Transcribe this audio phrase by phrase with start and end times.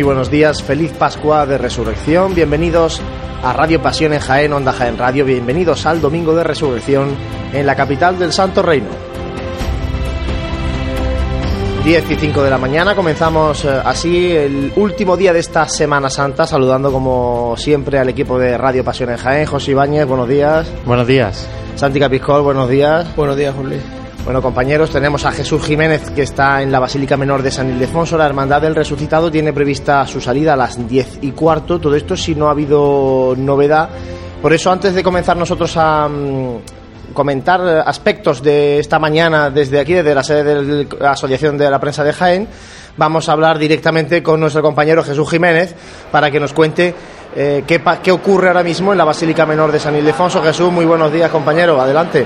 [0.00, 3.02] Muy buenos días, feliz Pascua de Resurrección, bienvenidos
[3.44, 7.10] a Radio Pasión en Jaén, Onda Jaén Radio, bienvenidos al Domingo de Resurrección
[7.52, 8.88] en la capital del Santo Reino.
[11.84, 16.08] 10 y 5 de la mañana, comenzamos eh, así el último día de esta Semana
[16.08, 20.66] Santa, saludando como siempre al equipo de Radio Pasión en Jaén, José Ibáñez, buenos días.
[20.86, 21.46] Buenos días.
[21.76, 23.14] Santi Capiscol, buenos días.
[23.16, 23.76] Buenos días, Juli.
[24.30, 28.16] Bueno, compañeros, tenemos a Jesús Jiménez que está en la Basílica Menor de San Ildefonso.
[28.16, 31.80] La Hermandad del Resucitado tiene prevista su salida a las 10 y cuarto.
[31.80, 33.88] Todo esto si no ha habido novedad.
[34.40, 39.94] Por eso, antes de comenzar nosotros a mm, comentar aspectos de esta mañana desde aquí,
[39.94, 42.46] desde la sede de la Asociación de la Prensa de Jaén,
[42.96, 45.74] vamos a hablar directamente con nuestro compañero Jesús Jiménez
[46.12, 46.94] para que nos cuente
[47.34, 50.40] eh, qué, qué ocurre ahora mismo en la Basílica Menor de San Ildefonso.
[50.40, 51.80] Jesús, muy buenos días, compañero.
[51.80, 52.24] Adelante.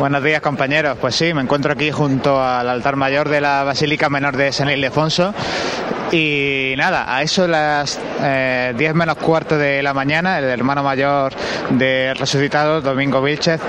[0.00, 0.96] Buenos días compañeros.
[0.98, 4.70] Pues sí, me encuentro aquí junto al altar mayor de la Basílica Menor de San
[4.70, 5.34] Ildefonso.
[6.10, 11.34] Y nada, a eso las eh, 10 menos cuarto de la mañana, el hermano mayor
[11.68, 13.60] de resucitado, Domingo Vilchez,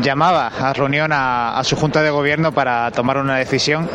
[0.00, 3.90] llamaba a reunión a su junta de gobierno para tomar una decisión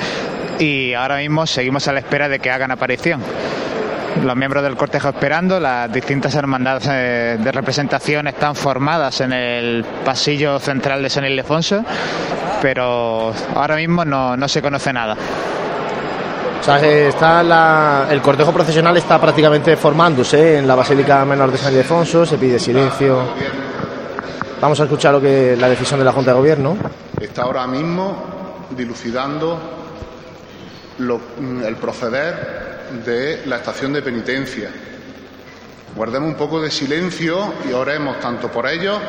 [0.60, 3.24] y ahora mismo seguimos a la espera de que hagan aparición.
[4.24, 9.86] Los miembros del cortejo esperando, las distintas hermandades eh, de representación están formadas en el
[10.04, 11.84] pasillo central de San Ildefonso,
[12.62, 15.16] pero ahora mismo no, no se conoce nada.
[16.60, 21.52] O sea, que está la- el cortejo procesional está prácticamente formándose en la Basílica Menor
[21.52, 23.20] de San Ildefonso, se pide silencio.
[24.60, 26.76] Vamos a escuchar lo que la decisión de la Junta de Gobierno.
[27.22, 29.58] está ahora mismo dilucidando
[30.98, 34.70] lo- mm, el proceder de la estación de penitencia.
[35.96, 39.00] Guardemos un poco de silencio y oremos tanto por ellos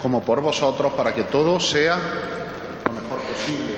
[0.00, 1.96] como por vosotros para que todo sea
[2.84, 3.76] lo mejor posible.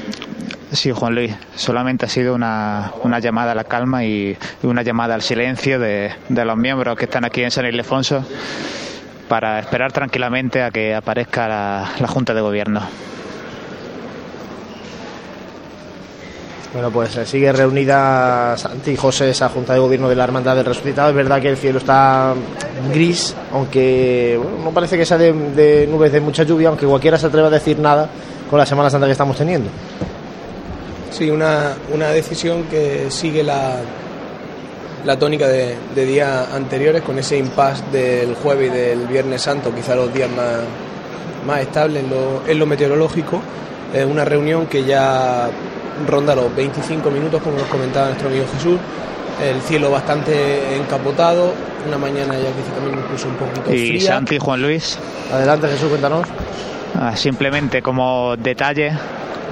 [0.72, 5.15] Sí, Juan Luis, solamente ha sido una, una llamada a la calma y una llamada
[5.15, 8.25] al silencio de, los miembros que están aquí en San Ildefonso
[9.28, 12.83] para esperar tranquilamente a que aparezca la Junta de Gobierno.
[16.73, 20.55] Bueno, pues eh, sigue reunida Santi y José, esa Junta de Gobierno de la Hermandad
[20.55, 21.09] del Resucitado.
[21.09, 22.34] Es verdad que el cielo está
[22.93, 27.27] gris, aunque bueno, no parece que sea de, nubes de mucha lluvia, aunque cualquiera se
[27.27, 28.09] atreva a decir nada
[28.51, 29.71] con la Semana Santa que estamos teniendo.
[31.11, 33.77] Sí, una, una decisión que sigue la,
[35.06, 39.97] la tónica de, días anteriores con ese impasse del jueves y del viernes santo, quizá
[39.97, 40.59] los días más,
[41.47, 43.41] más estables en lo, en lo meteorológico.
[44.06, 45.49] Una reunión que ya
[46.07, 48.79] ronda los 25 minutos, como nos comentaba nuestro amigo Jesús.
[49.43, 51.53] El cielo bastante encapotado,
[51.87, 54.12] una mañana ya quizá también incluso un poquito Y fría.
[54.15, 54.99] Santi y Juan Luis,
[55.33, 56.27] Adelante, Jesús, cuéntanos.
[57.00, 58.93] Ah, Simplemente como detalle,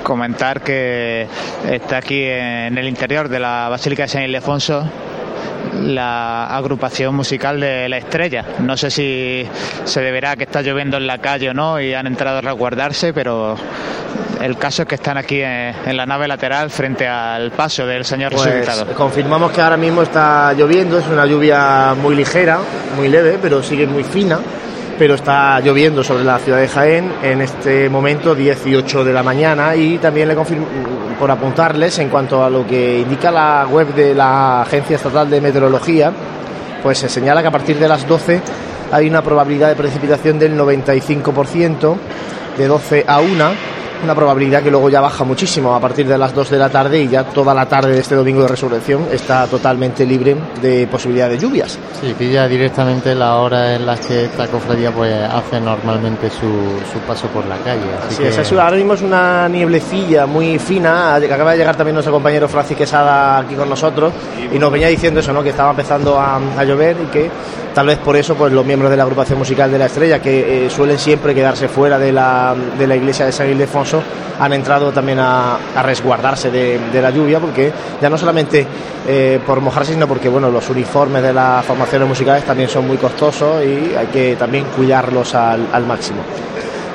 [0.02, 1.28] comentar que
[1.70, 4.84] está aquí en el interior de la Basílica de San Ildefonso
[5.82, 8.44] la agrupación musical de La Estrella.
[8.60, 9.46] No sé si
[9.84, 13.12] se deberá que está lloviendo en la calle o no y han entrado a resguardarse,
[13.12, 13.56] pero
[14.40, 18.04] el caso es que están aquí en, en la nave lateral frente al paso del
[18.04, 18.92] Señor Pues resucitado.
[18.94, 22.58] confirmamos que ahora mismo está lloviendo, es una lluvia muy ligera,
[22.96, 24.38] muy leve, pero sigue muy fina.
[24.98, 29.76] Pero está lloviendo sobre la ciudad de Jaén en este momento 18 de la mañana
[29.76, 30.66] y también le confirmo
[31.20, 35.42] por apuntarles en cuanto a lo que indica la web de la Agencia Estatal de
[35.42, 36.10] Meteorología,
[36.82, 38.40] pues se señala que a partir de las 12
[38.90, 41.96] hay una probabilidad de precipitación del 95%,
[42.56, 43.50] de 12 a 1,
[44.02, 47.00] una probabilidad que luego ya baja muchísimo a partir de las 2 de la tarde
[47.02, 51.28] y ya toda la tarde de este domingo de resurrección está totalmente libre de posibilidad
[51.28, 51.78] de lluvias.
[52.00, 56.46] Sí, pilla directamente la hora en las que esta cofradía pues hace normalmente su,
[56.92, 57.82] su paso por la calle.
[58.06, 61.58] Así, Así que es, es- ahora mismo es una nieblecilla muy fina, que acaba de
[61.58, 64.12] llegar también nuestro compañero Francis Quesada aquí con nosotros
[64.52, 65.42] y nos venía diciendo eso, ¿no?
[65.42, 67.30] que estaba empezando a, a llover y que
[67.74, 70.66] tal vez por eso pues los miembros de la agrupación musical de la Estrella, que
[70.66, 73.85] eh, suelen siempre quedarse fuera de la, de la iglesia de San Ildefonso,
[74.38, 78.66] han entrado también a, resguardarse de, la lluvia, porque ya no solamente
[79.06, 82.96] eh, por mojarse, sino porque bueno, los uniformes de las formaciones musicales también son muy
[82.96, 86.18] costosos y hay que también cuidarlos al, al máximo.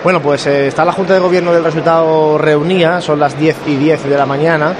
[0.03, 3.75] Bueno, pues eh, está la Junta de Gobierno del resultado reunida, son las 10 y
[3.75, 4.73] 10 de la mañana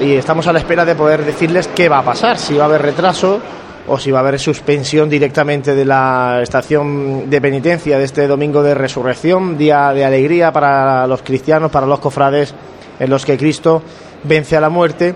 [0.00, 2.66] y estamos a la espera de poder decirles qué va a pasar, si va a
[2.66, 3.40] haber retraso
[3.88, 8.62] o si va a haber suspensión directamente de la estación de penitencia de este domingo
[8.62, 12.54] de resurrección, día de alegría para los cristianos, para los cofrades
[12.98, 13.82] en los que Cristo
[14.24, 15.14] vence a la muerte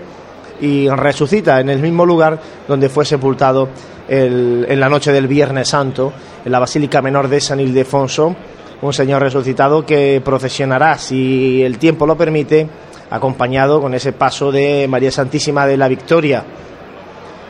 [0.61, 3.69] y resucita en el mismo lugar donde fue sepultado
[4.07, 6.13] en la noche del Viernes Santo
[6.43, 8.35] en la Basílica Menor de San Ildefonso,
[8.81, 12.67] un Señor resucitado que procesionará, si el tiempo lo permite,
[13.09, 16.43] acompañado con ese paso de María Santísima de la Victoria,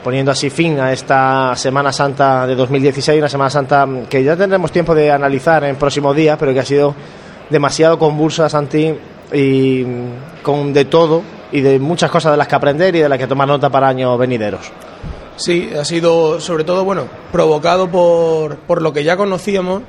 [0.04, 4.72] poniendo así fin a esta Semana Santa de 2016, una Semana Santa que ya tendremos
[4.72, 6.96] tiempo de analizar en próximos días, pero que ha sido
[7.50, 8.94] demasiado convulsa, Santi,
[9.34, 9.86] y
[10.42, 11.22] con de todo
[11.52, 13.90] y de muchas cosas de las que aprender y de las que tomar nota para
[13.90, 14.72] años venideros.
[15.36, 19.82] Sí, ha sido sobre todo, bueno, provocado por, por lo que ya conocíamos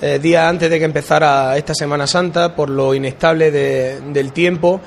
[0.00, 4.80] eh, días antes de que empezara esta Semana Santa, por lo inestable del tiempo,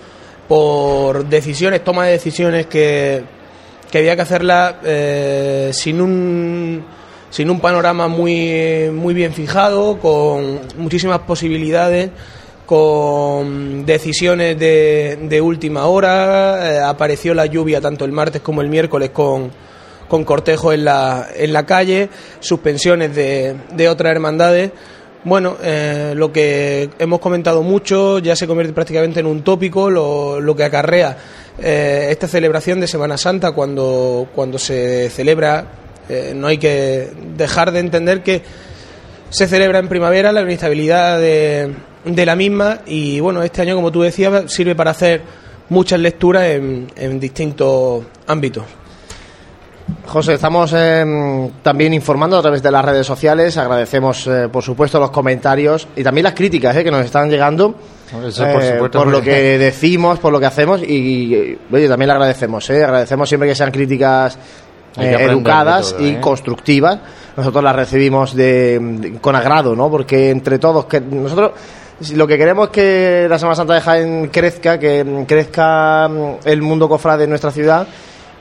[0.47, 3.23] por decisiones, toma de decisiones que,
[3.93, 6.83] que había que hacerla eh, sin un
[7.29, 12.09] sin un panorama muy, muy bien fijado, con muchísimas posibilidades,
[12.65, 16.73] con decisiones de, de última hora.
[16.73, 19.51] Eh, apareció la lluvia tanto el martes como el miércoles con,
[20.07, 22.09] con cortejo en la, en la calle,
[22.39, 24.71] suspensiones de, de otras hermandades.
[25.25, 30.41] Bueno, eh, lo que hemos comentado mucho ya se convierte prácticamente en un tópico, lo,
[30.41, 31.17] lo que acarrea
[31.57, 35.65] eh, esta celebración de Semana Santa cuando, cuando se celebra,
[36.09, 38.41] eh, no hay que dejar de entender que
[39.29, 41.73] se celebra en primavera la inestabilidad de,
[42.03, 45.21] la misma y bueno, este año, como tú decías, sirve para hacer
[45.69, 48.65] muchas lecturas en distintos ámbitos.
[50.05, 53.57] José, estamos em, también informando a través de las redes sociales.
[53.57, 57.75] Agradecemos, eh, por supuesto, los comentarios y también las críticas eh, que nos están llegando
[58.11, 60.81] por, por, lo que decimos, por lo que hacemos.
[60.83, 62.69] Y, oye, también le agradecemos.
[62.69, 64.37] Agradecemos siempre que sean críticas
[64.97, 66.99] educadas y constructivas.
[67.35, 69.89] Nosotros las recibimos de, con agrado, ¿no?
[69.89, 71.51] Porque entre todos, que nosotros
[72.15, 76.61] lo que queremos es que la Semana Santa de Jaén crezca, que crezca mm, el
[76.61, 77.87] mundo cofrade de nuestra ciudad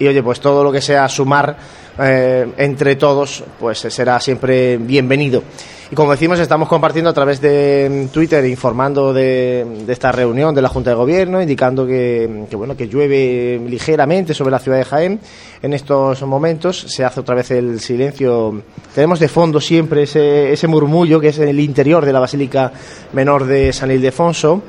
[0.02, 1.56] y oye, pues todo lo que sea sumar
[1.96, 5.44] eh, entre todos, pues será siempre bienvenido.
[5.92, 10.68] Y como decimos, estamos compartiendo a través de Twitter informando de, esta reunión de la
[10.68, 15.20] Junta de Gobierno, indicando que, bueno que llueve ligeramente sobre la ciudad de Jaén
[15.62, 16.80] en estos momentos.
[16.88, 18.60] Se hace otra vez el silencio.
[18.92, 22.72] Tenemos de fondo siempre ese, ese murmullo que es el interior de la Basílica
[23.12, 24.62] Menor de San Ildefonso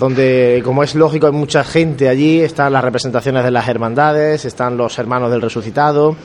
[0.00, 4.78] donde, como es lógico, hay mucha gente allí, están las representaciones de las hermandades, están
[4.78, 6.16] los hermanos del resucitado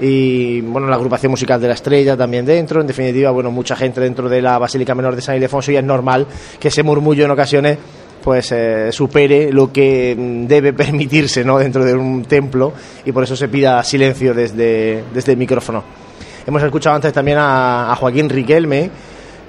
[0.00, 4.00] y, bueno, la agrupación musical de la estrella también dentro, en definitiva, bueno, mucha gente
[4.00, 6.26] dentro de la Basílica Menor de San Ildefonso y es normal
[6.58, 7.76] que ese murmullo en ocasiones
[8.24, 11.58] pues eh, supere lo que mm, debe permitirse ¿no?
[11.58, 12.72] dentro de un templo
[13.04, 15.84] y por eso se pida silencio desde, desde el micrófono.
[16.46, 18.90] Hemos escuchado antes también a, a Joaquín Riquelme,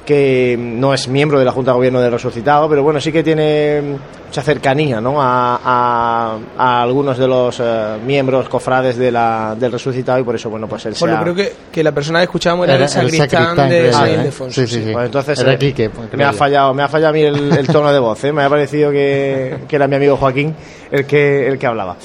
[0.06, 3.24] que no es miembro de la Junta de Gobierno del Resucitado, pero bueno, sí que
[3.24, 5.16] tiene mucha cercanía ¿no?
[5.20, 10.68] a, algunos de los eh, miembros cofrades de la, del Resucitado y por eso, bueno,
[10.68, 14.10] pues él bueno, creo que, que la persona que escuchábamos era, el sacristán, de San
[14.10, 14.62] Ildefonso.
[14.62, 14.92] Sí, sí, sí.
[14.92, 18.24] Pues entonces eh, me, ha fallado, me ha fallado a mí el, tono de voz,
[18.24, 18.32] ¿eh?
[18.32, 20.56] me ha parecido que, que, era mi amigo Joaquín
[20.92, 21.96] el que, el que hablaba.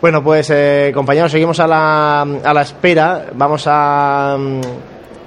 [0.00, 0.52] Bueno, pues
[0.94, 3.26] compañeros, seguimos a la, a la espera.
[3.34, 4.36] Vamos a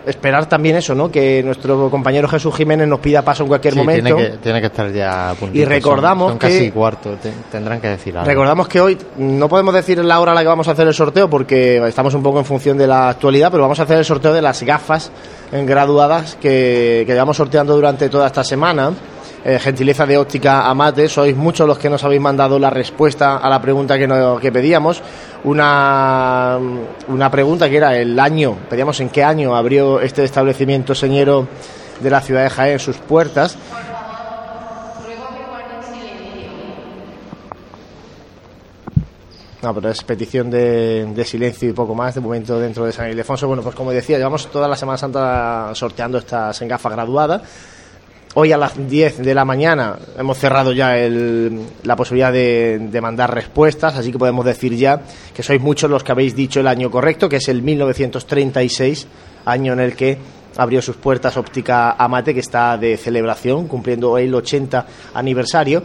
[0.06, 1.12] esperar también eso, ¿no?
[1.12, 4.16] Que nuestro compañero Jesús Jiménez nos pida paso en cualquier momento.
[4.16, 6.40] Tiene que, tiene que estar ya a Y recordamos que.
[6.40, 7.18] casi cuarto,
[7.52, 8.28] tendrán que decir algo.
[8.28, 10.94] Recordamos que hoy no podemos decir la hora a la que vamos a hacer el
[10.94, 14.06] sorteo porque estamos un poco en función de la actualidad, pero vamos a hacer el
[14.06, 15.12] sorteo de las gafas
[15.52, 18.92] graduadas que, que llevamos sorteando durante toda esta semana.
[19.44, 23.50] Eh, gentileza de óptica Amate, sois muchos los que nos habéis mandado la respuesta a
[23.50, 24.08] la pregunta que,
[24.40, 25.02] que pedíamos.
[25.44, 26.60] Una,
[27.08, 31.48] una pregunta que era el año, pedíamos en qué año abrió este establecimiento señero
[32.00, 33.58] de la ciudad de Jaén sus puertas.
[39.64, 43.10] No, pero es petición de, de, silencio y poco más de momento dentro de San
[43.10, 43.48] Ildefonso.
[43.48, 47.44] Bueno, pues como decía, llevamos toda la Semana Santa sorteando estas en gafa graduada
[48.34, 53.98] Hoy a las 10 de la mañana hemos cerrado ya la posibilidad de, mandar respuestas,
[53.98, 55.02] así que podemos decir ya
[55.36, 59.06] que sois muchos los que habéis dicho el año correcto, que es el 1936,
[59.44, 60.18] año en el que
[60.56, 65.84] abrió sus puertas Óptica Amate, que está de celebración, cumpliendo hoy el 80 aniversario.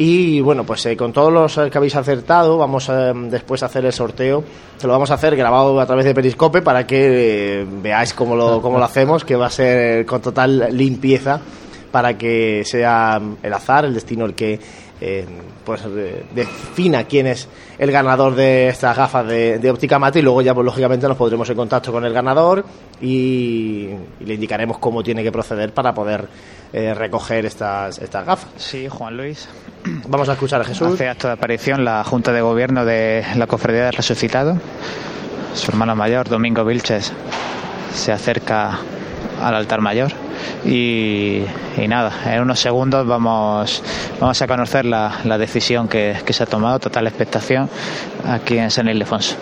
[0.00, 3.84] Y bueno, pues eh, con todos los que habéis acertado, vamos a, después a hacer
[3.84, 4.44] el sorteo.
[4.76, 8.36] Se lo vamos a hacer grabado a través de Periscope para que eh, veáis cómo
[8.36, 11.40] lo, cómo lo hacemos, que va a ser con total limpieza
[11.90, 14.60] para que sea el azar, el destino el que
[15.00, 15.24] eh,
[15.64, 15.82] pues
[16.34, 20.64] defina quién es el ganador de estas gafas de, óptica mate y luego ya pues
[20.64, 22.64] lógicamente nos pondremos en contacto con el ganador
[23.00, 26.26] y, le indicaremos cómo tiene que proceder para poder
[26.72, 28.50] eh, recoger estas, estas gafas.
[28.56, 29.48] Sí, Juan Luis.
[30.08, 30.94] Vamos a escuchar a Jesús.
[30.94, 34.58] Hace acto de aparición la Junta de Gobierno de la Cofradía del Resucitado.
[35.54, 37.12] su hermano mayor, Domingo Vilches,
[37.94, 38.80] se acerca
[39.42, 40.12] al altar mayor
[40.64, 41.44] y,
[41.88, 43.82] nada, en unos segundos vamos,
[44.20, 47.68] vamos a conocer la, decisión que, que, se ha tomado, total expectación,
[48.26, 49.36] aquí en San Ildefonso.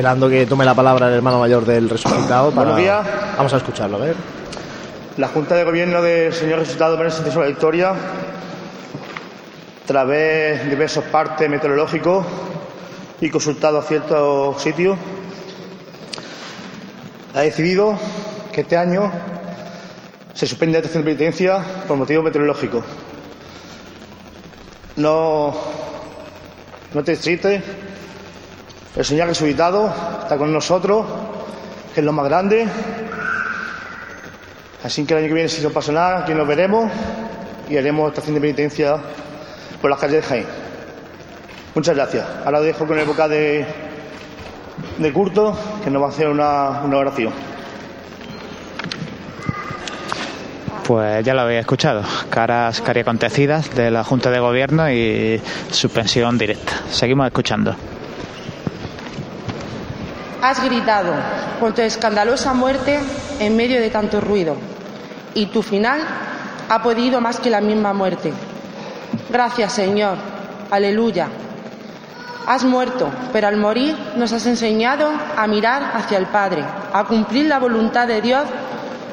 [0.00, 2.52] esperando que tome la palabra el hermano mayor del resucitado.
[2.52, 2.72] Para...
[3.36, 4.16] Vamos a escucharlo, a ver.
[5.16, 7.94] La Junta de Gobierno del señor Resucitado de la Victoria,
[9.86, 12.24] través de diversos partes meteorológicos
[13.20, 14.96] y consultado a ciertos sitios,
[17.34, 17.98] ha decidido
[18.52, 19.12] que este año
[20.32, 22.84] se suspende la estación de penitencia por motivos meteorológicos.
[24.96, 25.54] No,
[26.94, 27.62] no te tristes
[28.96, 31.06] el Señor resucitado está con nosotros,
[31.94, 32.66] que es lo más grande.
[34.82, 36.90] Así que el año que viene, si no pasa nada, aquí nos veremos
[37.68, 38.96] y haremos estación de penitencia
[39.80, 40.46] por las calles de Jaén.
[41.74, 42.26] Muchas gracias.
[42.44, 43.64] Ahora dejo con el boca de,
[44.98, 47.32] de Curto, que nos va a hacer una, una oración.
[50.84, 56.36] Pues ya lo habéis escuchado, caras cari acontecidas de la Junta de Gobierno y suspensión
[56.36, 56.72] directa.
[56.90, 57.76] Seguimos escuchando.
[60.42, 61.12] Has gritado
[61.60, 62.98] por tu escandalosa muerte
[63.38, 64.56] en medio de tanto ruido
[65.34, 66.00] y tu final
[66.68, 68.32] ha podido más que la misma muerte.
[69.28, 70.16] Gracias, Señor.
[70.70, 71.28] Aleluya.
[72.46, 77.46] Has muerto, pero al morir nos has enseñado a mirar hacia el Padre, a cumplir
[77.46, 78.44] la voluntad de Dios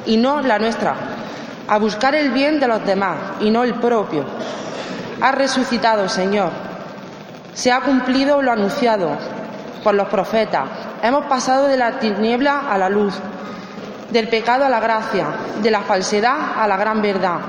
[0.05, 0.96] y no la nuestra,
[1.67, 4.24] a buscar el bien de los demás y no el propio.
[5.19, 6.51] Has resucitado, Señor.
[7.53, 9.10] Se ha cumplido lo anunciado
[9.84, 13.13] por los profetas, Hemos pasado de la tiniebla a la luz,
[14.11, 15.27] del pecado a la gracia,
[15.61, 17.39] de la falsedad a la gran verdad,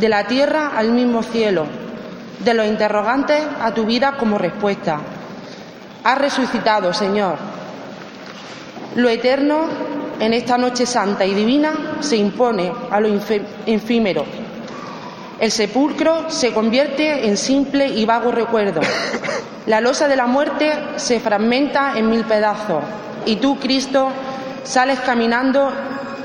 [0.00, 1.66] de la tierra al mismo cielo,
[2.38, 4.98] de los interrogantes a tu vida como respuesta.
[6.02, 7.36] Has resucitado, Señor.
[8.96, 9.66] Lo eterno
[10.20, 13.08] en esta noche santa y divina se impone a lo
[13.66, 14.24] efímero.
[15.40, 18.80] El sepulcro se convierte en simple y vago recuerdo.
[19.66, 22.84] La losa de la muerte se fragmenta en mil pedazos
[23.26, 24.10] y tú, Cristo,
[24.62, 25.72] sales caminando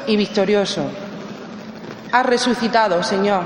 [0.07, 0.83] y victorioso.
[2.11, 3.43] Has resucitado, Señor.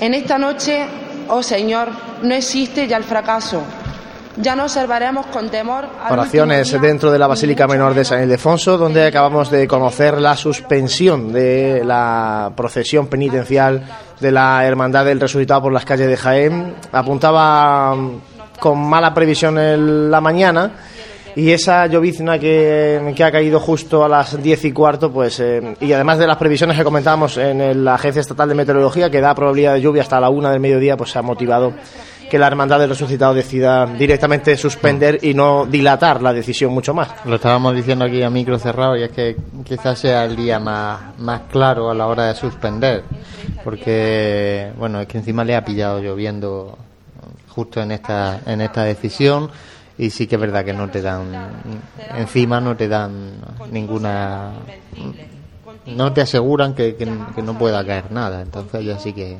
[0.00, 0.86] En esta noche,
[1.28, 1.90] oh Señor,
[2.22, 3.62] no existe ya el fracaso.
[4.42, 5.84] Ya no observaremos con temor.
[6.08, 11.30] Oraciones dentro de la Basílica Menor de San Ildefonso, donde acabamos de conocer la suspensión
[11.30, 13.84] de la procesión penitencial
[14.18, 16.74] de la Hermandad del Resucitado por las calles de Jaén.
[16.90, 17.94] Apuntaba
[18.58, 20.72] con mala previsión en la mañana
[21.36, 25.76] y esa llovizna que, que, ha caído justo a las 10 y cuarto, pues, eh,
[25.80, 29.34] y además de las previsiones que comentábamos en la Agencia Estatal de Meteorología, que da
[29.34, 31.72] probabilidad de lluvia hasta la una del mediodía, pues se ha motivado
[32.30, 37.26] que la Hermandad del Resucitado decida directamente suspender y no dilatar la decisión mucho más.
[37.26, 41.18] Lo estábamos diciendo aquí a micro cerrado y es que quizás sea el día más,
[41.18, 43.04] más claro a la hora de suspender,
[43.64, 46.78] porque, bueno, es que encima le ha pillado lloviendo
[47.48, 49.50] justo en esta, en esta decisión
[49.98, 51.30] y sí que es verdad que no te dan
[52.16, 53.34] encima no te dan
[53.70, 54.52] ninguna
[55.86, 59.36] no te aseguran que, que, no pueda caer nada entonces ya sí que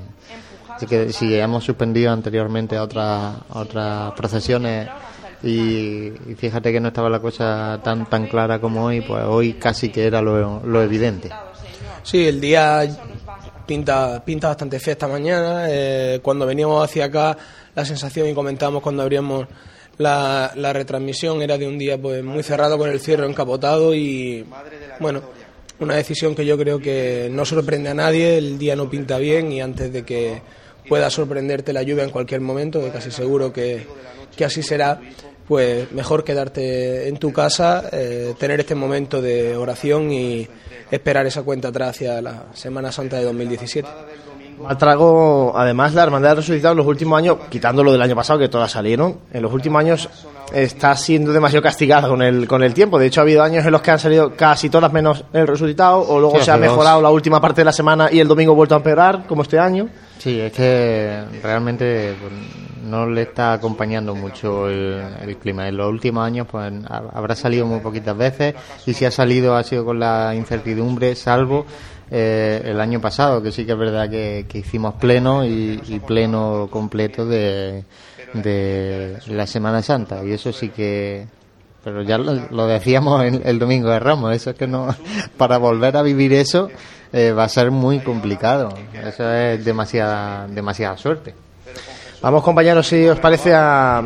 [0.86, 4.88] que si hemos suspendido anteriormente a otras otras procesiones
[5.42, 9.88] y, fíjate que no estaba la cosa tan tan clara como hoy pues hoy casi
[9.88, 11.30] que era lo, lo evidente.
[12.02, 12.82] Sí el día
[13.66, 15.66] pinta pinta bastante fea esta mañana.
[15.68, 17.36] Eh, cuando veníamos hacia acá
[17.74, 19.46] la sensación y comentábamos cuando abríamos
[19.98, 24.46] la, la, retransmisión era de un día pues muy cerrado con el cierre encapotado y
[24.98, 25.22] bueno,
[25.80, 29.50] una decisión que yo creo que no sorprende a nadie, el día no pinta bien
[29.52, 30.42] y antes de que
[30.88, 33.86] pueda sorprenderte la lluvia en cualquier momento, que casi seguro que,
[34.36, 35.00] que así será,
[35.46, 40.48] pues mejor quedarte en tu casa, eh, tener este momento de oración y
[40.90, 43.88] esperar esa cuenta atrás hacia la Semana Santa de 2017.
[44.62, 48.38] Mal trago, además, la Hermandad de Resucitado en los últimos años, quitándolo del año pasado,
[48.38, 50.08] que todas salieron, en los últimos años
[50.52, 52.98] está siendo demasiado castigada con el, con el tiempo.
[52.98, 56.00] De hecho, ha habido años en los que han salido casi todas menos el Resucitado,
[56.00, 58.56] o luego se ha mejorado la última parte de la semana y el domingo ha
[58.56, 59.88] vuelto a empeorar, como este año.
[60.18, 62.32] Sí, es que realmente pues,
[62.84, 65.68] no le está acompañando mucho el, el, clima.
[65.68, 69.62] En los últimos años pues habrá salido muy poquitas veces y si ha salido ha
[69.62, 71.64] sido con la incertidumbre, salvo
[72.10, 77.26] eh, el año pasado, que sí que es verdad que, hicimos pleno y, pleno completo
[77.26, 77.84] de,
[78.34, 80.24] de, la Semana Santa.
[80.24, 81.26] Y eso sí que
[81.82, 84.94] pero ya lo, decíamos el, domingo de Ramos, eso es que no,
[85.36, 86.68] para volver a vivir eso
[87.12, 91.34] eh, va a ser muy complicado, eso es demasiada, demasiada suerte.
[92.22, 94.02] Vamos compañeros, si os parece, a,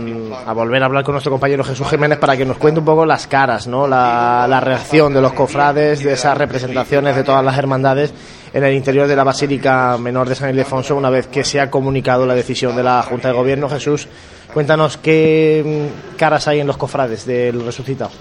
[0.55, 3.27] volver a hablar con nuestro compañero Jesús Jiménez para que nos cuente un poco las
[3.27, 3.89] caras, ¿no?
[3.89, 8.15] La, la, reacción de los cofrades, de esas representaciones de todas las hermandades
[8.53, 11.69] en el interior de la Basílica Menor de San Ildefonso una vez que se ha
[11.69, 13.69] comunicado la decisión de la Junta de Gobierno.
[13.69, 14.07] Jesús,
[14.53, 18.13] cuéntanos qué mm, caras hay en los cofrades del resucitado.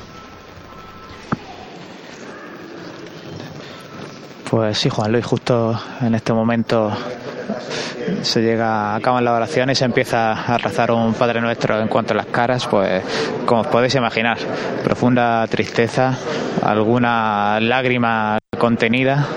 [4.50, 6.92] Pues sí, Juan Luis, justo en este momento
[8.22, 12.14] se llega, acaban las oraciones y se empieza a rezar un Padre Nuestro en cuanto
[12.14, 13.04] a las caras, pues
[13.46, 14.38] como os podéis imaginar,
[14.84, 16.18] profunda tristeza,
[16.62, 19.28] alguna lágrima contenida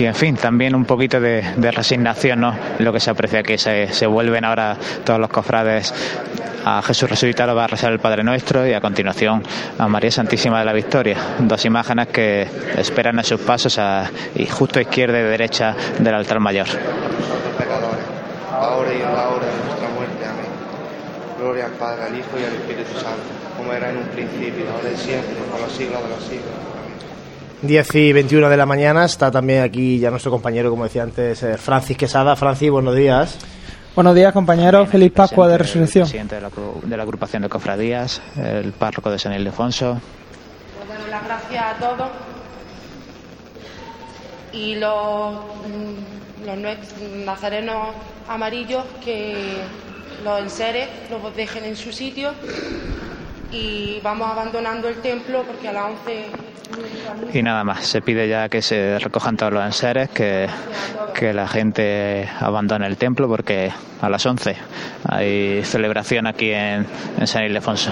[0.00, 2.54] y en fin, también un poquito de, resignación, ¿no?
[2.78, 5.92] Lo que se aprecia que se, se vuelven ahora todos los cofrades
[6.64, 9.42] a Jesús resucitado va a rezar el Padre Nuestro y a continuación
[9.78, 11.16] a María Santísima de la Victoria.
[11.40, 16.14] Dos imágenes que esperan a sus pasos a, y justo a izquierda y derecha del
[16.14, 16.66] altar mayor.
[18.50, 20.24] Ahora y en la hora de nuestra muerte.
[20.24, 20.46] Amén.
[21.38, 24.90] Gloria al Padre, al Hijo y al Espíritu Santo, como era en un principio, ahora
[24.90, 26.73] y siempre, por los siglos de los siglos.
[27.62, 31.42] 10 y 21 de la mañana está también aquí ya nuestro compañero, como decía antes,
[31.42, 32.36] eh, Francis Quesada.
[32.36, 33.38] Francis, buenos días.
[33.94, 34.88] Buenos días, compañeros.
[34.88, 36.04] Feliz Pascua de Resurrección.
[36.04, 36.50] presidente de la,
[36.82, 40.00] de la, agrupación de cofradías, el párroco de San Ildefonso.
[40.86, 42.08] Bueno, las gracias a todos.
[44.52, 47.88] Y los, mm, los nazarenos
[48.28, 49.62] amarillos que
[50.24, 52.32] los enseres los dejen en su sitio
[53.52, 56.26] y vamos abandonando el templo porque a las 11
[57.32, 60.46] y nada más, se pide ya que se recojan todos los enseres, que,
[61.14, 64.56] que la gente abandone el templo porque a las 11
[65.08, 66.86] hay celebración aquí en,
[67.24, 67.90] San Ildefonso.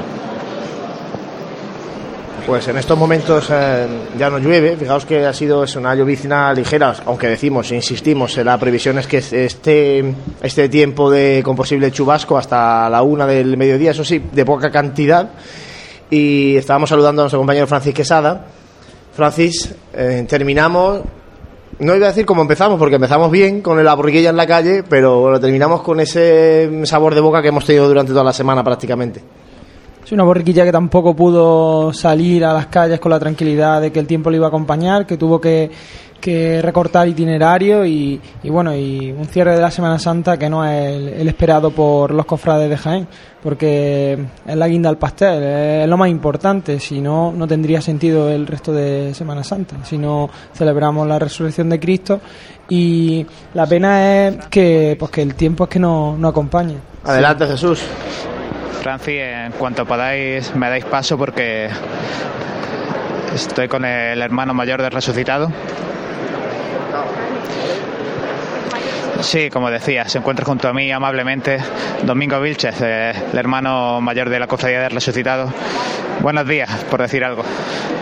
[2.46, 3.86] Pues en estos momentos eh,
[4.18, 8.98] ya no llueve, fijaos que ha sido una llovizna ligera, aunque decimos, insistimos, la previsión
[8.98, 14.04] es que este, este tiempo de con posible chubasco hasta la una del mediodía, eso
[14.04, 15.30] sí, de poca cantidad.
[16.10, 18.44] Y estábamos saludando a nuestro compañero Francis Quesada,
[19.12, 21.02] Francis, eh, terminamos,
[21.78, 24.82] no iba a decir cómo empezamos, porque empezamos bien con la borriquilla en la calle,
[24.88, 28.64] pero bueno, terminamos con ese sabor de boca que hemos tenido durante toda la semana
[28.64, 29.22] prácticamente.
[30.04, 34.00] Es una borriquilla que tampoco pudo salir a las calles con la tranquilidad de que
[34.00, 35.70] el tiempo le iba a acompañar, que tuvo que
[36.22, 41.18] que recortar itinerario y, bueno, y un cierre de la Semana Santa que no es
[41.18, 43.08] el, esperado por los cofrades de Jaén,
[43.42, 48.30] porque es la guinda al pastel, es lo más importante, si no, no tendría sentido
[48.30, 52.20] el resto de Semana Santa, si no celebramos la resurrección de Cristo
[52.68, 56.76] y la pena es que, pues que el tiempo es que no, no acompañe.
[57.04, 57.82] Adelante Jesús.
[58.80, 61.68] Francis, en cuanto podáis me dais paso porque
[63.34, 65.50] estoy con el hermano mayor del resucitado
[69.22, 71.58] Sí, como decía, se encuentra junto a mí amablemente
[72.02, 75.52] Domingo Vilches, eh, el hermano mayor de la Cofradía del Resucitado.
[76.20, 77.44] Buenos días, por decir algo.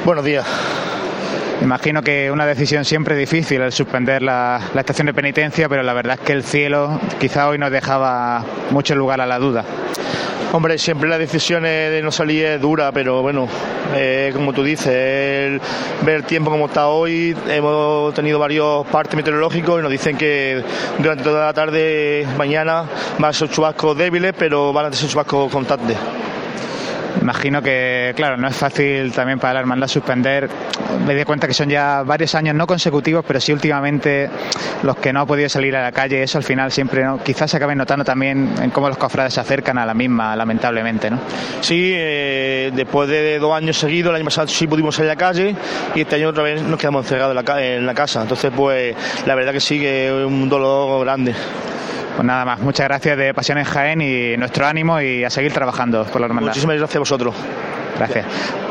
[0.05, 0.47] Buenos días.
[1.63, 6.19] Imagino que una decisión siempre difícil el suspender la, estación de penitencia, pero la verdad
[6.19, 9.65] es que el cielo quizá hoy nos dejaba mucho lugar a la duda.
[10.53, 13.47] Hombre, siempre la decisión de no salir es dura, pero bueno,
[13.95, 15.61] eh, como tú dices, el,
[16.03, 20.63] ver el tiempo como está hoy, hemos tenido varios partes meteorológicos y nos dicen que
[20.99, 22.85] durante toda la tarde, mañana,
[23.19, 25.97] van a ser chubascos débiles, pero van a ser chubascos constantes.
[27.21, 30.49] Imagino que, claro, no es fácil también para la hermandad suspender.
[31.07, 34.29] Me di cuenta que son ya varios años no consecutivos, pero sí últimamente
[34.83, 37.19] los que no han podido salir a la calle, eso al final siempre, ¿no?
[37.23, 41.11] quizás se acaben notando también en cómo los cofrades se acercan a la misma, lamentablemente,
[41.11, 41.19] ¿no?
[41.61, 45.19] Sí, eh, después de dos años seguidos, el año pasado sí pudimos salir a la
[45.19, 45.55] calle
[45.95, 48.23] y este año otra vez nos quedamos encerrados en la, en la casa.
[48.23, 48.95] Entonces, pues,
[49.27, 51.35] la verdad que sí que es un dolor grande.
[52.17, 55.53] Pues nada más, muchas gracias de Pasión en Jaén y nuestro ánimo y a seguir
[55.53, 56.49] trabajando por la hermandad.
[56.51, 57.35] Muchísimas gracias a vosotros.
[57.97, 58.27] Gracias.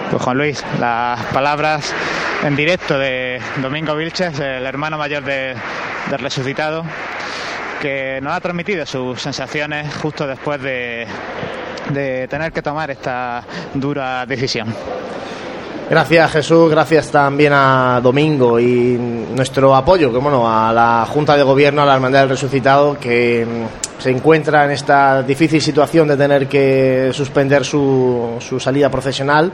[0.10, 1.94] Pues Juan Luis, las palabras
[2.44, 5.56] en directo de Domingo Vilches, el hermano mayor del
[6.20, 6.84] resucitado,
[7.82, 11.08] que nos ha transmitido sus sensaciones justo después de,
[11.90, 14.74] de tener que tomar esta dura decisión.
[15.90, 18.96] Gracias Jesús, gracias también a Domingo y
[19.36, 23.44] nuestro apoyo, que bueno, a la Junta de Gobierno, a la Hermandad del Resucitado, que
[23.44, 29.52] mm, se encuentra en esta difícil situación de tener que suspender su, su salida profesional.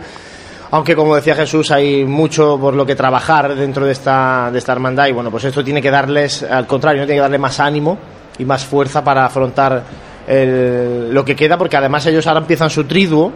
[0.72, 4.74] Aunque como decía Jesús, hay mucho por lo que trabajar dentro de esta, de esta
[4.74, 7.98] hermandad y bueno, pues esto tiene que darles, al contrario, tiene que darle más ánimo
[8.38, 9.84] y más fuerza para afrontar
[10.28, 13.32] lo que queda, porque además ellos ahora empiezan su triduo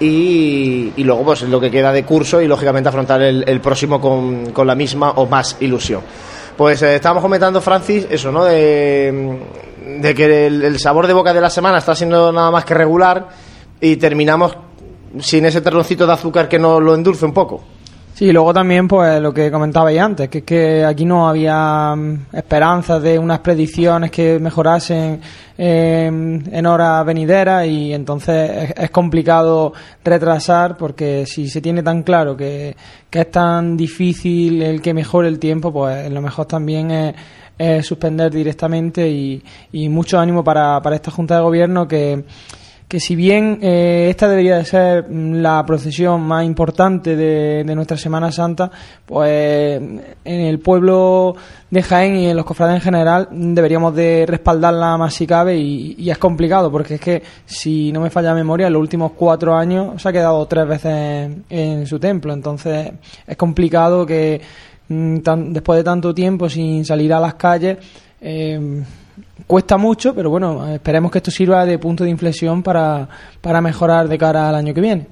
[0.00, 4.66] y, luego pues lo que queda de curso y lógicamente afrontar el, próximo con, con
[4.66, 6.02] la misma o más ilusión.
[6.56, 8.44] Pues eh, estábamos comentando, Francis, eso, ¿no?
[8.44, 9.38] De,
[10.00, 12.74] de que el, el sabor de boca de la semana está siendo nada más que
[12.74, 13.28] regular
[13.80, 14.56] y terminamos
[15.20, 17.75] sin ese terroncito de azúcar que nos lo endulce un poco.
[18.16, 22.28] Sí, luego también, pues lo que comentabais antes, que es que aquí no había mm,
[22.32, 25.20] esperanzas de unas predicciones que mejorasen
[25.58, 32.02] eh, en horas venideras y entonces es, es complicado retrasar porque si se tiene tan
[32.04, 32.74] claro que,
[33.10, 37.14] que es tan difícil el que mejore el tiempo, pues lo mejor también es,
[37.58, 42.24] es suspender directamente y, y mucho ánimo para, para esta Junta de Gobierno que
[42.88, 47.74] que si bien eh, esta debería de ser mm, la procesión más importante de, de
[47.74, 48.70] nuestra Semana Santa,
[49.04, 51.34] pues en el pueblo
[51.68, 55.56] de Jaén y en los cofrades en general mm, deberíamos de respaldarla más si cabe
[55.56, 59.12] y, es complicado porque es que si no me falla la memoria en los últimos
[59.12, 62.32] cuatro años se ha quedado tres veces en, en su templo.
[62.32, 62.92] Entonces
[63.26, 64.40] es complicado que
[64.88, 67.78] mm, tan- después de tanto tiempo sin salir a las calles
[68.20, 68.82] eh,
[69.46, 73.08] cuesta mucho, pero bueno, esperemos que esto sirva de punto de inflexión para,
[73.40, 75.06] para mejorar de cara al año que viene.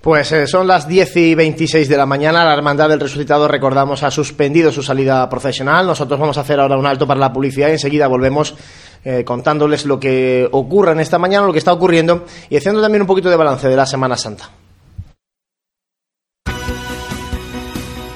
[0.00, 2.44] Pues eh, son las 10 y 26 de la mañana.
[2.44, 5.84] La Hermandad del Resucitado, recordamos, ha suspendido su salida profesional.
[5.84, 8.54] Nosotros vamos a hacer ahora un alto para la publicidad y enseguida volvemos
[9.04, 13.02] eh, contándoles lo que ocurre en esta mañana, lo que está ocurriendo y haciendo también
[13.02, 14.48] un poquito de balance de la Semana Santa.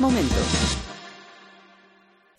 [0.00, 0.87] momentos.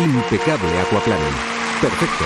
[0.00, 1.34] Impecable aquaplaning.
[1.80, 2.24] Perfecto.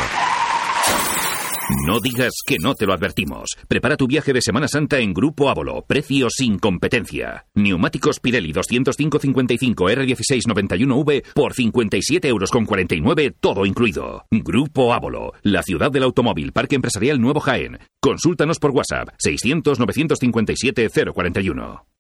[1.87, 3.56] No digas que no te lo advertimos.
[3.66, 5.82] Prepara tu viaje de Semana Santa en Grupo Ávolo.
[5.87, 7.46] Precio sin competencia.
[7.54, 14.26] Neumáticos Pirelli 205-55 R1691V por 57 euros con 49, todo incluido.
[14.30, 17.78] Grupo Ávolo, la ciudad del automóvil, Parque Empresarial Nuevo Jaén.
[18.00, 21.91] Consúltanos por WhatsApp 600-957-041.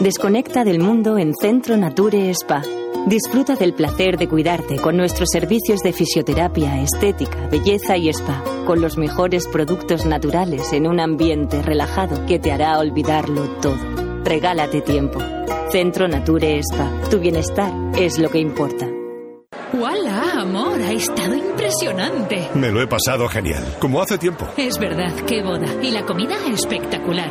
[0.00, 2.62] Desconecta del mundo en Centro Nature Spa.
[3.06, 8.80] Disfruta del placer de cuidarte con nuestros servicios de fisioterapia, estética, belleza y spa, con
[8.80, 13.76] los mejores productos naturales en un ambiente relajado que te hará olvidarlo todo.
[14.24, 15.18] Regálate tiempo.
[15.70, 16.90] Centro Nature Spa.
[17.10, 18.88] Tu bienestar es lo que importa.
[19.78, 20.80] ¡Hola, amor!
[20.80, 22.48] Ha estado impresionante.
[22.54, 24.48] Me lo he pasado genial, como hace tiempo.
[24.56, 25.68] Es verdad, qué boda.
[25.82, 27.30] Y la comida espectacular.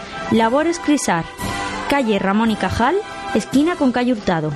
[0.31, 1.25] Labores Crisar,
[1.89, 2.95] calle Ramón y Cajal,
[3.35, 4.53] esquina con calle Hurtado.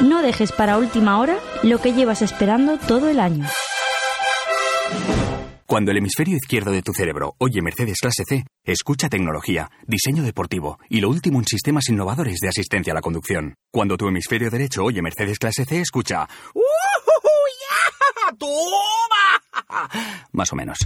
[0.00, 3.46] No dejes para última hora lo que llevas esperando todo el año.
[5.64, 10.80] Cuando el hemisferio izquierdo de tu cerebro oye Mercedes Clase C, escucha tecnología, diseño deportivo
[10.88, 13.54] y lo último en sistemas innovadores de asistencia a la conducción.
[13.70, 16.28] Cuando tu hemisferio derecho oye Mercedes Clase C, escucha
[18.38, 20.18] ¡Toma!
[20.32, 20.78] Más o menos.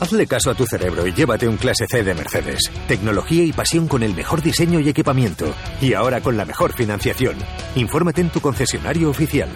[0.00, 2.70] Hazle caso a tu cerebro y llévate un clase C de Mercedes.
[2.86, 5.52] Tecnología y pasión con el mejor diseño y equipamiento.
[5.80, 7.36] Y ahora con la mejor financiación.
[7.74, 9.48] Infórmate en tu concesionario oficial.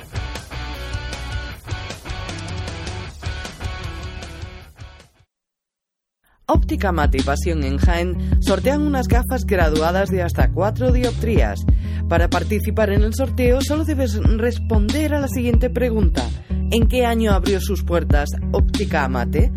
[6.47, 11.61] Óptica Mate y Pasión en Jaén sortean unas gafas graduadas de hasta 4 dioptrías.
[12.09, 16.29] Para participar en el sorteo solo debes responder a la siguiente pregunta.
[16.73, 19.53] ¿En qué año abrió sus puertas Óptica Amate?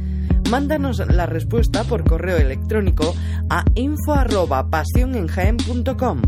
[0.49, 3.15] Mándanos la respuesta por correo electrónico
[3.49, 6.21] a info@pasionenjaen.com.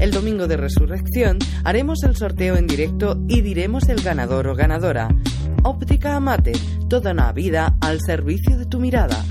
[0.00, 5.08] El domingo de resurrección haremos el sorteo en directo y diremos el ganador o ganadora.
[5.62, 6.52] Óptica Amate,
[6.88, 9.22] toda una vida al servicio de tu mirada.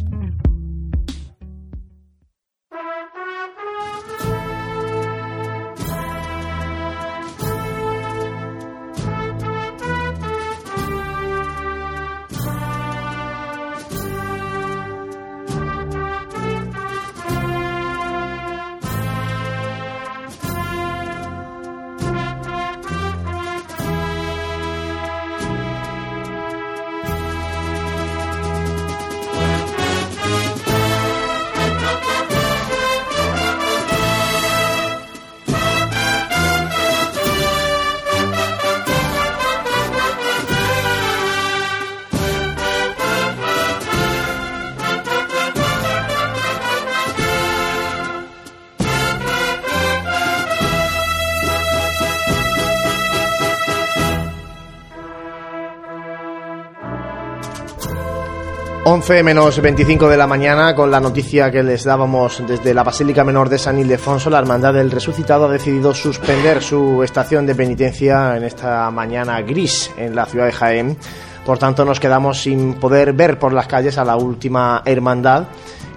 [59.10, 63.24] Once menos 25 de la mañana con la noticia que les dábamos desde la Basílica
[63.24, 68.38] Menor de San Ildefonso, la Hermandad del Resucitado ha decidido suspender su estación de penitencia
[68.38, 70.98] en esta mañana gris en la ciudad de Jaén.
[71.44, 75.46] Por tanto, nos quedamos sin poder ver por las calles a la última hermandad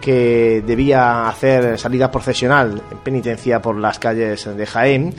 [0.00, 5.14] que debía hacer salida profesional en penitencia por las calles de Jaén.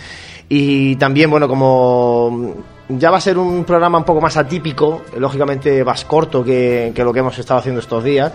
[0.49, 2.55] Y también, bueno, como
[2.89, 7.03] ya va a ser un programa un poco más atípico, lógicamente más corto que, que,
[7.03, 8.31] lo que hemos estado haciendo estos días,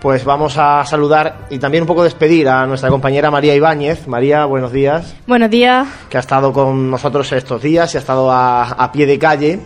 [0.00, 4.06] pues vamos a saludar y también un poco despedir a nuestra compañera María Ibáñez.
[4.06, 5.14] María, buenos días.
[5.26, 5.86] Buenos días.
[6.08, 9.60] Que ha estado con nosotros estos días y ha estado a, a pie de calle.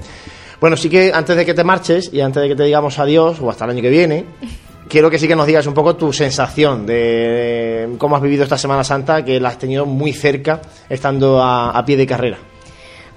[0.60, 3.40] Bueno, sí que antes de que te marches y antes de que te digamos adiós,
[3.40, 4.24] o hasta el año que viene,
[4.88, 8.58] quiero que sí que nos digas un poco tu sensación de cómo has vivido esta
[8.58, 12.38] Semana Santa, que la has tenido muy cerca, estando a, a pie de carrera.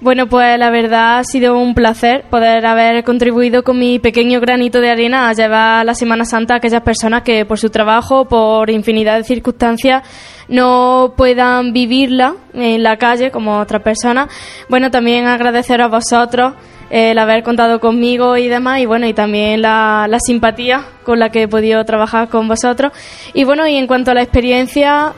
[0.00, 4.80] Bueno, pues la verdad ha sido un placer poder haber contribuido con mi pequeño granito
[4.80, 8.70] de arena a llevar la Semana Santa a aquellas personas que por su trabajo, por
[8.70, 10.04] infinidad de circunstancias,
[10.46, 14.28] no puedan vivirla en la calle como otras personas.
[14.68, 16.54] Bueno, también agradecer a vosotros
[16.90, 21.30] el haber contado conmigo y demás, y bueno, y también la, la simpatía con la
[21.30, 22.92] que he podido trabajar con vosotros.
[23.34, 25.12] Y bueno, y en cuanto a la experiencia,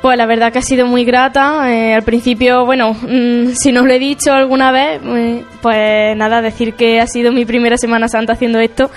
[0.00, 1.72] pues la verdad que ha sido muy grata.
[1.72, 6.40] Eh, al principio, bueno, mm, si no lo he dicho alguna vez, eh, pues nada,
[6.40, 8.90] decir que ha sido mi primera Semana Santa haciendo esto.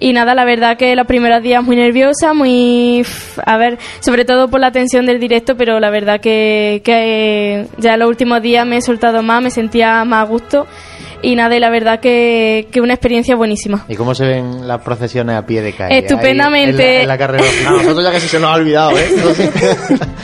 [0.00, 3.04] Y nada, la verdad que los primeros días muy nerviosa, muy...
[3.44, 7.96] A ver, sobre todo por la tensión del directo, pero la verdad que, que ya
[7.96, 10.66] los últimos días me he soltado más, me sentía más a gusto
[11.22, 13.84] y nada, y la verdad que, que una experiencia buenísima.
[13.88, 15.98] ¿Y cómo se ven las procesiones a pie de calle?
[15.98, 16.82] Estupendamente.
[16.82, 17.44] Ahí en, la, en la carrera.
[17.66, 19.08] A nosotros ya casi se nos ha olvidado, ¿eh?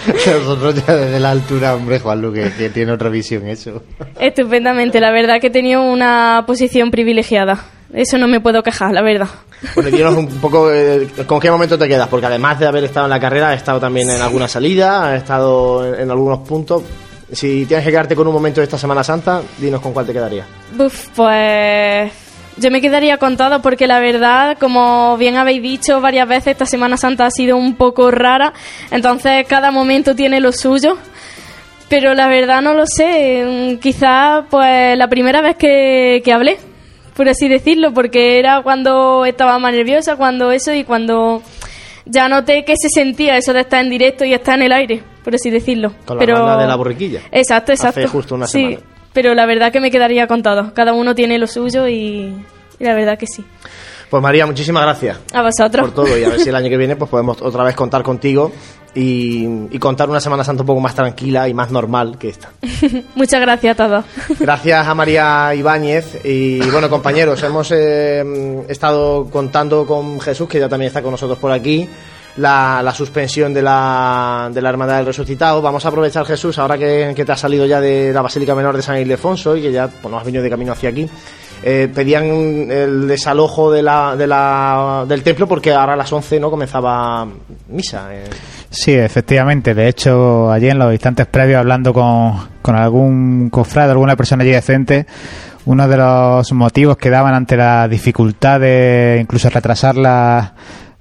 [0.07, 3.83] nosotros ya desde la altura, hombre, Juanlu, que, que tiene otra visión eso.
[4.18, 7.64] Estupendamente, la verdad que he tenido una posición privilegiada.
[7.92, 9.28] Eso no me puedo quejar, la verdad.
[9.76, 13.07] Bueno, dinos un poco eh, con qué momento te quedas, porque además de haber estado
[13.07, 16.83] en la carrera, has estado también en alguna salida, has estado en, en algunos puntos.
[17.32, 20.12] Si tienes que quedarte con un momento de esta Semana Santa, dinos con cuál te
[20.12, 20.46] quedaría.
[20.78, 22.12] Uf, pues
[22.56, 26.66] yo me quedaría con todo porque la verdad, como bien habéis dicho varias veces, esta
[26.66, 28.52] Semana Santa ha sido un poco rara,
[28.90, 30.96] entonces cada momento tiene lo suyo.
[31.88, 36.58] Pero la verdad no lo sé, quizás pues la primera vez que, que hablé,
[37.14, 41.42] por así decirlo, porque era cuando estaba más nerviosa, cuando eso y cuando
[42.06, 45.02] ya noté que se sentía eso de estar en directo y estar en el aire,
[45.22, 45.92] por así decirlo.
[46.04, 47.20] Con la pero banda de la borriquilla.
[47.32, 48.00] Exacto, exacto.
[48.00, 48.78] Hace justo una sí, semana.
[49.12, 50.72] pero la verdad que me quedaría con todo.
[50.74, 52.34] Cada uno tiene lo suyo y,
[52.78, 53.44] y la verdad que sí.
[54.10, 55.86] Pues María, muchísimas gracias A vosotros.
[55.90, 58.02] por todo y a ver si el año que viene pues podemos otra vez contar
[58.02, 58.52] contigo
[58.94, 62.50] y, y contar una Semana Santa un poco más tranquila y más normal que esta.
[63.14, 64.04] Muchas gracias a todos.
[64.38, 70.68] Gracias a María Ibáñez y bueno compañeros, hemos eh, estado contando con Jesús que ya
[70.68, 71.88] también está con nosotros por aquí.
[72.37, 75.62] La, la suspensión de la, de la Hermandad del Resucitado.
[75.62, 78.74] Vamos a aprovechar, Jesús, ahora que, que te has salido ya de la Basílica Menor
[78.74, 81.09] de San Ildefonso y que ya pues, no has venido de camino hacia aquí.
[81.62, 86.40] Eh, pedían el desalojo de la, de la, del templo porque ahora a las 11
[86.40, 87.24] no comenzaba
[87.68, 88.09] misa.
[88.12, 88.24] eh.
[88.74, 89.72] Sí, efectivamente.
[89.72, 94.50] De hecho, allí en los instantes previos, hablando con, con algún cofrade, alguna persona allí
[94.50, 95.06] decente,
[95.64, 100.54] uno de los motivos que daban ante la dificultad de incluso retrasar la,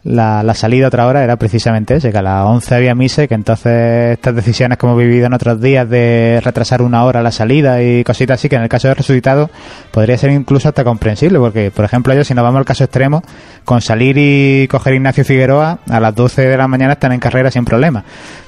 [0.04, 3.28] la, la salida otra hora era precisamente ese, que a las 11 había misa y
[3.28, 7.32] que entonces estas decisiones que hemos vivido en otros días de retrasar una hora la
[7.32, 9.50] salida y cositas así, que en el caso de resucitado
[9.92, 13.24] podría ser incluso hasta comprensible, porque por ejemplo ellos, si nos vamos al caso extremo,
[13.64, 17.50] con salir y coger Ignacio Figueroa a las 12 de la mañana están en carrera
[17.50, 18.04] sin problema.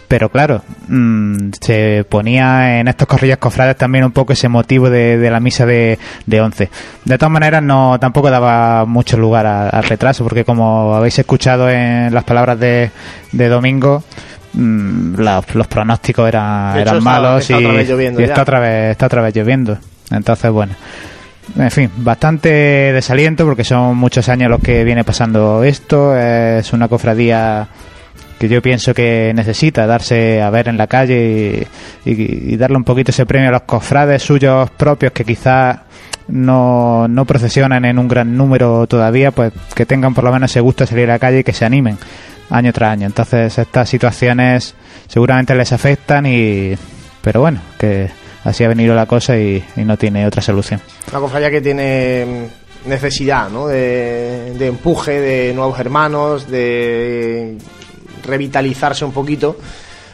[0.07, 5.17] Pero claro, mm, se ponía en estos corrillos cofrades también un poco ese motivo de,
[5.17, 6.69] de la misa de, de 11.
[7.05, 12.13] De todas maneras, no tampoco daba mucho lugar al retraso, porque como habéis escuchado en
[12.13, 12.91] las palabras de,
[13.31, 14.03] de Domingo,
[14.53, 18.23] mm, los, los pronósticos eran, hecho, eran está- malos está y, otra vez lloviendo y
[18.25, 18.29] ya.
[18.29, 19.77] está otra vez está otra vez lloviendo.
[20.11, 20.73] Entonces, bueno.
[21.57, 26.15] En fin, bastante desaliento porque son muchos años los que viene pasando esto.
[26.17, 27.67] Es una cofradía
[28.37, 31.67] que yo pienso que necesita darse a ver en la calle
[32.03, 35.79] y, darle un poquito ese premio a los cofrades suyos propios que quizás
[36.27, 40.59] no, no procesionan en un gran número todavía, pues que tengan por lo menos ese
[40.59, 41.97] gusto de salir a la calle y que se animen
[42.49, 43.05] año tras año.
[43.07, 44.75] Entonces estas situaciones
[45.07, 46.75] seguramente les afectan y
[47.21, 48.09] pero bueno, que
[48.43, 50.79] así ha venido la cosa y, no tiene otra solución.
[51.09, 52.25] Una cofradía que tiene
[52.85, 53.67] mm, necesidad ¿no?
[53.67, 57.57] de empuje, de nuevos hermanos, de
[58.25, 59.57] revitalizarse un poquito.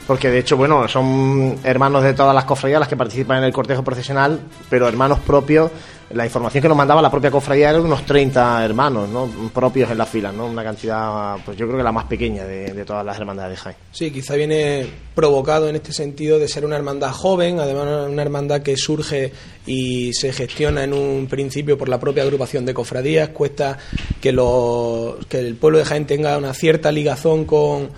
[0.07, 3.53] Porque de hecho, bueno, son hermanos de todas las cofradías las que participan en el
[3.53, 4.39] cortejo procesional,
[4.70, 5.72] pero hermanos propios.
[6.14, 9.28] La información que nos mandaba la propia cofradía era unos 30 hermanos, ¿no?
[9.53, 10.47] Propios en la fila, ¿no?
[10.47, 13.57] Una cantidad, pues yo creo que la más pequeña de, de todas las hermandades de
[13.57, 13.76] Jaén.
[13.91, 18.62] Sí, quizá viene provocado en este sentido de ser una hermandad joven, además una hermandad
[18.62, 19.32] que surge
[19.66, 23.78] y se gestiona en un principio por la propia agrupación de cofradías, cuesta
[24.20, 27.89] que, los, que el pueblo de Jaén tenga una cierta ligazón con,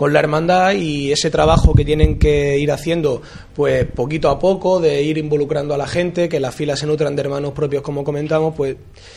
[0.00, 3.20] con la hermandad y ese trabajo que tienen que ir haciendo
[3.54, 7.14] pues poquito a poco de ir involucrando a la gente que las filas se nutran
[7.14, 8.76] de hermanos propios como comentamos pues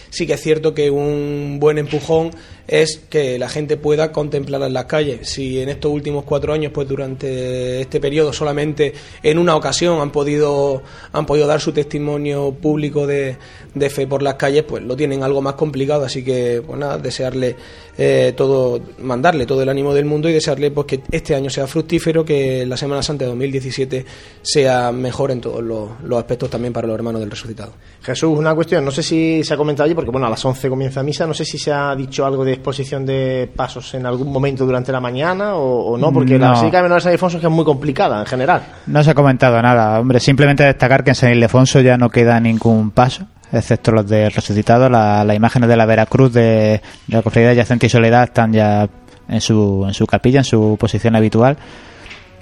[0.10, 2.32] sí que es cierto que un buen empujón
[2.68, 5.30] es que la gente pueda contemplar en las calles.
[5.30, 10.12] Si en estos últimos cuatro años pues durante este periodo solamente en una ocasión han
[10.12, 13.38] podido han podido dar su testimonio público de,
[13.74, 16.98] de fe por las calles pues lo tienen algo más complicado así que pues nada
[16.98, 17.56] desearle
[17.98, 21.68] eh, todo mandarle todo el ánimo del mundo y desearle pues que este año sea
[21.68, 24.06] fructífero, que la Semana Santa de 2017
[24.42, 27.74] sea mejor en todos los, los aspectos también para los hermanos del resucitado.
[28.02, 30.70] Jesús, una cuestión, no sé si se ha comentado allí, porque bueno, a las 11
[30.70, 34.32] comienza misa, no sé si se ha dicho algo de exposición de pasos en algún
[34.32, 36.54] momento durante la mañana o, o no, porque la No.
[36.54, 38.64] Basílica de Menor de San Ildefonso es que es muy complicada en general.
[38.88, 42.40] No se ha comentado nada, hombre, simplemente destacar que en San Ildefonso ya no queda
[42.40, 47.22] ningún paso, excepto los de resucitado, la- las imágenes de la Veracruz de, de la
[47.22, 48.90] Cofradía Yacente y Soledad están ya
[49.30, 51.58] en su, en su capilla, en su posición habitual.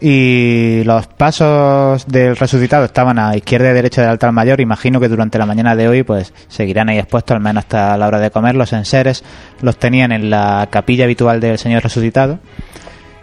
[0.03, 4.59] Y los pasos del resucitado estaban a izquierda y derecha del altar mayor.
[4.59, 8.07] Imagino que durante la mañana de hoy pues seguirán ahí expuestos, al menos hasta la
[8.07, 8.55] hora de comer.
[8.55, 9.23] Los enseres
[9.61, 12.39] los tenían en la capilla habitual del Señor resucitado.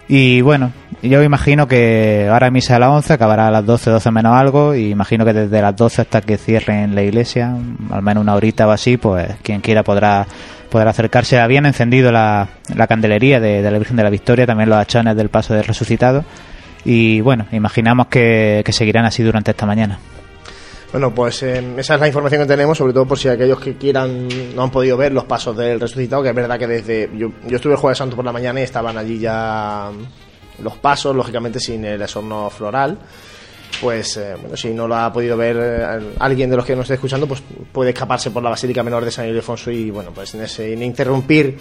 [0.09, 4.11] Y bueno, yo imagino que ahora misa a las 11, acabará a las 12, 12
[4.11, 7.54] menos algo, y imagino que desde las 12 hasta que cierren la iglesia,
[7.90, 10.26] al menos una horita o así, pues quien quiera podrá,
[10.70, 11.38] podrá acercarse.
[11.38, 15.28] Habían encendido la, la candelería de, la Virgen de la Victoria, también los achones del
[15.28, 16.24] paso del resucitado,
[16.86, 19.98] y bueno, imaginamos que seguirán así durante esta mañana.
[20.91, 23.76] Bueno, pues eh, esa es la información que tenemos, sobre todo por si aquellos que
[23.76, 27.11] quieran no han podido ver los pasos del resucitado, que es verdad que desde.
[27.14, 29.91] Yo, yo estuve el Jueves Santo por la mañana y estaban allí ya
[30.62, 32.99] los pasos, lógicamente sin el esorno floral.
[33.81, 36.85] Pues eh, bueno, si no lo ha podido ver eh, alguien de los que nos
[36.85, 40.35] esté escuchando, pues puede escaparse por la Basílica Menor de San Ildefonso y bueno, pues
[40.35, 41.57] en ese, interrumpir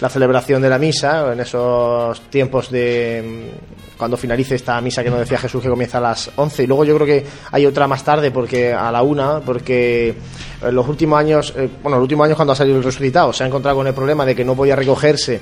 [0.00, 5.10] la celebración de la misa, en esos tiempos de mm, cuando finalice esta misa que
[5.10, 7.86] nos decía Jesús que comienza a las 11 y luego yo creo que hay otra
[7.86, 10.12] más tarde porque a la una porque
[10.60, 13.44] en los últimos años eh, bueno los últimos años cuando ha salido el resucitado se
[13.44, 15.40] ha encontrado con el problema de que no podía recogerse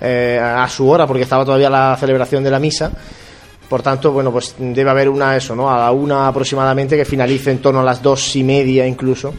[0.00, 2.90] eh, a su hora porque estaba todavía la celebración de la misa
[3.68, 5.70] por tanto, bueno, pues debe haber una eso, ¿no?
[5.70, 9.32] A la una aproximadamente que finalice en torno a las dos y media incluso.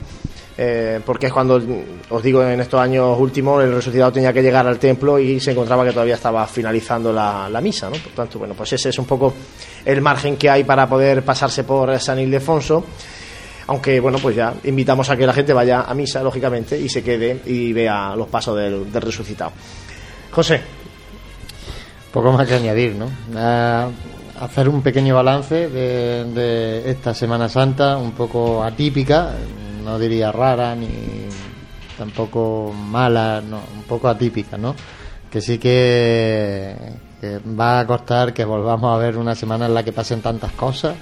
[0.58, 1.62] eh, porque es cuando,
[2.10, 5.52] os digo, en estos años últimos el resucitado tenía que llegar al templo y se
[5.52, 7.98] encontraba que todavía estaba finalizando la, misa, ¿no?
[7.98, 9.34] Por tanto, bueno, pues ese es un poco
[9.84, 12.84] el margen que hay para poder pasarse por San Ildefonso.
[13.68, 17.04] Aunque, bueno, pues ya invitamos a que la gente vaya a misa, lógicamente, y se
[17.04, 19.52] quede y vea los pasos del, del resucitado.
[20.32, 20.62] José,
[22.16, 23.12] Poco más que añadir, ¿no?
[23.36, 23.90] Ah,
[24.40, 29.32] hacer un pequeño balance de, de esta Semana Santa, un poco atípica,
[29.84, 30.88] no diría rara ni
[31.98, 34.76] tampoco mala, no, un poco atípica, ¿no?
[35.30, 36.76] Que sí que,
[37.22, 40.52] que va a costar que volvamos a ver una semana en la que pasen tantas
[40.54, 40.96] cosas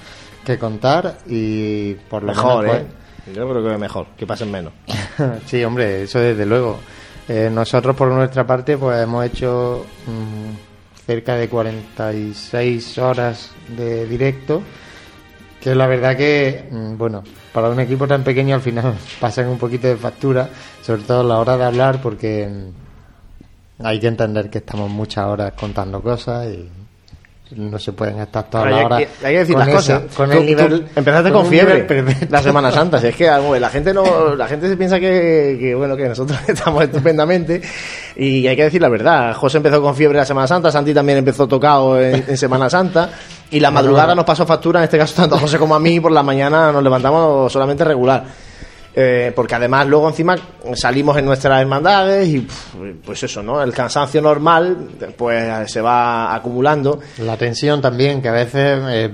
[0.45, 2.85] que contar y por lo mejor, menos ¿eh?
[3.33, 4.73] Yo creo que mejor, que pasen menos.
[5.45, 6.79] sí, hombre, eso desde luego.
[7.27, 10.72] Eh, nosotros por nuestra parte pues hemos hecho mm,
[11.05, 14.61] cerca de 46 horas de directo,
[15.61, 17.23] que la verdad que, mm, bueno,
[17.53, 20.49] para un equipo tan pequeño al final pasan un poquito de factura,
[20.81, 25.25] sobre todo a la hora de hablar, porque mm, hay que entender que estamos muchas
[25.25, 26.69] horas contando cosas y
[27.55, 28.99] no se pueden estar todas las horas.
[29.23, 30.15] hay que decir con las ese- cosas.
[30.15, 31.87] Con Tú- el nivel, tú empezaste con fiebre
[32.29, 32.99] la Semana Santa.
[32.99, 36.37] Si es que la gente no, la gente se piensa que, que, bueno que nosotros
[36.47, 37.61] estamos estupendamente
[38.15, 39.33] y hay que decir la verdad.
[39.35, 43.09] José empezó con fiebre la Semana Santa, Santi también empezó tocado en, en Semana Santa
[43.51, 45.99] y la madrugada nos pasó factura en este caso tanto a José como a mí
[45.99, 48.23] por la mañana nos levantamos solamente regular.
[48.95, 50.35] Eh, porque además luego encima
[50.75, 52.47] salimos en nuestras hermandades y
[53.03, 53.61] pues eso, ¿no?
[53.63, 56.99] El cansancio normal pues se va acumulando.
[57.19, 59.11] La tensión también, que a veces eh,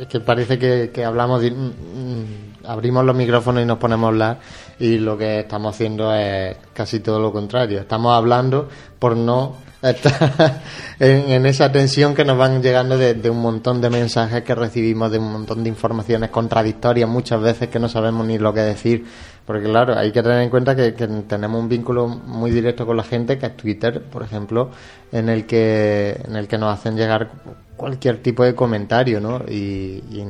[0.00, 2.24] es que parece que, hablamos, de- mm,
[2.66, 4.38] abrimos los micrófonos y nos ponemos a hablar
[4.80, 7.78] y lo que estamos haciendo es casi todo lo contrario.
[7.80, 8.68] Estamos hablando
[8.98, 10.60] por no estar
[10.98, 15.18] en, esa tensión que nos van llegando de, un montón de mensajes que recibimos, de
[15.18, 19.06] un montón de informaciones contradictorias muchas veces que no sabemos ni lo que decir.
[19.46, 23.04] Porque claro, hay que tener en cuenta que, tenemos un vínculo muy directo con la
[23.04, 24.70] gente, que es Twitter, por ejemplo,
[25.10, 27.30] en el que, en el que nos hacen llegar
[27.76, 29.42] cualquier tipo de comentario, ¿no?
[29.48, 30.24] Y, y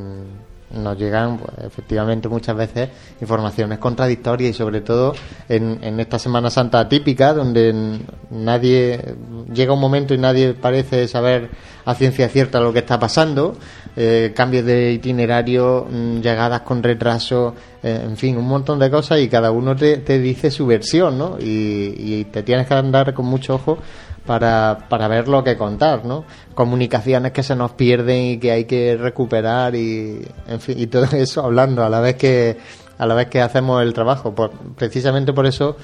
[0.70, 2.90] nos llegan, pues, efectivamente, muchas veces
[3.20, 5.14] informaciones contradictorias y sobre todo
[5.48, 8.00] en, en esta Semana Santa atípica, donde
[8.30, 9.14] nadie,
[9.52, 11.50] llega un momento y nadie parece saber
[11.84, 13.56] a ciencia cierta lo que está pasando,
[13.96, 15.88] eh, cambios de itinerario,
[16.20, 20.18] llegadas con retraso, eh, en fin, un montón de cosas y cada uno te, te
[20.18, 21.38] dice su versión, ¿no?
[21.40, 23.78] Y, y te tienes que andar con mucho ojo
[24.26, 26.24] para, para ver lo que contar, ¿no?
[26.54, 31.04] Comunicaciones que se nos pierden y que hay que recuperar y, en fin, y todo
[31.16, 32.58] eso hablando a la vez que
[32.98, 34.34] a la vez que hacemos el trabajo.
[34.34, 35.76] Por, precisamente por eso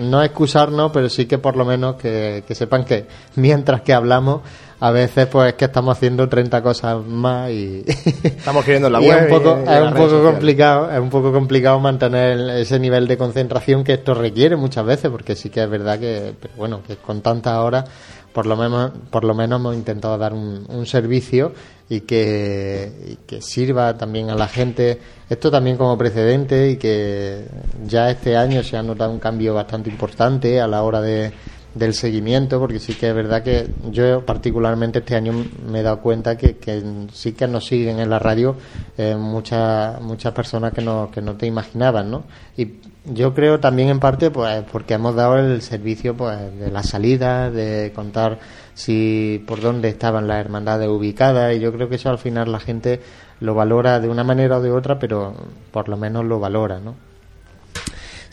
[0.00, 4.42] no excusarnos, pero sí que por lo menos que, que sepan que mientras que hablamos,
[4.78, 7.84] a veces pues es que estamos haciendo 30 cosas más y
[8.22, 9.26] Estamos escribiendo en la web.
[9.26, 13.08] es un poco, y es un poco complicado, es un poco complicado mantener ese nivel
[13.08, 16.82] de concentración que esto requiere muchas veces, porque sí que es verdad que, pero bueno,
[16.86, 17.84] que con tantas horas,
[18.32, 21.52] por lo menos, por lo menos hemos intentado dar un, un servicio
[21.88, 25.00] y que, y que sirva también a la gente.
[25.30, 27.46] Esto también como precedente y que
[27.86, 31.32] ya este año se ha notado un cambio bastante importante a la hora de,
[31.76, 35.32] del seguimiento, porque sí que es verdad que yo particularmente este año
[35.70, 38.56] me he dado cuenta que, que sí que nos siguen en la radio
[38.96, 42.24] eh, muchas muchas personas que no, que no te imaginaban, ¿no?
[42.56, 46.82] Y yo creo también en parte pues porque hemos dado el servicio pues de la
[46.82, 48.38] salida, de contar
[48.72, 52.60] si por dónde estaban las hermandades ubicadas y yo creo que eso al final la
[52.60, 53.00] gente
[53.40, 55.34] lo valora de una manera o de otra, pero
[55.72, 57.05] por lo menos lo valora, ¿no?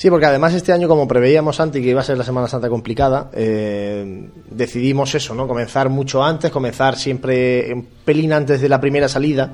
[0.04, 2.68] Sí, porque además este año, como preveíamos antes que iba a ser la Semana Santa
[2.68, 5.48] complicada, eh, decidimos eso, ¿no?
[5.48, 9.54] Comenzar mucho antes, comenzar siempre un pelín antes de la primera salida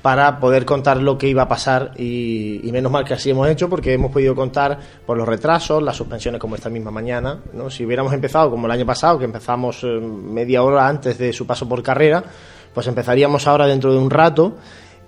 [0.00, 3.68] para poder contar lo que iba a pasar y, menos mal que así hemos hecho
[3.68, 7.68] porque hemos podido contar por los retrasos, las suspensiones como esta misma mañana, ¿no?
[7.68, 11.48] Si hubiéramos empezado como el año pasado, que empezamos eh, media hora antes de su
[11.48, 12.22] paso por carrera,
[12.72, 14.54] pues empezaríamos ahora dentro de un rato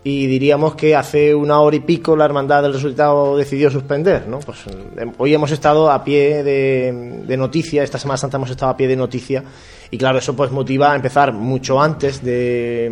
[0.05, 4.41] y diríamos que hace una hora y pico la hermandad del resultado decidió suspender, ¿no?
[4.41, 8.77] Pues eh, hoy hemos estado a pie de, noticia, esta Semana Santa hemos estado a
[8.77, 9.45] pie de noticia
[9.91, 12.87] y claro, eso pues motiva a empezar mucho antes de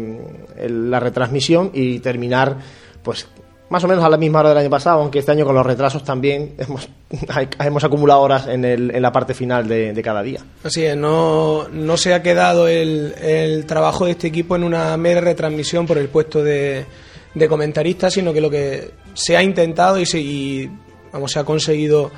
[0.57, 2.59] eh, la retransmisión y terminar
[3.03, 3.27] pues
[3.71, 5.65] más o menos a la misma hora del año pasado, aunque este año con los
[5.65, 6.89] retrasos también hemos,
[7.61, 10.41] hemos acumulado horas en, el, en la parte final de, de cada día.
[10.65, 14.97] Así es, no, no se ha quedado el, el trabajo de este equipo en una
[14.97, 16.85] mera retransmisión por el puesto de,
[17.33, 20.69] de comentarista, sino que lo que se ha intentado y, se, y
[21.13, 22.11] vamos, se ha conseguido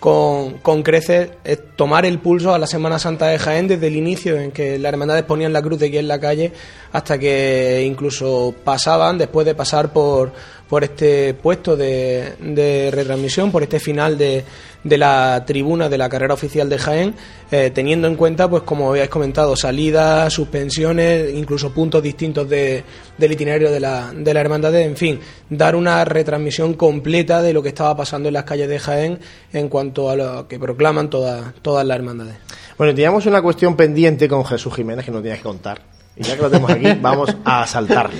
[0.00, 3.96] con, con creces es tomar el pulso a la Semana Santa de Jaén desde el
[3.96, 6.52] inicio en que las hermandades ponían la cruz de aquí en la calle
[6.92, 10.32] hasta que incluso pasaban después de pasar por,
[10.68, 14.44] por este puesto de, de retransmisión, por este final de,
[14.82, 17.14] de la tribuna de la carrera oficial de Jaén,
[17.50, 22.84] eh, teniendo en cuenta, pues como habéis comentado, salidas, suspensiones, incluso puntos distintos de,
[23.18, 27.62] del itinerario de la, de la hermandad, en fin, dar una retransmisión completa de lo
[27.62, 29.18] que estaba pasando en las calles de Jaén
[29.52, 32.36] en cuanto a lo que proclaman todas, todas las hermandades.
[32.76, 35.95] Bueno, teníamos una cuestión pendiente con Jesús Jiménez que nos tienes que contar.
[36.16, 38.16] Y ya que lo tenemos aquí, vamos a saltarlo.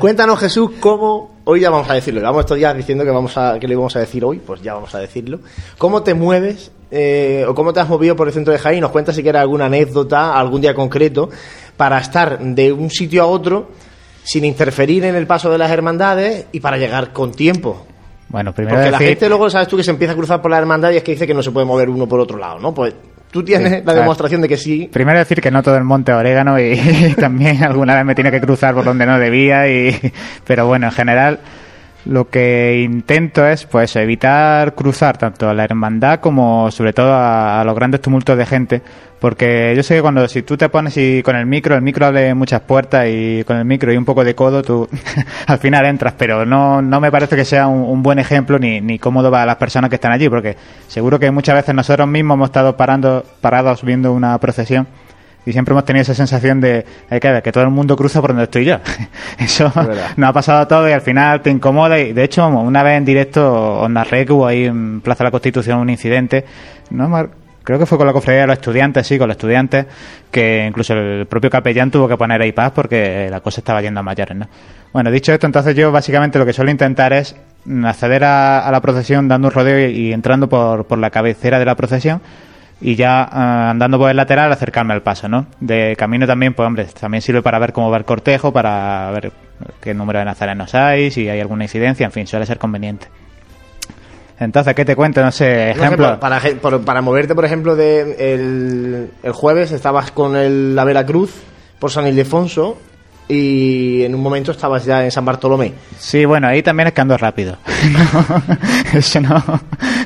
[0.00, 3.58] Cuéntanos, Jesús, cómo, hoy ya vamos a decirlo, llevamos estos días diciendo que, vamos a,
[3.60, 5.38] que le íbamos a decir hoy, pues ya vamos a decirlo.
[5.78, 8.80] ¿Cómo te mueves eh, o cómo te has movido por el centro de Jaén?
[8.80, 11.30] Nos cuentas si quieres alguna anécdota, algún día concreto,
[11.76, 13.70] para estar de un sitio a otro
[14.24, 17.86] sin interferir en el paso de las hermandades y para llegar con tiempo.
[18.28, 20.58] Bueno, primero Porque la gente luego, sabes tú, que se empieza a cruzar por la
[20.58, 22.74] hermandad y es que dice que no se puede mover uno por otro lado, ¿no?
[22.74, 22.92] Pues
[23.30, 24.00] tú tienes Sí, la claro.
[24.00, 24.88] demostración de que sí.
[24.92, 26.76] Primero decir que no todo el monte orégano y,
[27.18, 29.96] también alguna vez me tiene que cruzar por donde no debía y
[30.46, 31.40] pero bueno, en general
[32.06, 37.62] lo que intento es pues evitar cruzar tanto a la hermandad como sobre todo a,
[37.64, 38.82] los grandes tumultos de gente.
[39.18, 42.06] Porque yo sé que cuando si tú te pones y con el micro el micro
[42.06, 44.88] abre muchas puertas y con el micro y un poco de codo tú
[45.46, 46.14] al final entras.
[46.16, 49.46] Pero no no me parece que sea un, un buen ejemplo ni, ni cómodo para
[49.46, 53.24] las personas que están allí porque seguro que muchas veces nosotros mismos hemos estado parando
[53.40, 54.86] parados viendo una procesión
[55.46, 58.20] y siempre hemos tenido esa sensación de hay que ver que todo el mundo cruza
[58.20, 58.78] por donde estoy yo.
[59.38, 60.10] Eso verdad.
[60.16, 61.98] nos ha pasado todo y al final te incomoda.
[62.00, 65.30] Y de hecho, una vez en directo narré que hubo ahí en Plaza de la
[65.30, 66.44] Constitución un incidente.
[66.90, 67.08] No
[67.62, 69.86] Creo que fue con la cofradía de los estudiantes, sí, con los estudiantes,
[70.30, 73.98] que incluso el propio capellán tuvo que poner ahí paz porque la cosa estaba yendo
[73.98, 74.46] a mayores, ¿no?
[74.92, 77.34] Bueno, dicho esto, entonces yo básicamente lo que suelo intentar es
[77.84, 81.58] acceder a, a la procesión dando un rodeo y, y entrando por, por la cabecera
[81.58, 82.20] de la procesión
[82.80, 85.46] y ya ah, andando por el lateral acercarme al paso, ¿no?
[85.60, 89.32] De camino también, pues hombre, también sirve para ver cómo va el cortejo, para ver
[89.80, 93.06] qué número de nazarenos hay, si hay alguna incidencia, en fin, suele ser conveniente.
[94.38, 95.22] Entonces, ¿qué te cuento?
[95.22, 96.20] No sé, No sé, ejemplo.
[96.20, 101.32] para, por- para moverte, por ejemplo, de el, el jueves estabas con el, la Veracruz
[101.78, 102.76] por San Ildefonso
[103.28, 105.72] y en un momento estabas ya en San Bartolomé.
[105.98, 107.56] Sí, bueno, ahí también es que ando rápido.
[108.94, 109.42] Eso no,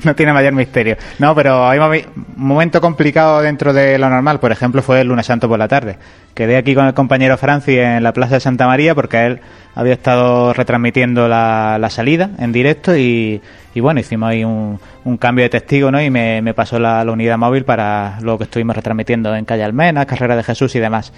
[0.05, 0.97] no tiene mayor misterio.
[1.19, 4.41] No, pero hay un momento complicado dentro de lo normal.
[4.41, 5.99] Por ejemplo, fue el lunes santo por la tarde.
[6.35, 9.41] Quedé aquí con el compañero Franci en la Plaza de Santa María porque él
[9.75, 13.41] había estado retransmitiendo la, la salida en directo y,
[13.75, 16.01] y bueno, hicimos ahí un, un cambio de testigo, ¿no?
[16.01, 19.65] Y me, me pasó la, la unidad móvil para lo que estuvimos retransmitiendo en Calle
[19.65, 21.13] Almena, Carrera de Jesús y demás.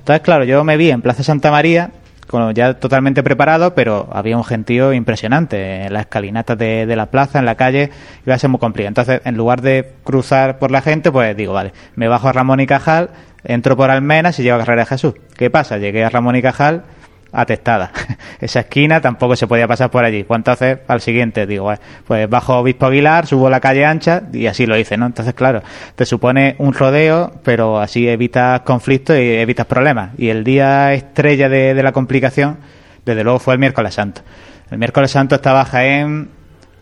[0.00, 1.90] Entonces, claro, yo me vi en Plaza Santa María,
[2.26, 5.84] con, ya totalmente preparado, pero había un gentío impresionante.
[5.84, 7.90] En las escalinatas de, de la plaza, en la calle,
[8.26, 8.88] iba a ser muy complicado.
[8.88, 12.60] Entonces, en lugar de cruzar por la gente, pues digo, vale, me bajo a Ramón
[12.60, 13.10] y Cajal,
[13.44, 15.14] entro por Almenas y llego a Carrera de Jesús.
[15.36, 15.78] ¿Qué pasa?
[15.78, 16.84] Llegué a Ramón y Cajal
[17.32, 17.92] atestada.
[18.40, 20.24] Esa esquina tampoco se podía pasar por allí.
[20.24, 21.72] Pues entonces, al siguiente, digo,
[22.06, 25.06] pues bajo Obispo Aguilar, subo la calle ancha y así lo hice, ¿no?
[25.06, 25.62] Entonces, claro,
[25.94, 30.10] te supone un rodeo, pero así evitas conflictos y evitas problemas.
[30.18, 32.58] Y el día estrella de, de la complicación,
[33.04, 34.22] desde luego, fue el miércoles santo.
[34.70, 36.30] El miércoles santo estaba Jaén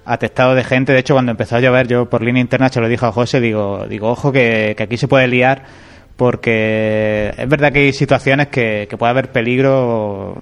[0.05, 0.93] atestado de gente.
[0.93, 3.41] De hecho, cuando empezó a llover, yo por línea interna se lo dije a José,
[3.41, 5.63] digo, digo ojo que, que aquí se puede liar
[6.19, 10.37] porque es verdad que hay situaciones que, que puede haber peligro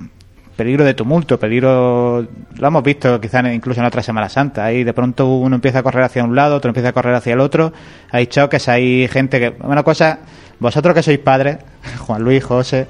[0.56, 4.94] peligro de tumulto, peligro lo hemos visto quizás incluso en otra Semana Santa, ahí de
[4.94, 7.74] pronto uno empieza a correr hacia un lado, otro empieza a correr hacia el otro,
[8.10, 10.20] hay choques, hay gente que, una cosa,
[10.58, 11.58] vosotros que sois padres,
[11.98, 12.86] Juan Luis, José,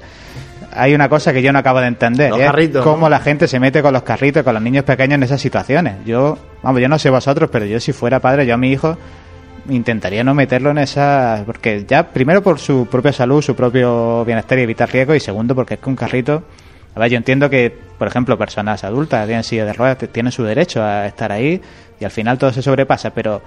[0.71, 3.09] hay una cosa que yo no acabo de entender, Los carritos, cómo ¿no?
[3.09, 5.95] la gente se mete con los carritos, con los niños pequeños en esas situaciones.
[6.05, 8.97] Yo, vamos, yo no sé vosotros, pero yo si fuera padre, yo a mi hijo
[9.69, 14.59] intentaría no meterlo en esa porque ya primero por su propia salud, su propio bienestar
[14.59, 16.43] y evitar riesgos y segundo porque es que un carrito
[16.97, 20.43] a ver, yo entiendo que, por ejemplo, personas adultas tienen silla de ruedas, tienen su
[20.43, 21.61] derecho a estar ahí
[21.99, 23.43] y al final todo se sobrepasa, pero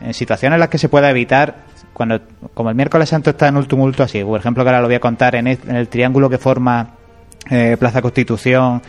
[0.00, 1.56] en situaciones en las que se pueda evitar,
[1.92, 2.20] cuando
[2.54, 4.94] como el miércoles santo está en un tumulto así, por ejemplo, que ahora lo voy
[4.94, 6.90] a contar en el, en el triángulo que forma
[7.50, 8.80] eh, Plaza Constitución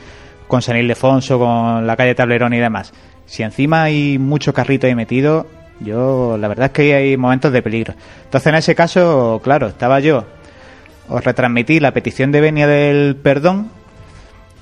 [0.47, 2.93] con San Ildefonso, con la calle Tablerón y demás,
[3.25, 5.47] si encima hay mucho carrito ahí metido,
[5.79, 7.93] yo la verdad es que hay momentos de peligro.
[8.23, 10.25] Entonces en ese caso, claro, estaba yo
[11.07, 13.69] os retransmití la petición de venia del perdón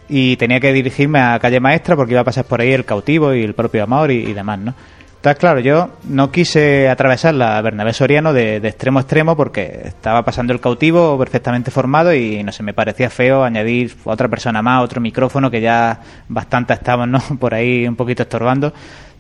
[0.10, 3.34] y tenía que dirigirme a calle maestra porque iba a pasar por ahí el cautivo
[3.34, 4.74] y el propio amor y, demás, ¿no?
[5.16, 9.84] Entonces, claro, yo no quise atravesar la Bernabé Soriano de, de extremo a extremo porque
[9.86, 14.62] estaba pasando el cautivo perfectamente formado y no sé, me parecía feo añadir otra persona
[14.62, 17.20] más, otro micrófono que ya bastante estamos, ¿no?
[17.40, 18.74] Por ahí un poquito estorbando.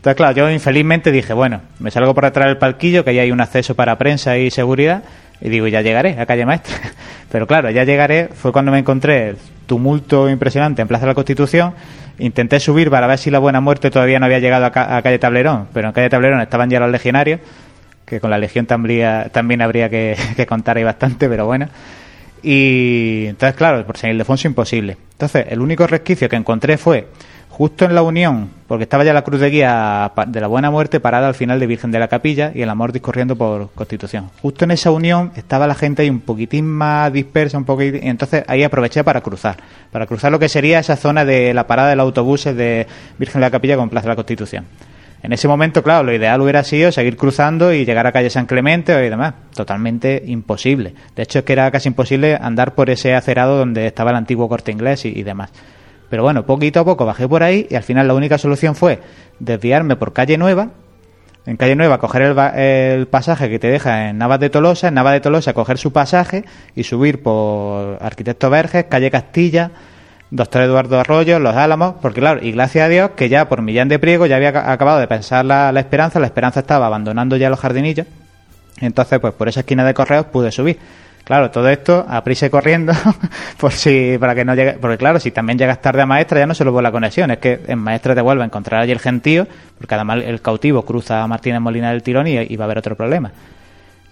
[0.03, 3.31] Entonces, claro, yo infelizmente dije, bueno, me salgo por atrás del palquillo, que ahí hay
[3.31, 5.01] un acceso para prensa y seguridad,
[5.39, 6.75] y digo, ya llegaré a calle maestra.
[7.31, 9.35] Pero claro, ya llegaré, fue cuando me encontré
[9.65, 11.73] tumulto impresionante en Plaza de la Constitución.
[12.19, 15.01] Intenté subir para ver si la buena muerte todavía no había llegado a, ca- a
[15.01, 17.39] calle Tablerón, pero en calle Tablerón estaban ya los legionarios,
[18.05, 21.69] que con la legión también, también habría que, que contar ahí bastante, pero bueno.
[22.41, 24.97] Y entonces, claro, por San Ildefonso imposible.
[25.13, 27.07] Entonces, el único resquicio que encontré fue
[27.55, 30.99] justo en la unión, porque estaba ya la cruz de guía de la buena muerte
[30.99, 34.31] parada al final de Virgen de la Capilla y el amor discurriendo por Constitución.
[34.41, 38.09] Justo en esa unión estaba la gente ahí un poquitín más dispersa, un poquitín, y
[38.09, 39.57] entonces ahí aproveché para cruzar,
[39.91, 42.87] para cruzar lo que sería esa zona de la parada de los autobuses de
[43.19, 44.65] Virgen de la Capilla con Plaza de la Constitución.
[45.21, 48.47] En ese momento, claro, lo ideal hubiera sido seguir cruzando y llegar a calle San
[48.47, 49.35] Clemente y demás.
[49.55, 50.95] Totalmente imposible.
[51.15, 54.49] De hecho, es que era casi imposible andar por ese acerado donde estaba el antiguo
[54.49, 55.51] corte inglés y, y demás.
[56.13, 58.99] Pero bueno, poquito a poco bajé por ahí y al final la única solución fue
[59.39, 60.67] desviarme por calle Nueva.
[61.47, 64.93] En calle Nueva coger el, el pasaje que te deja en Navas de Tolosa, en
[64.93, 66.45] Navas de Tolosa coger su pasaje
[66.75, 69.71] y subir por Arquitecto Verges, calle Castilla,
[70.29, 73.89] Doctor Eduardo Arroyo, Los Álamos, porque claro, y gracias a Dios que ya por Millán
[73.89, 77.37] de Priego ya había ca- acabado de pensar la, la esperanza, la esperanza estaba abandonando
[77.37, 78.05] ya los jardinillos,
[78.81, 80.77] entonces pues por esa esquina de correos pude subir.
[81.23, 82.91] Claro, todo esto a prisa y corriendo,
[83.57, 86.45] por si, para que no llegue, porque claro, si también llegas tarde a maestra ya
[86.45, 88.99] no solo por la conexión, es que en maestra te vuelve a encontrar allí el
[88.99, 89.47] gentío,
[89.77, 92.79] porque además el cautivo cruza a Martínez Molina del Tirón y, y va a haber
[92.79, 93.31] otro problema.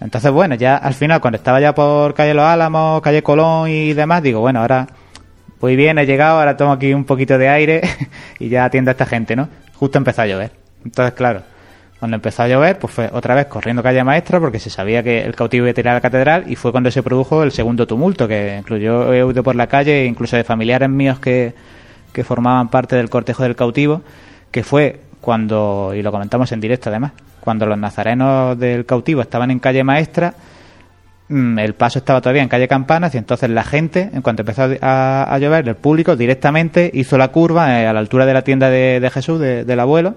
[0.00, 3.92] Entonces, bueno, ya al final, cuando estaba ya por calle Los Álamos, calle Colón y
[3.92, 4.86] demás, digo, bueno, ahora
[5.60, 7.82] voy bien, he llegado, ahora tomo aquí un poquito de aire
[8.40, 9.48] y ya atiendo a esta gente, ¿no?
[9.74, 10.50] Justo empezó a llover.
[10.84, 11.42] Entonces, claro,
[12.02, 15.22] cuando empezó a llover, pues fue otra vez corriendo calle maestra porque se sabía que
[15.22, 17.86] el cautivo iba a tirar a la catedral y fue cuando se produjo el segundo
[17.86, 21.54] tumulto, que incluyó he huido por la calle, incluso de familiares míos que,
[22.12, 24.02] que formaban parte del cortejo del cautivo,
[24.50, 29.52] que fue cuando, y lo comentamos en directo además, cuando los nazarenos del cautivo estaban
[29.52, 30.34] en calle maestra,
[31.28, 34.62] mm, el paso estaba todavía en calle Campanas y entonces la gente, en cuanto empezó
[34.80, 38.42] a, a llover, el público directamente hizo la curva eh, a la altura de la
[38.42, 40.16] tienda de, de Jesús, de- del abuelo,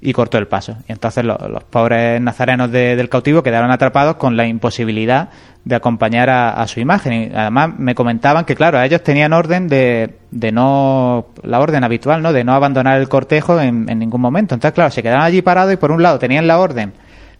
[0.00, 0.76] y cortó el paso.
[0.88, 5.30] Y entonces lo- los, pobres nazarenos de- del cautivo quedaron atrapados con la imposibilidad
[5.64, 7.12] de acompañar a, a su imagen.
[7.12, 12.22] Y además me comentaban que, claro, ellos tenían orden de, de no, la orden habitual,
[12.22, 12.32] ¿no?
[12.32, 14.54] De no abandonar el cortejo en, en ningún momento.
[14.54, 16.92] Entonces, claro, se quedaron allí parados y por un lado tenían la orden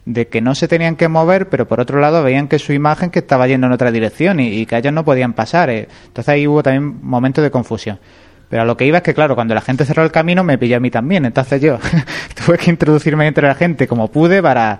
[0.05, 3.09] de que no se tenían que mover, pero por otro lado veían que su imagen
[3.11, 5.69] que estaba yendo en otra dirección y, y que ellos no podían pasar.
[5.69, 5.87] eh.
[6.07, 7.99] Entonces ahí hubo también momentos de confusión.
[8.49, 10.57] Pero a lo que iba es que, claro, cuando la gente cerró el camino me
[10.57, 11.25] pilló a mí también.
[11.25, 11.79] Entonces yo
[12.45, 14.79] tuve que introducirme entre la gente como pude para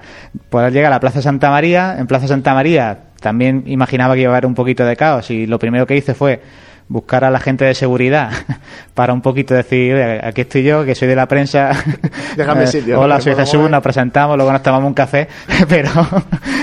[0.49, 1.97] poder llegar a la Plaza Santa María.
[1.99, 5.47] En Plaza Santa María también imaginaba que iba a haber un poquito de caos y
[5.47, 6.41] lo primero que hice fue
[6.89, 8.31] buscar a la gente de seguridad
[8.93, 11.71] para un poquito decir, "Oye, aquí estoy yo, que soy de la prensa.
[12.37, 13.71] Déjame Eh, sitio, Hola, soy Jesús, ver".
[13.71, 15.27] nos presentamos, luego nos tomamos un café,
[15.69, 15.89] pero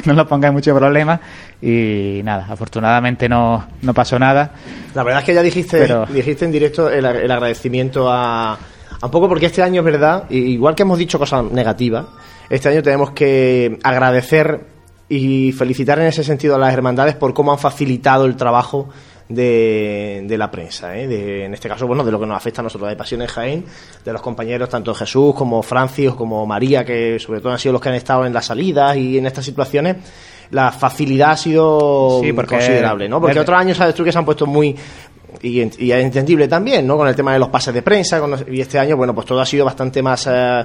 [0.07, 1.20] no nos pongáis mucho problema.
[1.61, 4.51] Y nada, afortunadamente no, no pasó nada.
[4.95, 8.59] La verdad es que ya dijiste, Pero- dijiste en directo el, el agradecimiento a, a
[9.03, 12.07] un poco porque este año es verdad, y igual que hemos dicho cosas negativas,
[12.49, 14.66] este año tenemos que agradecer
[15.09, 18.89] y felicitar en ese sentido a las hermandades por cómo han facilitado el trabajo
[19.29, 21.07] de, de la prensa, ¿eh?
[21.07, 23.64] de, en este caso, bueno, de lo que nos afecta a nosotros de Pasiones Jaén,
[24.05, 27.81] de los compañeros tanto Jesús como Francis como María, que sobre todo han sido los
[27.81, 29.97] que han estado en las salidas y en estas situaciones,
[30.51, 33.20] la facilidad ha sido Sí, porque- considerable, ¿no?
[33.20, 34.77] Porque otros años, sabes tú, que se han puesto muy
[35.43, 36.97] y, y es entendible también, ¿no?
[36.97, 39.27] Con el tema de los pases de prensa, con los- y este año, bueno, pues
[39.27, 40.64] todo ha sido bastante más eh,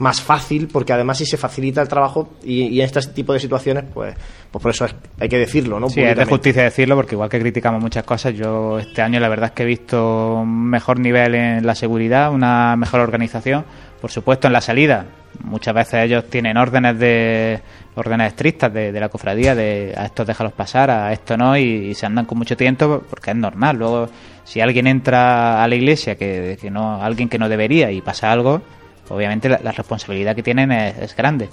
[0.00, 3.38] más fácil, porque además si se facilita el trabajo y, y en este tipo de
[3.38, 4.14] situaciones, pues,
[4.50, 5.88] pues por eso es- hay que decirlo, ¿no?
[5.88, 9.28] Sí, es de justicia decirlo, porque igual que criticamos muchas cosas, yo este año la
[9.28, 13.64] verdad es que he visto un mejor nivel en la seguridad, una mejor organización.
[14.00, 15.04] Por supuesto, en la salida,
[15.44, 17.60] muchas veces ellos tienen órdenes de
[17.94, 21.62] órdenes estrictas de, de la cofradía, de a estos déjalos pasar, a esto no, y,
[21.90, 23.76] y se andan con mucho tiempo porque es normal.
[23.76, 24.08] Luego,
[24.44, 28.32] si alguien entra a la iglesia, que, que no alguien que no debería y pasa
[28.32, 28.62] algo,
[29.10, 31.48] obviamente la, responsabilidad que tienen es, grande.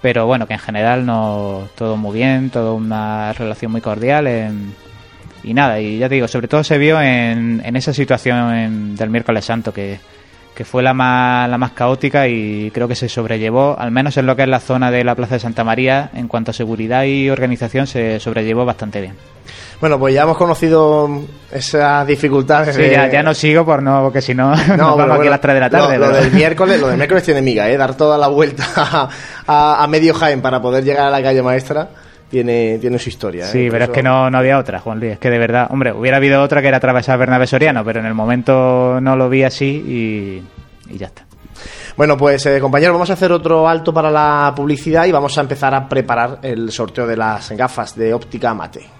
[0.00, 4.74] Pero bueno, que en general no todo muy bien, todo una relación muy cordial en-
[5.42, 8.96] y nada, y ya te digo, sobre todo se vio en, en esa situación en-
[8.96, 9.98] del miércoles santo que,
[10.60, 14.26] que fue la más, la más caótica y creo que se sobrellevó, al menos en
[14.26, 17.04] lo que es la zona de la Plaza de Santa María, en cuanto a seguridad
[17.04, 19.14] y organización se sobrellevó bastante bien.
[19.80, 21.08] Bueno, pues ya hemos conocido
[21.50, 22.76] esas dificultades.
[22.76, 25.14] Sí, de- ya, ya no sigo por no, porque si no, nos No, vamos pero
[25.14, 25.96] aquí a las 3 de la tarde.
[25.98, 27.78] Lo, lo del miércoles, lo del miércoles tiene miga, ¿eh?
[27.78, 29.08] Dar toda la vuelta a,
[29.46, 31.88] a- a medio Jaén para poder llegar a la calle maestra
[32.30, 33.44] tiene, tiene su historia.
[33.44, 33.48] ¿eh?
[33.48, 35.12] Sí, pero es que no, no había otra, Juan Luis.
[35.12, 38.06] Es que de verdad, hombre, hubiera habido otra que era atravesar Bernabé Soriano, pero en
[38.06, 41.26] el momento no lo vi así y, y ya está.
[41.96, 45.42] Bueno, pues eh, compañeros, vamos a hacer otro alto para la publicidad y vamos a
[45.42, 48.99] empezar a preparar el sorteo de las gafas de óptica mate.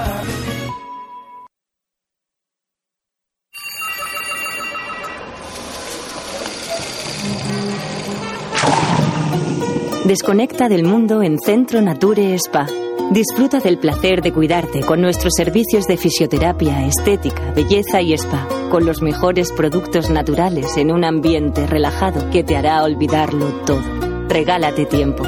[10.11, 12.67] Desconecta del mundo en Centro Nature Spa.
[13.11, 18.85] Disfruta del placer de cuidarte con nuestros servicios de fisioterapia, estética, belleza y spa, con
[18.85, 23.81] los mejores productos naturales en un ambiente relajado que te hará olvidarlo todo.
[24.27, 25.23] Regálate tiempo.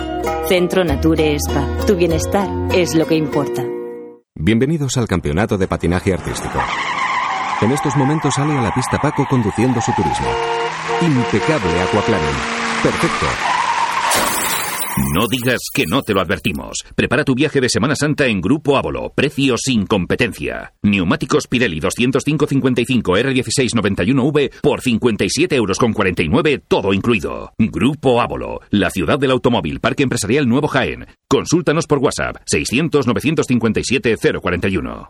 [0.49, 1.65] Centro Nature Spa.
[1.88, 3.63] Tu bienestar es lo que importa.
[4.36, 6.59] Bienvenidos al Campeonato de Patinaje Artístico.
[7.61, 10.27] En estos momentos sale a la pista Paco conduciendo su turismo.
[10.99, 12.36] Impecable aquaplaning.
[12.84, 13.53] Perfecto.
[15.13, 16.85] No digas que no te lo advertimos.
[16.95, 19.11] Prepara tu viaje de Semana Santa en Grupo Ávolo.
[19.15, 20.75] Precio sin competencia.
[20.83, 27.53] Neumáticos Pirelli 205-55 R1691V por 57 euros con 49, todo incluido.
[27.57, 31.07] Grupo Ávolo, la ciudad del automóvil, Parque Empresarial Nuevo Jaén.
[31.27, 35.09] Consúltanos por WhatsApp 600-957-041.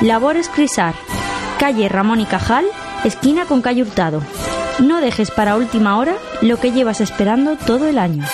[0.00, 0.94] Labores Crisar,
[1.58, 2.64] calle Ramón y Cajal,
[3.04, 4.22] esquina con calle Hurtado.
[4.78, 8.24] No dejes para última hora lo que llevas esperando todo el año.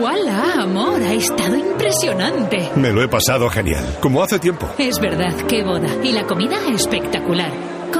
[0.00, 1.02] ¡Hola, amor!
[1.02, 2.70] Ha estado impresionante.
[2.76, 4.66] Me lo he pasado genial, como hace tiempo.
[4.78, 5.88] Es verdad, qué boda.
[6.02, 7.50] Y la comida espectacular.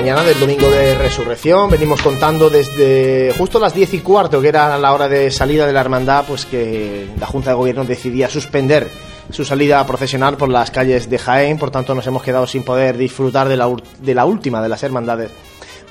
[0.00, 1.68] Mañana del domingo de resurrección.
[1.68, 5.74] Venimos contando desde justo las 10 y cuarto, que era la hora de salida de
[5.74, 8.88] la hermandad, pues que la Junta de Gobierno decidía suspender
[9.30, 11.58] su salida procesional por las calles de Jaén.
[11.58, 14.82] Por tanto, nos hemos quedado sin poder disfrutar de la, de la última de las
[14.82, 15.32] hermandades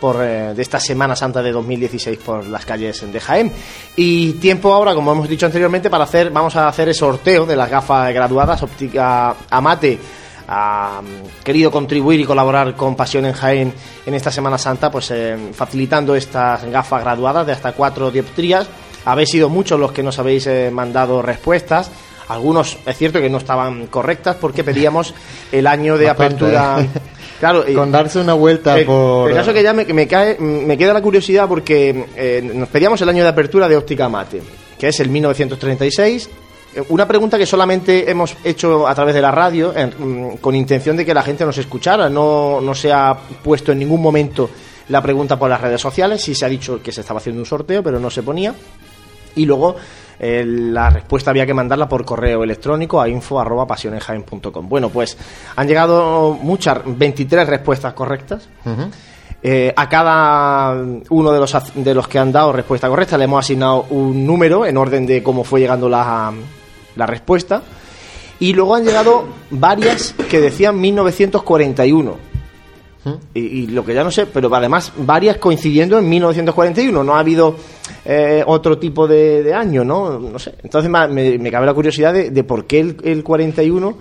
[0.02, 3.52] por, eh, de esta Semana Santa de 2016 por las calles de Jaén.
[3.96, 7.56] Y tiempo ahora, como hemos dicho anteriormente, para hacer, vamos a hacer el sorteo de
[7.56, 10.00] las gafas graduadas óptica Amate
[10.50, 13.74] ha mm, querido contribuir y colaborar con Pasión en Jaén
[14.06, 18.68] en esta Semana Santa, pues eh, facilitando estas gafas graduadas de hasta cuatro dioptrías.
[19.06, 21.92] Habéis sido muchos los que nos habéis eh, mandado respuestas.
[22.28, 25.14] Algunos, es cierto que no estaban correctas porque pedíamos
[25.52, 26.82] el año de Bastante, apertura.
[26.82, 26.90] ¿eh?
[27.40, 29.30] Claro, Con darse una vuelta el, por...
[29.30, 33.02] el caso que ya me, me cae, me queda la curiosidad porque eh, nos pedíamos
[33.02, 34.42] el año de apertura de Óptica Mate,
[34.78, 36.30] que es el 1936.
[36.80, 40.56] Eh, Una pregunta que solamente hemos hecho a través de la radio, en- mm, con
[40.56, 42.10] intención de que la gente nos escuchara.
[42.10, 44.50] No, no se ha puesto en ningún momento
[44.90, 46.22] la pregunta por las redes sociales.
[46.22, 48.54] Sí se ha dicho que se estaba haciendo un sorteo, pero no se ponía.
[49.36, 49.76] Y luego
[50.20, 54.68] eh, la respuesta había que mandarla por correo electrónico a info.pasionesjaen.com.
[54.68, 55.18] Bueno, pues
[55.56, 58.50] han llegado muchas, 23 respuestas correctas.
[59.42, 60.74] Eh, a cada
[61.10, 64.66] uno de los, de los que han dado respuesta correcta le hemos asignado un número
[64.66, 66.34] en orden de cómo fue llegando la,
[67.00, 67.64] la respuesta.
[68.40, 72.30] Y luego han llegado varias que decían 1941.
[73.34, 77.04] Y, y lo que ya no sé, pero además varias coincidiendo en 1941.
[77.04, 77.56] No ha habido
[78.06, 80.20] eh, otro tipo de, de año, ¿no?
[80.20, 80.56] No sé.
[80.64, 83.98] Entonces me, cabe la curiosidad de, de por qué el, el 41.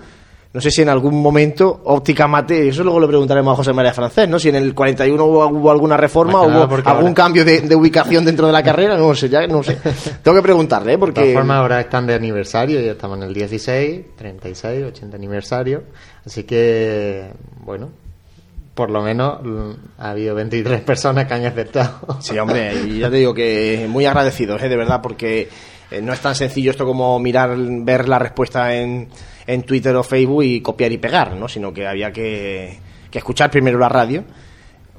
[0.51, 3.93] No sé si en algún momento óptica mate, eso luego lo preguntaremos a José María
[3.93, 4.39] Francés, ¿no?
[4.39, 7.61] Si en el 41 hubo, hubo alguna reforma, nada hubo porque algún ahora- cambio de,
[7.61, 9.77] de ubicación dentro de la carrera, no sé, ya no sé.
[10.23, 10.97] Tengo que preguntarle, ¿eh?
[10.97, 11.33] De todas Porque...
[11.33, 15.83] formas, ahora están de aniversario, ya estamos en el 16, 36, 80 aniversario.
[16.25, 17.29] Así que,
[17.63, 17.89] bueno,
[18.73, 21.99] por lo menos mm, ha habido 23 personas que han aceptado.
[22.21, 24.67] Sí, hombre, y ya te digo que muy agradecidos, ¿eh?
[24.69, 25.47] de verdad, porque
[25.91, 29.09] eh, no es tan sencillo esto como mirar, ver la respuesta en,
[29.49, 31.47] en Twitter o Facebook y copiar y pegar, ¿no?
[31.47, 32.77] Sino que había que,
[33.09, 34.23] que escuchar primero la radio,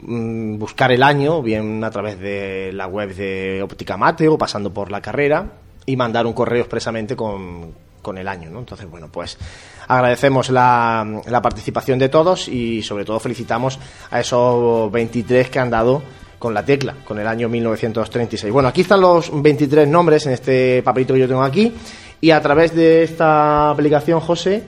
[0.00, 4.74] mm, buscar el año, bien a través de la web de Óptica Mate o pasando
[4.74, 5.52] por la carrera,
[5.86, 7.72] y mandar un correo expresamente con,
[8.02, 8.58] con el año, ¿no?
[8.58, 9.38] Entonces, bueno, pues
[9.86, 13.78] agradecemos la, la participación de todos y sobre todo felicitamos
[14.10, 16.02] a esos 23 que han dado
[16.40, 18.52] con la tecla, con el año 1936.
[18.52, 21.72] Bueno, aquí están los 23 nombres en este papelito que yo tengo aquí
[22.20, 24.64] y a través de esta aplicación, José,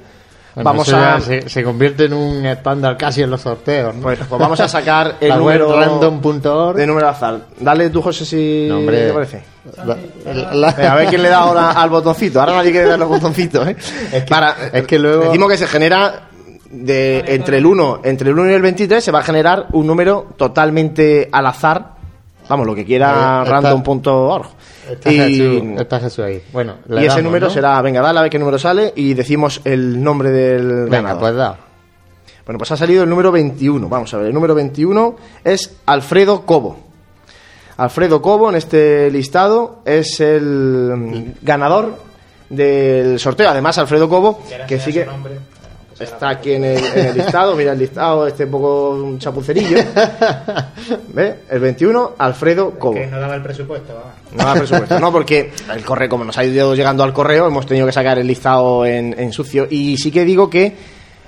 [0.55, 1.21] Bueno, vamos a...
[1.21, 3.95] Se, se convierte en un estándar casi en los sorteos.
[3.95, 4.03] ¿no?
[4.03, 6.77] Pues, pues vamos a sacar el número random.org.
[6.77, 7.41] de número azar.
[7.61, 9.07] Dale tú, José, si No, hombre.
[9.07, 9.43] te parece.
[9.85, 9.97] La-
[10.53, 12.41] la- Venga, a ver quién le da ahora al botoncito.
[12.41, 13.77] Ahora nadie quiere dar los botoncitos, ¿eh?
[14.29, 16.29] Para, es que luego- Decimos que se genera
[16.71, 19.87] de entre el 1, entre el 1 y el 23 se va a generar un
[19.87, 21.92] número totalmente al azar.
[22.53, 24.47] Vamos, lo que quiera random.org.
[24.91, 26.43] Está, Y, Jesús, está Jesús ahí.
[26.53, 27.53] Bueno, le y ese damos, número ¿no?
[27.55, 31.21] será, venga, dale a ver qué número sale y decimos el nombre del Venga, ganador.
[31.21, 31.57] pues da.
[32.45, 33.89] Bueno, pues ha salido el número 21.
[33.89, 36.77] Vamos a ver, el número 21 es Alfredo Cobo.
[37.79, 41.97] Alfredo Cobo en este listado es el ganador
[42.51, 43.49] del sorteo.
[43.49, 45.07] Además, Alfredo Cobo, que sigue
[46.03, 47.55] está aquí en el, en el listado.
[47.57, 49.79] Mira el listado, este un poco un chapucerillo.
[51.09, 51.41] ¿Ve?
[51.49, 52.95] El 21, Alfredo Cobo.
[52.95, 53.93] Que no daba el presupuesto.
[54.33, 57.67] No da presupuesto, no, porque el correo, como nos ha ido llegando al correo, hemos
[57.67, 59.67] tenido que sacar el listado en, en sucio.
[59.71, 60.77] Y sí que digo que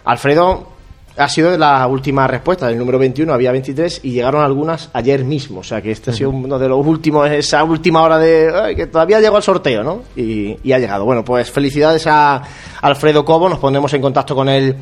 [0.04, 0.73] Alfredo
[1.16, 2.68] ha sido la última respuesta.
[2.68, 5.60] Del número 21 había 23 y llegaron algunas ayer mismo.
[5.60, 8.52] O sea que este ha sido uno de los últimos, esa última hora de.
[8.54, 10.02] ay, que todavía llegó al sorteo, ¿no?
[10.16, 11.04] Y, y ha llegado.
[11.04, 12.42] Bueno, pues felicidades a
[12.80, 13.48] Alfredo Cobo.
[13.48, 14.76] Nos ponemos en contacto con él.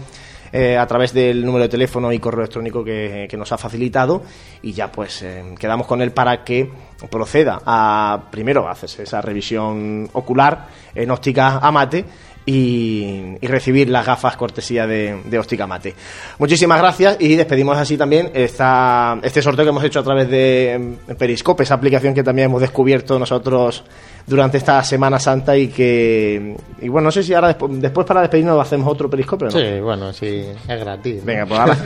[0.52, 4.22] eh, a través del número de teléfono y correo electrónico que, que nos ha facilitado
[4.60, 6.70] y ya pues eh, quedamos con él para que
[7.10, 12.04] proceda a primero a hacerse esa revisión ocular en óptica Amate
[12.44, 15.94] y, y recibir las gafas cortesía de, de óptica Mate.
[16.38, 20.72] Muchísimas gracias y despedimos así también esta, este sorteo que hemos hecho a través de
[20.72, 23.84] em, Periscope, esa aplicación que también hemos descubierto nosotros
[24.26, 28.20] durante esta Semana Santa y que y bueno, no sé si ahora despu- después para
[28.20, 29.50] despedirnos hacemos otro Periscope no.
[29.50, 31.24] Sí, bueno, sí, es gratis.
[31.24, 31.76] Venga, pues ahora,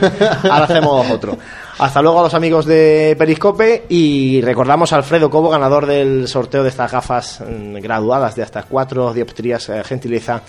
[0.43, 1.37] ahora hacemos otro.
[1.79, 6.63] Hasta luego a los amigos de Periscope y recordamos a Alfredo Cobo, ganador del sorteo
[6.63, 10.41] de estas gafas mm, graduadas de hasta cuatro dioptrías, eh, gentileza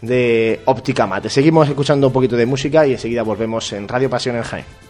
[0.00, 1.28] de óptica mate.
[1.28, 4.85] Seguimos escuchando un poquito de música y enseguida volvemos en Radio Pasión en Jaén.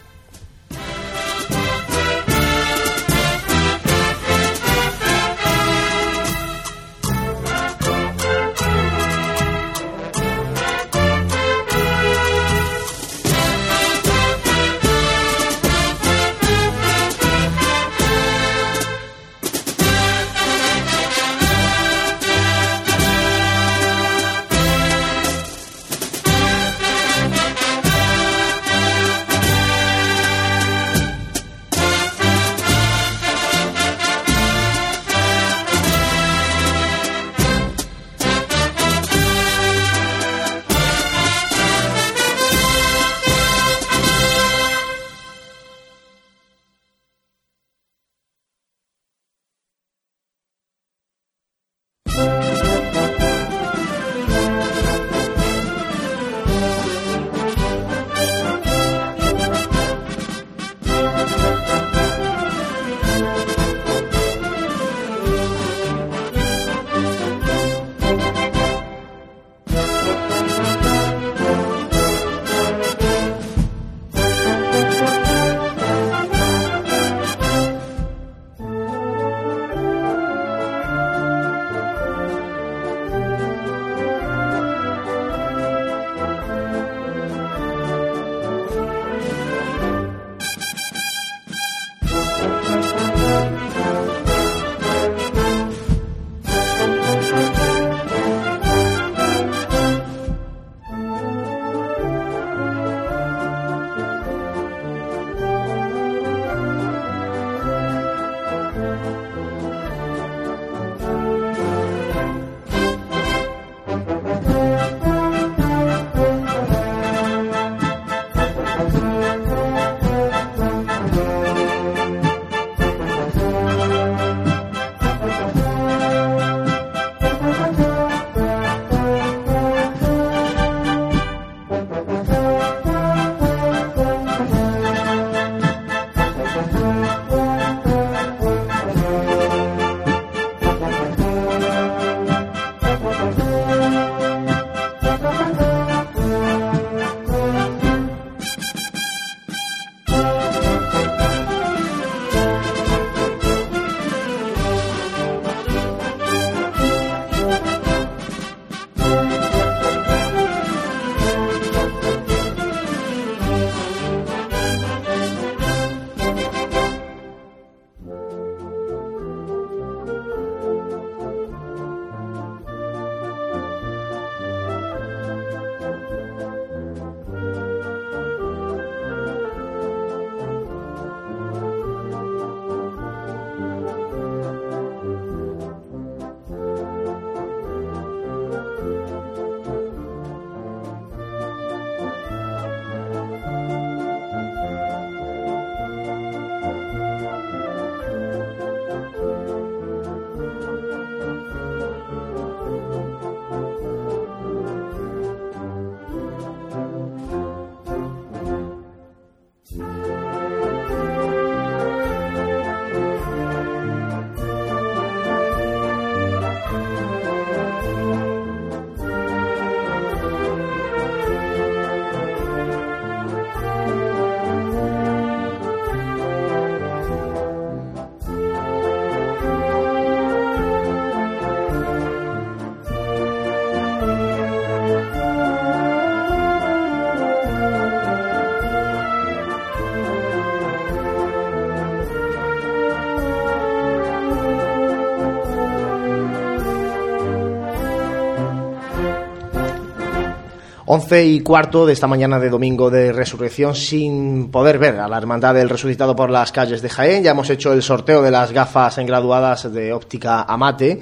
[250.96, 255.18] 11 y cuarto de esta mañana de domingo de resurrección sin poder ver a la
[255.18, 257.22] Hermandad del Resucitado por las calles de Jaén.
[257.22, 260.98] Ya hemos hecho el sorteo de las gafas en graduadas de óptica Amate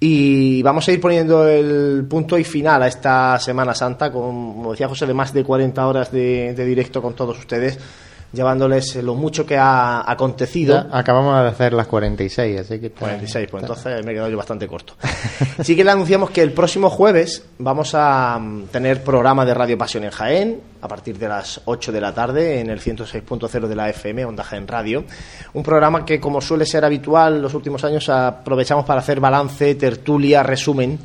[0.00, 4.88] y vamos a ir poniendo el punto y final a esta Semana Santa, como decía
[4.88, 7.78] José, de más de 40 horas de directo con todos ustedes
[8.36, 10.86] llevándoles lo mucho que ha acontecido.
[10.88, 12.90] Ya acabamos de hacer las 46, así que...
[12.90, 14.94] 46, pues entonces me he quedado yo bastante corto.
[15.62, 19.78] sí que le anunciamos que el próximo jueves vamos a mm, tener programa de Radio
[19.78, 23.74] Pasión en Jaén, a partir de las 8 de la tarde, en el 106.0 de
[23.74, 25.04] la FM, Onda Jaén Radio.
[25.54, 30.42] Un programa que, como suele ser habitual los últimos años, aprovechamos para hacer balance, tertulia,
[30.42, 30.98] resumen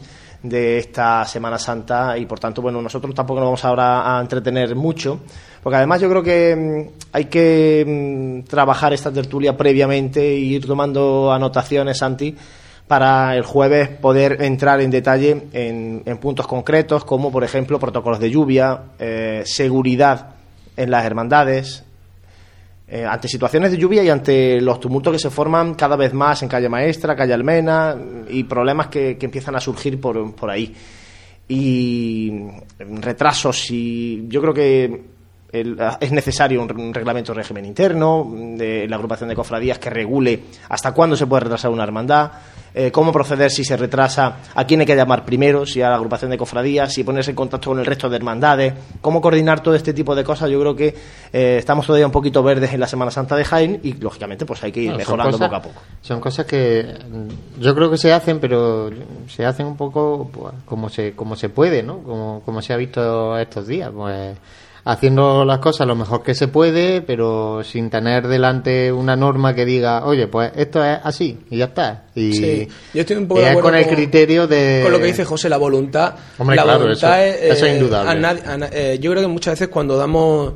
[0.43, 4.75] de esta Semana Santa y por tanto, bueno, nosotros tampoco nos vamos ahora a entretener
[4.75, 5.19] mucho,
[5.63, 7.85] porque además yo creo que mm, hay que
[8.43, 12.35] mm, trabajar esta tertulia previamente e ir tomando anotaciones, Santi,
[12.87, 18.19] para el jueves poder entrar en detalle en, en puntos concretos, como por ejemplo protocolos
[18.19, 20.35] de lluvia, eh, seguridad
[20.75, 21.83] en las hermandades,
[22.87, 26.43] eh, ante situaciones de lluvia y ante los tumultos que se forman cada vez más
[26.43, 27.95] en calle Maestra, calle Almena
[28.29, 30.75] y problemas que, que empiezan a surgir por, por ahí.
[31.47, 32.47] Y
[32.79, 35.10] retrasos y yo creo que
[35.51, 40.43] el- es necesario un, reglamento de régimen interno de la agrupación de cofradías que regule
[40.69, 42.31] hasta cuándo se puede retrasar una hermandad,
[42.73, 45.95] eh, cómo proceder si se retrasa, a quién hay que llamar primero, si a la
[45.95, 49.75] agrupación de cofradías, si ponerse en contacto con el resto de hermandades, cómo coordinar todo
[49.75, 50.49] este tipo de cosas.
[50.49, 50.95] Yo creo que
[51.33, 54.63] eh, estamos todavía un poquito verdes en la Semana Santa de Jaén y lógicamente pues
[54.63, 55.81] hay que ir Bueno, mejorando cosas- poco a poco.
[56.01, 58.89] Son cosas que mm, yo creo que se hacen, pero
[59.27, 61.97] se hacen un poco pues, como se como se puede, ¿no?
[61.99, 64.37] Como, como se ha visto estos días, pues
[64.83, 69.65] haciendo las cosas lo mejor que se puede, pero sin tener delante una norma que
[69.65, 72.05] diga, oye, pues esto es así y ya está.
[72.15, 75.25] Y, Sí, yo estoy un poco de con el criterio de con lo que dice
[75.25, 76.15] José, la voluntad.
[76.37, 78.11] Hombre, la claro, voluntad eso- es, eso es eh, indudable.
[78.11, 80.53] a nadie- a na- eh, yo creo que muchas veces cuando damos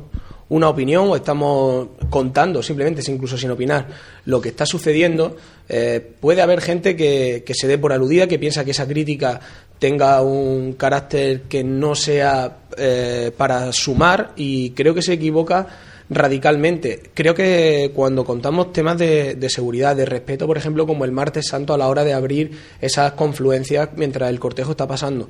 [0.48, 3.88] una opinión o estamos contando, simplemente, incluso sin opinar,
[4.26, 5.36] lo que está sucediendo,
[5.68, 9.40] eh, puede haber gente que, que se dé por aludida, que piensa que esa crítica
[9.78, 15.66] tenga un carácter que no sea eh, para sumar y creo que se equivoca
[16.08, 17.10] radicalmente.
[17.14, 21.48] Creo que cuando contamos temas de, de seguridad, de respeto, por ejemplo, como el martes
[21.48, 25.28] santo a la hora de abrir esas confluencias mientras el cortejo está pasando.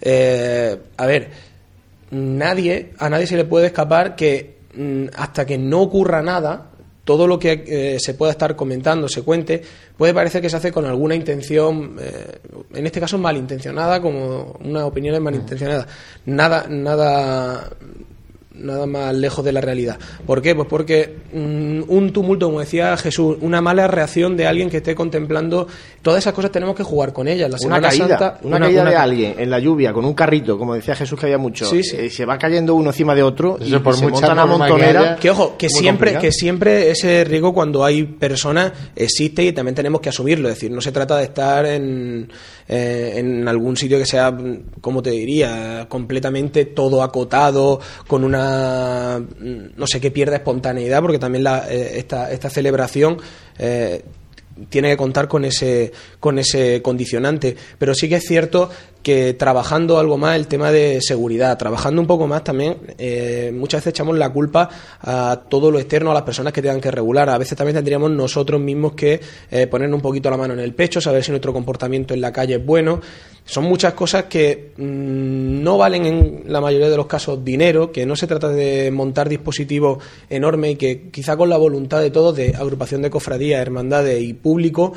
[0.00, 1.30] Eh, a ver,
[2.10, 6.70] nadie, a nadie se le puede escapar que mm, hasta que no ocurra nada,
[7.06, 9.62] todo lo que eh, se pueda estar comentando, se cuente,
[9.96, 12.40] puede parecer que se hace con alguna intención, eh,
[12.74, 15.86] en este caso malintencionada, como una opinión malintencionada.
[16.26, 17.70] Nada, nada,
[18.58, 19.98] nada más lejos de la realidad.
[20.26, 20.54] ¿Por qué?
[20.54, 24.94] Pues porque mm, un tumulto, como decía Jesús, una mala reacción de alguien que esté
[24.94, 25.66] contemplando,
[26.02, 27.50] todas esas cosas tenemos que jugar con ellas.
[27.50, 30.58] La Una Semana caída, Santa, una, caída de alguien en la lluvia con un carrito,
[30.58, 31.96] como decía Jesús que había mucho, Sí, sí.
[31.96, 34.66] y se va cayendo uno encima de otro y, por se mucha monta una norma
[34.66, 35.00] que montonera.
[35.00, 35.16] haya.
[35.16, 36.22] Que ojo, que siempre, complicado.
[36.22, 40.48] que siempre ese riesgo cuando hay personas existe y también tenemos que asumirlo.
[40.48, 42.28] Es decir, no se trata de estar en,
[42.68, 44.36] eh, en algún sitio que sea,
[44.80, 51.18] como te diría, completamente todo acotado, con una, mm, no sé, que pierda espontaneidad, porque
[51.18, 53.18] también la, eh, esta, esta celebración
[53.58, 54.02] eh,
[54.68, 57.56] tiene que contar con ese, con ese condicionante.
[57.78, 58.70] Pero sí que es cierto
[59.06, 63.78] que trabajando algo más el tema de seguridad, trabajando un poco más también, eh, muchas
[63.78, 64.68] veces echamos la culpa
[65.00, 67.30] a todo lo externo, a las personas que tengan que regular.
[67.30, 70.74] A veces también tendríamos nosotros mismos que eh, poner un poquito la mano en el
[70.74, 73.00] pecho, saber si nuestro comportamiento en la calle es bueno.
[73.44, 78.06] Son muchas cosas que mm, no valen en la mayoría de los casos dinero, que
[78.06, 82.34] no se trata de montar dispositivos enormes y que quizá con la voluntad de todos,
[82.34, 84.94] de agrupación de cofradías, hermandades y público,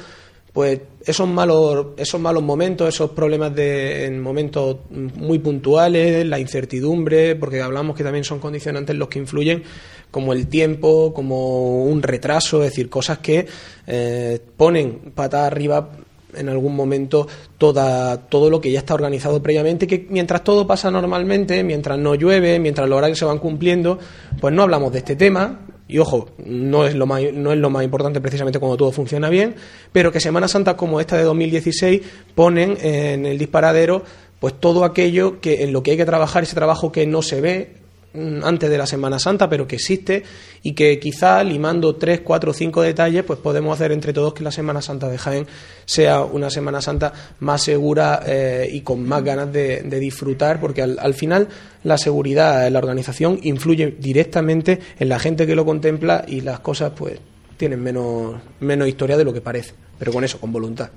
[0.54, 7.36] pues esos malos, esos malos momentos, esos problemas de, en momentos muy puntuales, la incertidumbre,
[7.36, 9.64] porque hablamos que también son condicionantes los que influyen,
[10.12, 13.46] como el tiempo, como un retraso, es decir, cosas que
[13.86, 15.92] eh, ponen patas arriba
[16.36, 17.28] en algún momento
[17.58, 22.16] toda, todo lo que ya está organizado previamente, que mientras todo pasa normalmente, mientras no
[22.16, 24.00] llueve, mientras los horarios se van cumpliendo,
[24.40, 25.60] pues no hablamos de este tema.
[25.90, 29.28] Y ojo, no es, lo más, no es lo más importante precisamente cuando todo funciona
[29.28, 29.56] bien,
[29.92, 32.02] pero que Semanas Santas como esta de 2016
[32.36, 34.04] ponen en el disparadero
[34.40, 37.42] pues todo aquello que en lo que hay que trabajar, ese trabajo que no se
[37.42, 37.74] ve,
[38.14, 40.24] antes de la Semana Santa, pero que existe
[40.64, 44.52] y que quizá limando tres, cuatro, cinco detalles, pues podemos hacer entre todos que la
[44.52, 45.48] Semana Santa de Jaén
[45.86, 50.98] sea una Semana Santa más segura eh, y con más ganas de, disfrutar, porque al,
[51.00, 51.48] al final
[51.84, 56.94] la seguridad, la organización influye directamente en la gente que lo contempla y las cosas
[56.96, 57.20] pues
[57.58, 60.90] tienen menos, menos historia de lo que parece, pero con eso, con voluntad.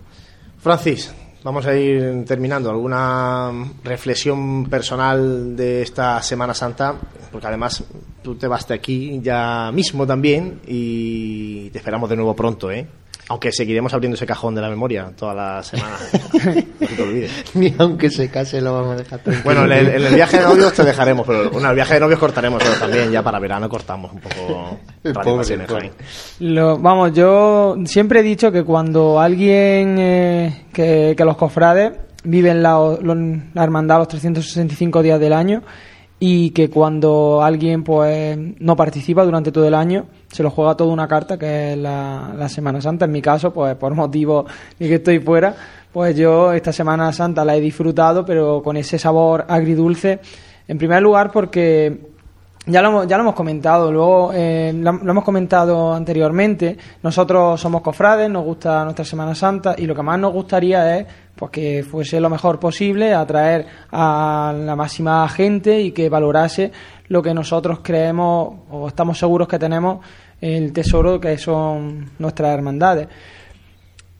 [0.60, 1.10] Francis,
[1.42, 2.70] vamos a ir terminando.
[2.70, 3.50] ¿Alguna
[3.84, 6.94] reflexión personal de esta Semana Santa?
[7.30, 7.84] Porque además
[8.22, 12.86] tú te vas de aquí ya mismo también y te esperamos de nuevo pronto, ¿eh?
[13.28, 15.96] Aunque seguiremos abriendo ese cajón de la memoria toda la semana.
[16.80, 17.30] no te olvides.
[17.54, 19.44] Ni aunque se case lo vamos a dejar tranquilo.
[19.44, 22.00] Bueno, en el, en el viaje de novios te dejaremos, pero bueno, el viaje de
[22.00, 24.78] novios cortaremos pero también, ya para verano cortamos un poco
[25.24, 25.92] pobre, pobre.
[26.40, 31.92] Lo- vamos, yo siempre he dicho que cuando alguien, eh, que, que los cofrades
[32.24, 33.14] viven la, lo-
[33.54, 35.62] la hermandad los 365 días del año
[36.18, 40.92] y que cuando alguien pues no participa durante todo el año se lo juega toda
[40.92, 43.04] una carta que es la, Semana Santa.
[43.04, 44.46] En mi caso, pues por motivo
[44.78, 45.54] de que estoy fuera,
[45.92, 50.20] pues yo esta Semana Santa la he disfrutado, pero con ese sabor agridulce.
[50.66, 52.12] En primer lugar, porque
[52.64, 56.78] ya lo, ya lo hemos comentado, luego eh, lo hemos comentado anteriormente.
[57.02, 61.06] Nosotros somos cofrades, nos gusta nuestra Semana Santa y lo que más nos gustaría es
[61.34, 66.70] pues, que fuese lo mejor posible, atraer a la máxima gente y que valorase
[67.12, 69.98] lo que nosotros creemos o estamos seguros que tenemos
[70.40, 73.06] el tesoro que son nuestras hermandades.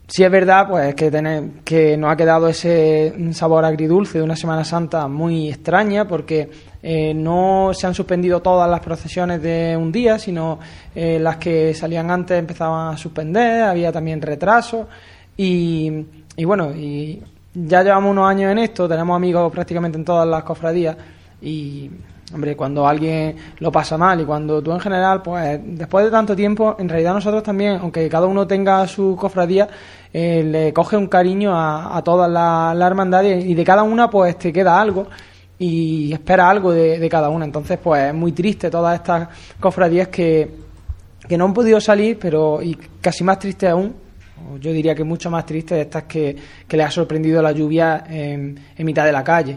[0.06, 4.36] Si es verdad, pues que, tener, que nos ha quedado ese sabor agridulce de una
[4.36, 6.50] Semana Santa muy extraña, porque
[6.82, 10.58] eh, no se han suspendido todas las procesiones de un día, sino
[10.94, 14.86] eh, las que salían antes empezaban a suspender, había también retrasos,
[15.34, 15.90] y,
[16.36, 17.22] y bueno, y
[17.54, 20.94] ya llevamos unos años en esto, tenemos amigos prácticamente en todas las cofradías,
[21.40, 21.90] y
[22.32, 26.34] Hombre, cuando alguien lo pasa mal y cuando tú en general, pues después de tanto
[26.34, 29.68] tiempo, en realidad nosotros también, aunque cada uno tenga su cofradía,
[30.12, 34.08] eh, le coge un cariño a, a todas las las hermandades y de cada una
[34.08, 35.08] pues te queda algo
[35.58, 37.44] y espera algo de, de cada una.
[37.44, 39.28] Entonces, pues es muy triste todas estas
[39.60, 40.50] cofradías que,
[41.28, 43.94] que no han podido salir, pero y casi más triste aún,
[44.58, 46.36] yo diría que mucho más triste, estas que,
[46.66, 49.56] que les ha sorprendido la lluvia en, en mitad de la calle.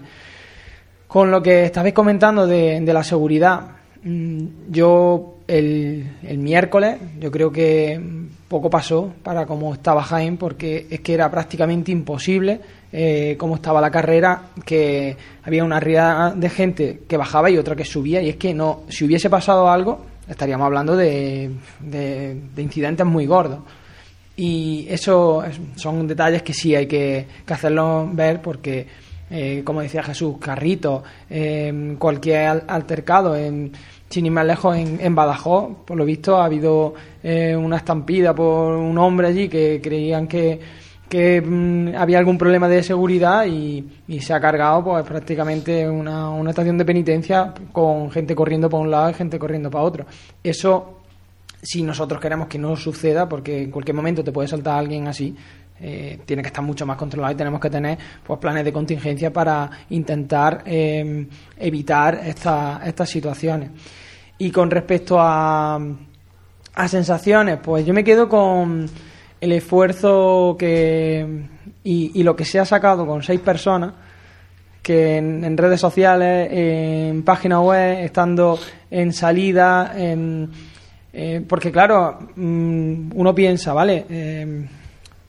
[1.16, 3.62] Con lo que estabais comentando de, la seguridad,
[4.04, 6.06] mm, yo el,
[6.40, 7.98] miércoles, yo creo que
[8.50, 12.60] poco pasó para cómo estaba Jaén, porque es que era prácticamente imposible
[12.92, 15.16] eh, cómo estaba la carrera, que
[15.46, 18.82] había una riada de gente que bajaba y otra que subía, y es que no,
[18.90, 23.60] si hubiese pasado algo, estaríamos hablando de, de- de incidentes muy gordos.
[24.36, 27.54] Y eso es- son detalles que sí hay que, que
[28.18, 28.86] ver porque,
[29.30, 33.72] eh, como decía Jesús, carritos, eh, cualquier al- altercado, en,
[34.10, 36.94] sin ir más lejos, en, en Badajoz, por lo visto ha habido
[37.24, 40.60] eh, una estampida por un hombre allí que creían que,
[41.10, 46.30] que mm, había algún problema de seguridad y, y se ha cargado pues prácticamente una,
[46.30, 50.06] una estación de penitencia con gente corriendo para un lado y gente corriendo para otro.
[50.44, 50.92] Eso
[51.62, 55.36] si nosotros queremos que no suceda, porque en cualquier momento te puede saltar alguien así,
[55.82, 59.32] eh, tiene que estar mucho más controlado y tenemos que tener pues planes de contingencia
[59.34, 61.28] para intentar eh,
[61.58, 63.72] evitar esta- estas situaciones.
[64.38, 65.80] Y con respecto a,
[66.76, 68.90] a sensaciones, pues yo me quedo con
[69.42, 71.44] el esfuerzo que
[71.84, 73.94] y, lo que se ha sacado con seis personas
[74.82, 78.58] que en, redes sociales, en página web, estando
[78.92, 80.50] en salida, en,
[81.14, 84.06] eh, porque claro, mm, uno piensa, ¿vale?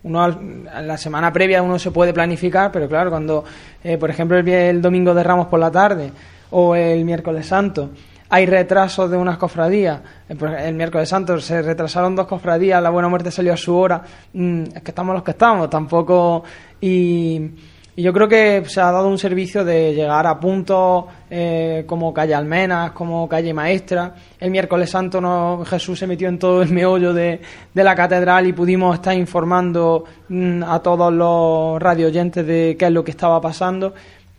[0.06, 3.44] Uno la semana previa uno se puede planificar, pero claro, cuando,
[3.82, 6.12] eh, por ejemplo, el, domingo de Ramos por la tarde
[6.50, 7.90] o el miércoles santo,
[8.28, 10.00] hay retrasos de unas cofradías.
[10.28, 14.00] Eh, El miércoles santo se retrasaron dos cofradías, la Buena Muerte salió a su hora.
[14.32, 16.44] Mm, es que estamos los que estamos, tampoco.
[16.80, 17.50] Y,
[17.98, 22.12] y yo creo que se ha dado un servicio de llegar a puntos eh, como
[22.12, 24.14] calle Almenas, como calle Maestra.
[24.38, 27.40] El miércoles santo no, Jesús se metió en todo el meollo de,
[27.72, 32.92] de la catedral y pudimos estar informando mm, a todos los radioyentes de qué es
[32.92, 33.94] lo que estaba pasando.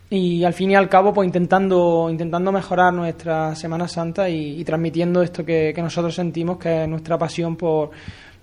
[0.08, 4.64] Y al fin y al cabo, pues intentando, intentando mejorar nuestra Semana Santa y, y
[4.64, 7.90] transmitiendo esto que, que nosotros sentimos, que es nuestra pasión por,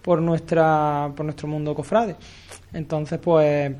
[0.02, 2.18] por, nuestra, por nuestro mundo cofrade.
[2.74, 3.72] Entonces, pues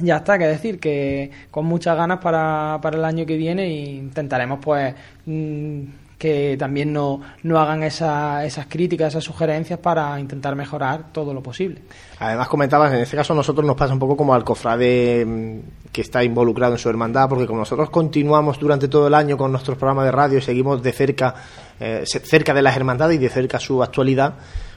[0.00, 3.80] ya está, que decir que con muchas ganas para, para el año que viene e
[3.96, 4.94] intentaremos pues
[5.26, 5.80] mm,
[6.16, 11.42] que también no, no hagan esa- esas críticas, esas sugerencias para intentar mejorar todo lo
[11.42, 11.80] posible.
[12.18, 15.58] Además comentabas, en este caso a nosotros nos pasa un poco como al cofrade mm,
[15.90, 19.50] que está involucrado en su hermandad, porque como nosotros continuamos durante todo el año con
[19.50, 21.34] nuestros programas de radio y seguimos de cerca,
[21.80, 24.34] eh, cerca de las hermandades y de cerca su actualidad,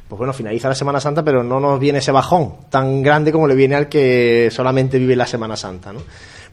[0.07, 3.47] pues bueno, finaliza la Semana Santa, pero no nos viene ese bajón tan grande como
[3.47, 6.01] le viene al que solamente vive la Semana Santa, ¿no?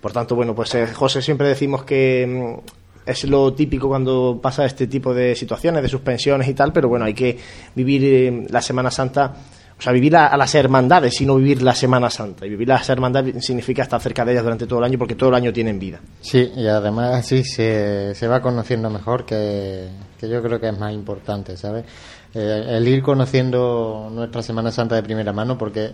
[0.00, 4.64] Por tanto, bueno, pues eh, José siempre decimos que mm, es lo típico cuando pasa
[4.64, 7.38] este tipo de situaciones, de suspensiones y tal, pero bueno, hay que
[7.74, 9.34] vivir eh, la Semana Santa
[9.80, 12.44] o sea, vivir a, las hermandades, sino vivir la Semana Santa.
[12.44, 15.30] Y vivir las hermandades significa estar cerca de ellas durante todo el año porque todo
[15.30, 16.00] el año tienen vida.
[16.20, 20.78] Sí, y además así se, se va conociendo mejor, que, que yo creo que es
[20.78, 21.86] más importante, ¿sabes?
[22.34, 25.92] Eh, el ir conociendo nuestra Semana Santa de primera mano, porque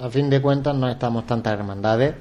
[0.00, 2.14] a fin de cuentas no estamos tantas hermandades,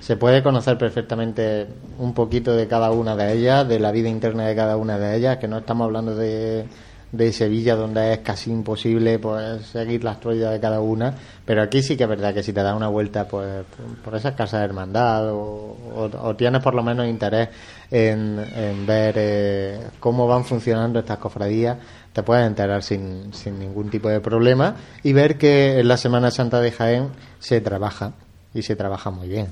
[0.00, 1.66] se puede conocer perfectamente
[1.98, 5.16] un poquito de cada una de ellas, de la vida interna de cada una de
[5.16, 6.66] ellas, que no estamos hablando de,
[7.12, 11.14] de Sevilla, donde es casi imposible pues seguir la historia de cada una,
[11.44, 13.64] pero aquí sí que es verdad que si te das una vuelta pues
[14.04, 17.48] por esas casas de hermandad o, tienes por lo menos interés
[17.90, 21.78] en, en ver eh, cómo van funcionando estas cofradías,
[22.12, 26.30] te puedes enterar sin, sin ningún tipo de problema y ver que en la Semana
[26.30, 27.08] Santa de Jaén
[27.38, 28.12] se trabaja
[28.54, 29.48] y se trabaja muy bien.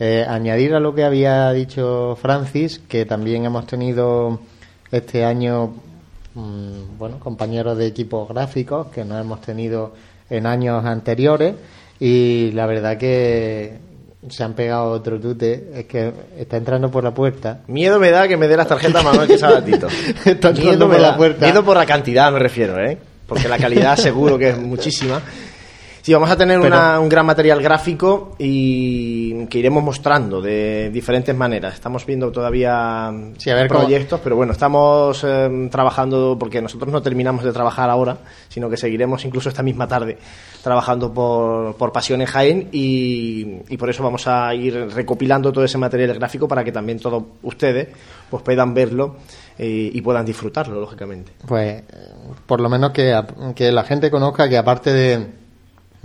[0.00, 4.40] Eh, añadir a lo que había dicho Francis, que también hemos tenido
[4.90, 5.74] este año,
[6.34, 9.94] mm, bueno, compañeros de equipos gráficos que no hemos tenido
[10.30, 11.54] en años anteriores
[12.00, 13.78] y la verdad que
[14.28, 17.60] se han pegado otro tute, es que está entrando por la puerta.
[17.66, 19.30] Miedo me da que me dé las tarjetas Manuel.
[20.24, 21.44] Está Miedo me por la puerta.
[21.44, 22.98] Miedo por la cantidad me refiero, ¿eh?
[23.26, 25.20] Porque la calidad seguro que es muchísima.
[26.04, 30.90] Sí, vamos a tener Pero- una- un gran material gráfico y que iremos mostrando de
[30.92, 31.72] diferentes maneras.
[31.72, 36.92] Estamos viendo todavía Sí, a ver cómo- proyectos, pero bueno, estamos eh, trabajando porque nosotros
[36.92, 38.18] no terminamos de trabajar ahora,
[38.50, 40.18] sino que seguiremos incluso esta misma tarde
[40.62, 45.64] trabajando por, por Pasión en Jaén y, y por eso vamos a ir recopilando todo
[45.64, 47.88] ese material gráfico para que también todos ustedes
[48.28, 49.16] pues puedan verlo
[49.58, 51.32] eh, y puedan disfrutarlo, lógicamente.
[51.46, 51.82] Pues
[52.44, 53.18] por lo menos que,
[53.54, 55.43] que la gente conozca que aparte de,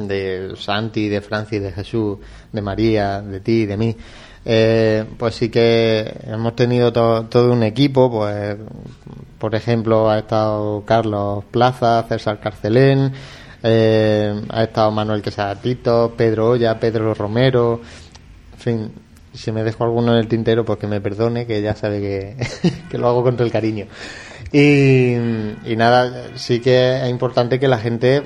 [0.08, 2.18] de Santi, de Francis, de Jesús,
[2.52, 3.96] de María, de ti, de mí,
[4.46, 8.56] eh, pues sí que hemos tenido to- todo un equipo, pues
[9.38, 13.12] por ejemplo ha estado Carlos Plaza, César Carcelén,
[13.64, 17.82] eh, ha estado Manuel Quesadatito, Pedro Olla, Pedro Romero,
[18.54, 18.92] en fin,
[19.34, 22.72] si me dejo alguno en el tintero, pues que me perdone, que ya sabe que,
[22.90, 23.86] que lo hago con el cariño.
[24.52, 25.14] Y,
[25.66, 28.24] y nada, sí que es importante que la gente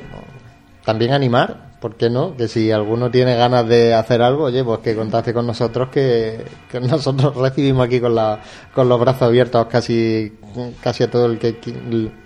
[0.85, 2.35] también animar, ¿por qué no?
[2.35, 6.45] Que si alguno tiene ganas de hacer algo, oye, pues que contacte con nosotros, que,
[6.71, 8.39] que nosotros recibimos aquí con, la,
[8.73, 10.33] con los brazos abiertos casi,
[10.81, 11.55] casi a todo el que,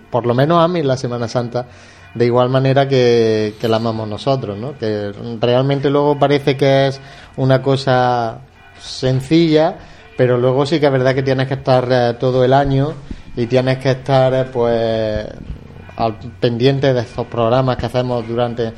[0.09, 1.67] por lo menos a mí la Semana Santa,
[2.13, 4.77] de igual manera que, que la amamos nosotros, ¿no?
[4.77, 6.99] Que realmente luego parece que es
[7.35, 8.39] una cosa
[8.79, 9.75] sencilla,
[10.15, 12.93] pero luego sí que es verdad que tienes que estar eh, todo el año
[13.35, 15.27] y tienes que estar, eh, pues,
[15.97, 18.71] al pendiente de estos programas que hacemos durante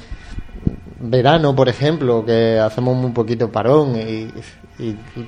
[1.01, 4.27] verano, por ejemplo, que hacemos un poquito parón y,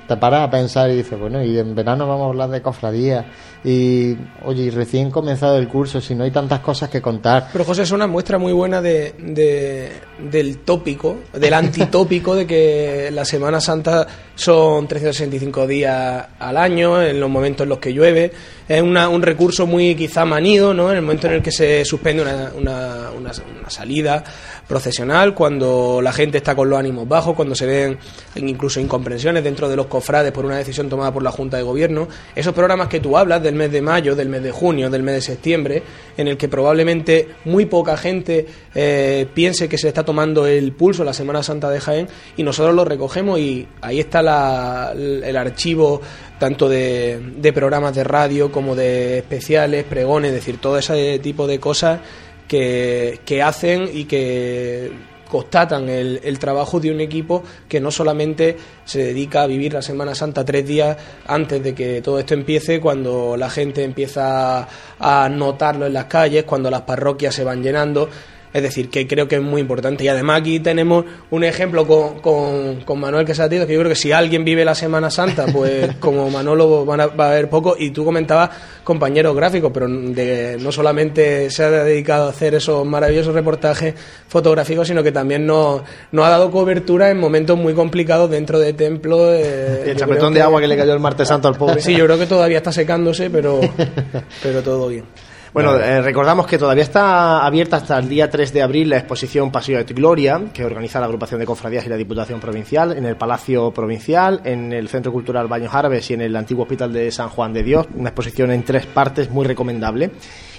[0.08, 3.26] te paras a pensar y dices, bueno, y en verano vamos a hablar de cofradías
[3.62, 4.16] y,
[4.46, 7.48] oye, y recién comenzado el curso, si no hay tantas cosas que contar.
[7.52, 9.92] Pero José, es una muestra muy buena de, de-
[10.30, 17.20] del tópico, del antitópico de que la Semana Santa son 365 días al año, en
[17.20, 18.32] los momentos en los que llueve.
[18.76, 20.90] Es una- un recurso muy quizá manido, ¿no?
[20.90, 23.32] En el momento en el que se suspende una, una- una-
[23.68, 24.22] salida
[24.66, 27.98] procesional, cuando la gente está con los ánimos bajos, cuando se ven
[28.36, 32.08] incluso incomprensiones dentro de los cofrades por una decisión tomada por la Junta de Gobierno.
[32.34, 35.14] Esos programas que tú hablas del mes de mayo, del mes de junio, del mes
[35.16, 35.82] de septiembre,
[36.16, 41.04] en el que probablemente muy poca gente eh, piense que se está tomando el pulso
[41.04, 46.00] la Semana Santa de Jaén y nosotros lo recogemos y ahí está la- el archivo
[46.42, 51.60] tanto de, programas de radio como de especiales, pregones, es decir, todo ese tipo de
[51.60, 52.00] cosas
[52.48, 54.90] que, que hacen y que
[55.30, 60.16] constatan el trabajo de un equipo que no solamente se dedica a vivir la Semana
[60.16, 60.96] Santa tres días
[61.28, 64.66] antes de que todo esto empiece, cuando la gente empieza
[64.98, 68.08] a notarlo en las calles, cuando las parroquias se van llenando.
[68.52, 70.04] Es decir, que creo que es muy importante.
[70.04, 73.96] Y además aquí tenemos un ejemplo con, con, con Manuel Quesatido, que yo creo que
[73.96, 77.76] si alguien vive la Semana Santa, pues como Manolo van a- va a haber poco.
[77.78, 78.50] Y tú comentabas
[78.84, 83.94] compañeros gráficos, pero de, no solamente se ha dedicado a hacer esos maravillosos reportajes
[84.28, 88.72] fotográficos, sino que también nos, nos ha dado cobertura en momentos muy complicados dentro de
[88.74, 89.30] templos.
[89.34, 91.80] eh, El chapetón de agua que le cayó el martes santo al pobre.
[91.80, 93.60] Sí, yo creo que todavía está secándose, pero,
[94.42, 95.04] pero todo bien.
[95.52, 99.52] Bueno, eh, recordamos que todavía está abierta hasta el día 3 de abril la exposición
[99.52, 103.16] Paseo de Gloria, que organiza la agrupación de cofradías y la Diputación Provincial en el
[103.16, 107.28] Palacio Provincial, en el Centro Cultural Baños Árabes y en el antiguo Hospital de San
[107.28, 107.86] Juan de Dios.
[107.94, 110.12] Una exposición en tres partes muy recomendable.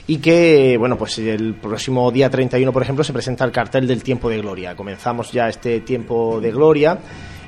[0.06, 4.04] Y que, bueno, pues el próximo día 31, por ejemplo, se presenta el cartel del
[4.04, 4.76] Tiempo de Gloria.
[4.76, 7.00] Comenzamos ya este Tiempo de Gloria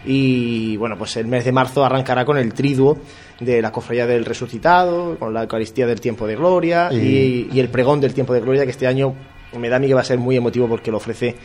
[0.03, 2.97] y, bueno, pues el mes de marzo arrancará con el triduo
[3.39, 7.99] de la Cofradía del Resucitado, con la Eucaristía del Tiempo de Gloria Y- el pregón
[8.01, 9.13] del Tiempo de Gloria, que este año
[9.59, 11.35] me da a mí que va a ser muy emotivo porque lo ofrece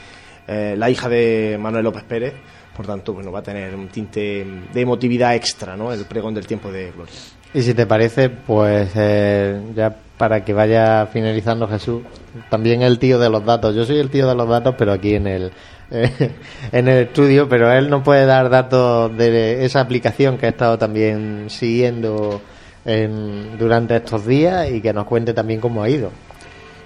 [0.49, 2.35] eh, la hija de Manuel López Pérez.
[2.77, 5.93] Por tanto, bueno, va a tener un tinte de emotividad extra, ¿no?
[5.93, 7.13] El pregón del tiempo de gloria.
[7.53, 12.03] Y si te parece, pues eh, ya para que vaya finalizando Jesús,
[12.49, 13.75] también el tío de los datos.
[13.75, 15.51] Yo soy el tío de los datos, pero aquí en el
[16.73, 20.79] en el estudio, pero él no puede dar datos de esa aplicación que ha estado
[20.79, 22.41] también siguiendo
[22.85, 26.11] en, durante estos días y que nos cuente también cómo ha ido.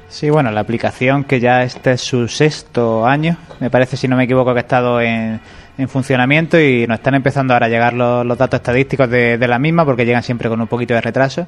[0.09, 4.17] Sí, bueno, la aplicación que ya este es su sexto año, me parece, si no
[4.17, 5.41] me equivoco, que ha estado en,
[5.77, 9.59] en funcionamiento y nos están empezando ahora a llegar los, datos estadísticos de, de, la
[9.59, 11.47] misma porque llegan siempre con un poquito de retraso.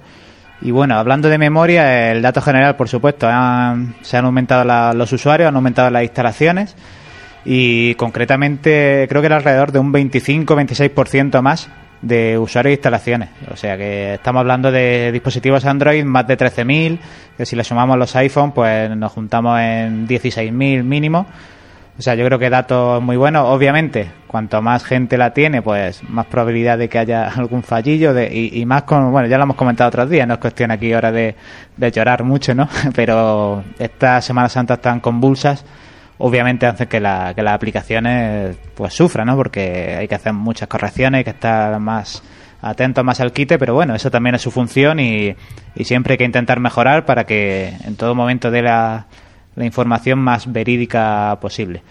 [0.63, 4.93] Y bueno, hablando de memoria, el dato general, por supuesto, han, se han aumentado la,
[4.95, 6.75] los usuarios, han aumentado las instalaciones
[7.47, 11.71] y concretamente creo que era alrededor de un 25-26% más
[12.03, 13.29] de usuarios e instalaciones.
[13.53, 16.99] O sea que estamos hablando de dispositivos Android más de 13.000,
[17.37, 21.27] que si le sumamos los iPhone pues nos juntamos en 16.000 mínimo.
[21.99, 23.47] O sea, yo creo que datos muy buenos.
[23.49, 28.29] Obviamente, cuanto más gente la tiene, pues más probabilidad de que haya algún fallillo de,
[28.35, 31.11] y, más con, bueno, ya lo hemos comentado otros días, no es cuestión aquí ahora
[31.13, 31.37] de,
[31.77, 32.69] de llorar mucho, ¿no?
[32.95, 35.65] Pero estas Semanas Santas tan convulsas
[36.19, 39.37] obviamente hace que, la, que las aplicaciones pues sufran, ¿no?
[39.37, 42.23] Porque hay que hacer muchas correcciones, hay que estar más
[42.61, 45.37] atentos más al quite, pero bueno, eso también es su función y,
[45.85, 49.07] siempre hay que intentar mejorar para que en todo momento dé la,
[49.55, 51.83] la información más verídica posible.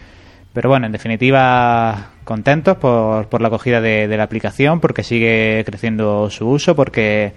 [0.54, 5.64] Pero bueno, en definitiva, contentos por, por la acogida de, de la aplicación, porque sigue
[5.66, 7.34] creciendo su uso, porque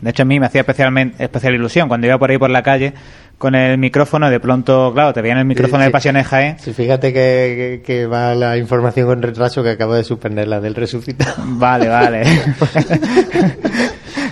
[0.00, 2.62] de hecho a mí me hacía especialmente, especial ilusión cuando iba por ahí por la
[2.62, 2.94] calle
[3.42, 6.60] con el micrófono, de pronto, claro, te viene el micrófono sí, de Pasiones Jaén.
[6.60, 10.60] Sí, fíjate que, que, que, va la información con retraso que acabo de suspender, la
[10.60, 11.42] del resucitado.
[11.44, 12.22] Vale, vale.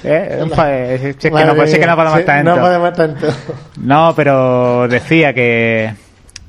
[0.04, 0.44] ¿Eh?
[1.18, 3.26] Si es que no, es que no podemos estar No podemos tanto.
[3.80, 5.92] No, pero decía que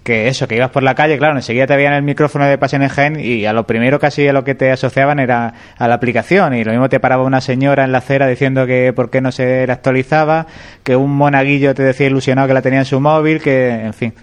[0.04, 2.82] que eso, que ibas por la calle, claro, enseguida te veían el micrófono de Pasión
[2.82, 5.96] en Gen y a lo primero casi a lo que te asociaban era a la
[5.96, 9.22] aplicación y lo mismo te paraba una señora en la acera diciendo que por qué
[9.22, 10.48] no se la actualizaba,
[10.84, 14.14] que un monaguillo te decía ilusionado que la tenía en su móvil, que en fin.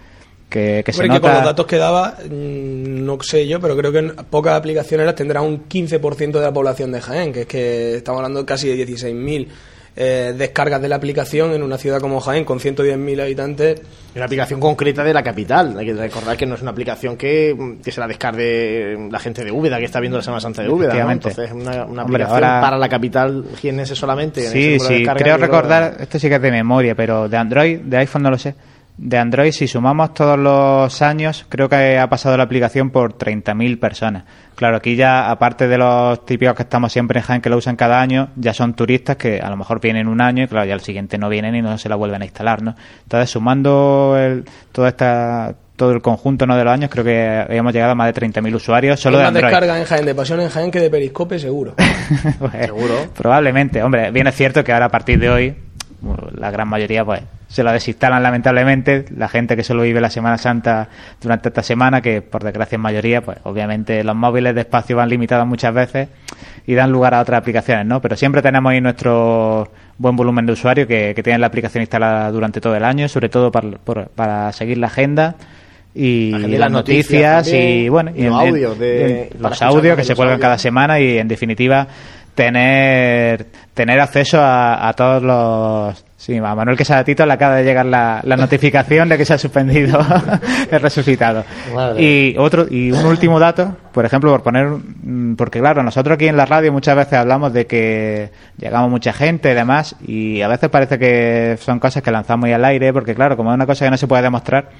[0.48, 1.20] Que, que se Hombre, nota...
[1.20, 4.54] que con los datos que daba, mm, no sé yo, pero creo que en pocas
[4.54, 8.46] aplicaciones las tendrá un 15% de la población de Jaén, que es que estamos hablando
[8.46, 9.46] casi de 16.000
[10.00, 13.82] eh, descargas de la aplicación en una ciudad como Jaén con 110.000 habitantes.
[14.14, 15.76] Una aplicación concreta de la capital.
[15.76, 19.44] Hay que recordar que no es una aplicación que, que se la descargue la gente
[19.44, 20.94] de Úbeda, que está viendo la Semana Santa de Úbeda.
[21.02, 21.10] ¿no?
[21.10, 22.60] Entonces, una, una Hombre, aplicación ahora...
[22.60, 24.42] para la capital jienense solamente.
[24.48, 28.22] Sí, sí, creo recordar, esto sí que es de memoria, pero de Android, de iPhone
[28.22, 28.54] no lo sé.
[28.98, 33.78] De Android, si sumamos todos los años, creo que ha pasado la aplicación por 30.000
[33.78, 34.24] personas.
[34.56, 37.76] Claro, aquí ya, aparte de los típicos que estamos siempre en Jaén, que lo usan
[37.76, 40.74] cada año, ya son turistas que a lo mejor vienen un año y claro, ya
[40.74, 42.74] al siguiente no vienen y no se la vuelven a instalar, ¿no?
[43.04, 46.56] Entonces, sumando el, toda esta todo el conjunto ¿no?
[46.56, 49.28] de los años, creo que habíamos llegado a más de 30.000 usuarios solo Hay de
[49.28, 49.44] Android.
[49.44, 51.74] descarga en Jaén de Pasión en Jaén que de Periscope, seguro.
[52.40, 52.94] pues, seguro.
[53.16, 53.80] Probablemente.
[53.80, 55.56] Hombre, bien es cierto que ahora a partir de hoy
[56.36, 59.06] la gran mayoría pues se lo desinstalan lamentablemente.
[59.16, 60.88] La gente que solo vive la Semana Santa
[61.20, 65.08] durante esta semana que por desgracia en mayoría pues obviamente los móviles de espacio van
[65.08, 66.08] limitados muchas veces
[66.66, 70.52] y dan lugar a otras aplicaciones no pero siempre tenemos ahí nuestro buen volumen de
[70.52, 74.08] usuarios que, que tienen la aplicación instalada durante todo el año sobre todo para, por,
[74.08, 75.36] para seguir la agenda
[75.94, 79.62] y la las, las noticias, noticias y bueno y los en, audios, de, en, los
[79.62, 81.88] audios que se cuelgan cada semana y en definitiva
[82.38, 87.86] tener tener acceso a, a todos los Sí, a Manuel Quesadatito le acaba de llegar
[87.86, 90.00] la, la notificación de que se ha suspendido
[90.70, 91.44] el resucitado.
[91.72, 92.02] Madre.
[92.02, 94.68] Y otro y un último dato, por ejemplo, por poner
[95.36, 99.52] porque claro, nosotros aquí en la radio muchas veces hablamos de que llegamos mucha gente
[99.52, 103.14] y demás y a veces parece que son cosas que lanzamos ahí al aire porque
[103.14, 104.70] claro, como es una cosa que no se puede demostrar,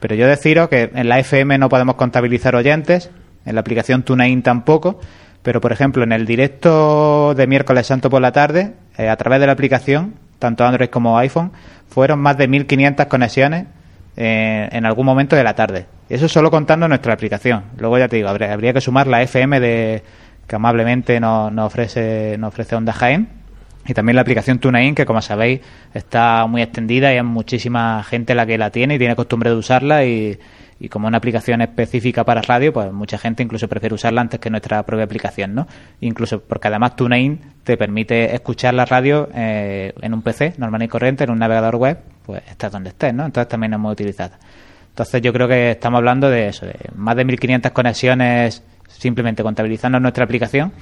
[0.00, 3.10] pero yo deciros que en la FM no podemos contabilizar oyentes,
[3.44, 5.00] en la aplicación TuneIn tampoco,
[5.42, 9.40] pero por ejemplo en el directo de miércoles santo por la tarde, eh, a través
[9.40, 11.52] de la aplicación tanto Android como iPhone,
[11.88, 13.66] fueron más de 1.500 conexiones
[14.16, 15.86] eh, en algún momento de la tarde.
[16.08, 17.62] Eso solo contando nuestra aplicación.
[17.78, 20.02] Luego ya te digo, habría, habría que sumar la FM de
[20.48, 23.28] que amablemente nos, ofrece nos ofrece Onda Jaén
[23.86, 25.60] y también la aplicación TuneIn que como sabéis
[25.94, 29.56] está muy extendida y hay muchísima gente la que la tiene y tiene costumbre de
[29.56, 30.38] usarla y,
[30.82, 34.50] y como una aplicación específica para radio, pues mucha gente incluso prefiere usarla antes que
[34.50, 35.68] nuestra propia aplicación, ¿no?
[36.00, 40.88] Incluso porque además TuneIn te permite escuchar la radio eh, en un PC normal y
[40.88, 43.24] corriente, en un navegador web, pues estás donde estés, ¿no?
[43.24, 44.40] Entonces también es muy utilizada.
[44.88, 50.00] Entonces yo creo que estamos hablando de eso, de más de 1.500 conexiones simplemente contabilizando
[50.00, 50.72] nuestra aplicación.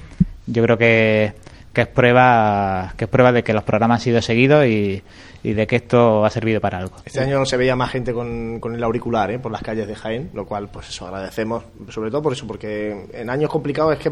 [0.47, 1.33] Yo creo que
[1.73, 5.03] que es prueba que es prueba de que los programas han sido seguidos y,
[5.43, 6.97] de que esto ha servido para algo.
[7.05, 9.39] Este año no se veía más gente con, con el auricular ¿eh?
[9.39, 13.07] por las calles de Jaén, lo cual, pues eso, agradecemos, sobre todo por eso, porque
[13.13, 14.11] en años complicados es que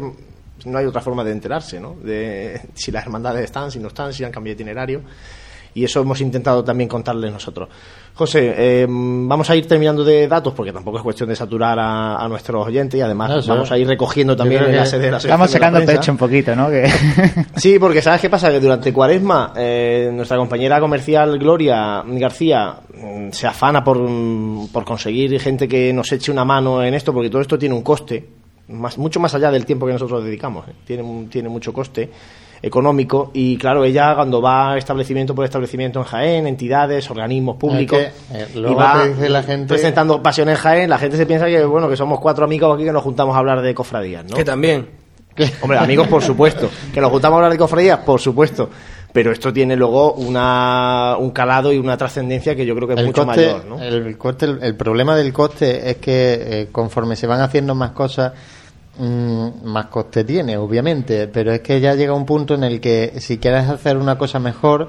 [0.64, 1.94] no hay otra forma de enterarse, ¿no?
[1.94, 5.02] De si las hermandades están, si no están, si han cambiado itinerario.
[5.72, 7.68] Y eso hemos intentado también contarles nosotros.
[8.14, 12.16] José, eh, vamos a ir terminando de datos porque tampoco es cuestión de saturar a,
[12.16, 15.10] a nuestros oyentes y además No, vamos a ir recogiendo también en la sede de
[15.12, 16.00] la Estamos Asociación de la sacando Prensa.
[16.00, 16.68] pecho un poquito, ¿no?
[16.68, 16.90] Que...
[17.56, 18.50] Sí, porque ¿sabes qué pasa?
[18.50, 24.84] Que durante Cuaresma eh, nuestra compañera comercial Gloria García mm, se afana por, mm, por
[24.84, 28.28] conseguir gente que nos eche una mano en esto, porque todo esto tiene un coste,
[28.68, 30.72] más, mucho más allá del tiempo que nosotros dedicamos, ¿eh?
[30.86, 32.10] tiene, un- tiene mucho coste
[32.62, 38.12] económico y claro, ella cuando va establecimiento por establecimiento en Jaén, entidades, organismos públicos, Es
[38.32, 41.26] que, eh, y va te dice la gente- presentando pasión en Jaén, la gente se
[41.26, 44.24] piensa que bueno que somos cuatro amigos aquí que nos juntamos a hablar de cofradías,
[44.24, 44.36] ¿no?
[44.36, 44.88] Que también.
[45.62, 46.68] Hombre, amigos, por supuesto.
[46.92, 48.68] Que nos juntamos a hablar de cofradías, por supuesto.
[49.12, 53.00] Pero esto tiene luego una, un calado y una trascendencia que yo creo que es
[53.00, 53.82] el mucho coste, mayor, ¿no?
[53.82, 57.90] el, coste el, el problema del coste es que eh, conforme se van haciendo más
[57.92, 58.32] cosas,
[59.00, 63.14] mm, más coste tiene, obviamente, pero es que ya llega un punto en el que
[63.18, 64.88] si quieres hacer una cosa mejor,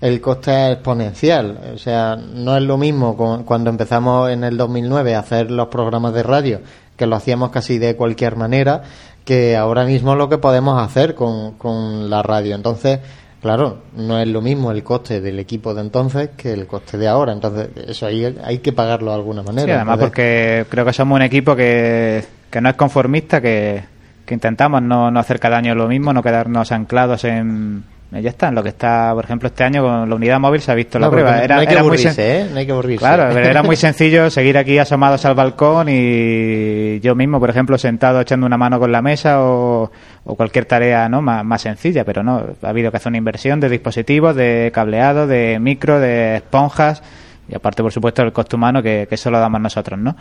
[0.00, 1.58] el coste es exponencial.
[1.74, 5.68] O sea, no es lo mismo con- cuando empezamos en el 2009 a hacer los
[5.68, 6.60] programas de radio,
[6.96, 8.82] que lo hacíamos casi de cualquier manera,
[9.24, 12.54] que ahora mismo lo que podemos hacer con, con la radio.
[12.54, 13.00] Entonces,
[13.42, 17.08] claro, no es lo mismo el coste del equipo de entonces que el coste de
[17.08, 17.32] ahora.
[17.32, 19.64] Entonces, eso ahí hay que pagarlo de alguna manera.
[19.66, 23.82] Sí, además Entonces, porque creo que somos un equipo que, que no es conformista, que,
[24.24, 27.84] que intentamos no, no hacer cada año lo mismo, no quedarnos anclados en...
[28.10, 30.72] Ya está, en lo que está, por ejemplo, este año con la unidad móvil se
[30.72, 31.42] ha visto la No, prueba.
[31.44, 32.50] Era, no hay que era muy aburrirse, sen- ¿eh?
[32.50, 32.98] No hay que aburrirse.
[33.00, 37.76] Claro, pero era muy sencillo seguir aquí asomados al balcón y yo mismo, por ejemplo,
[37.76, 39.90] sentado echando una mano con la mesa o,
[40.24, 43.60] o cualquier tarea no más, más sencilla, pero no, ha habido que hacer una inversión
[43.60, 47.02] de dispositivos, de cableado, de micro, de esponjas
[47.46, 50.16] y aparte, por supuesto, el coste humano que, que eso lo damos nosotros, ¿no?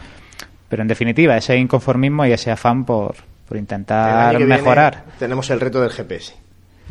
[0.69, 3.15] Pero en definitiva, ese inconformismo y ese afán por,
[3.47, 5.03] por El intentar año que viene mejorar.
[5.19, 6.33] tenemos el reto del GPS.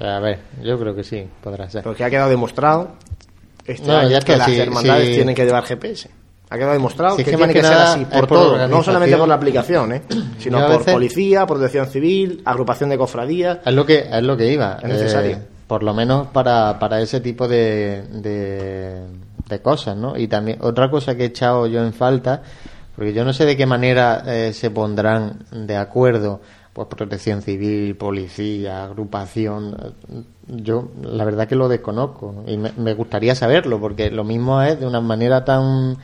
[0.03, 1.82] A ver, yo creo que sí, podrá ser.
[1.82, 2.93] Porque ha quedado demostrado
[3.66, 5.15] este No, año ya que está, las sí, hermandades sí.
[5.15, 6.11] tienen que llevar GPS.
[6.48, 9.16] Ha quedado demostrado Sí, que, tiene que, que ser así por por todo, no solamente
[9.16, 10.03] por la aplicación, ¿eh?
[10.39, 13.59] sino por veces- policía, protección civil, agrupación de cofradías.
[13.66, 14.78] Es lo que es lo que iba.
[14.82, 15.36] Es necesario.
[15.36, 19.01] eh, por lo menos para, para ese tipo de, de,
[19.48, 20.16] de cosas, ¿no?
[20.16, 22.43] Y también otra cosa que he echado yo en falta,
[22.97, 26.40] porque yo no sé de qué manera eh, se pondrán de acuerdo,
[26.73, 29.77] pues protección civil, policía, agrupación.
[30.10, 34.60] eh, Yo la verdad que lo desconozco y me, me gustaría saberlo, porque lo mismo
[34.62, 35.97] es de una manera tan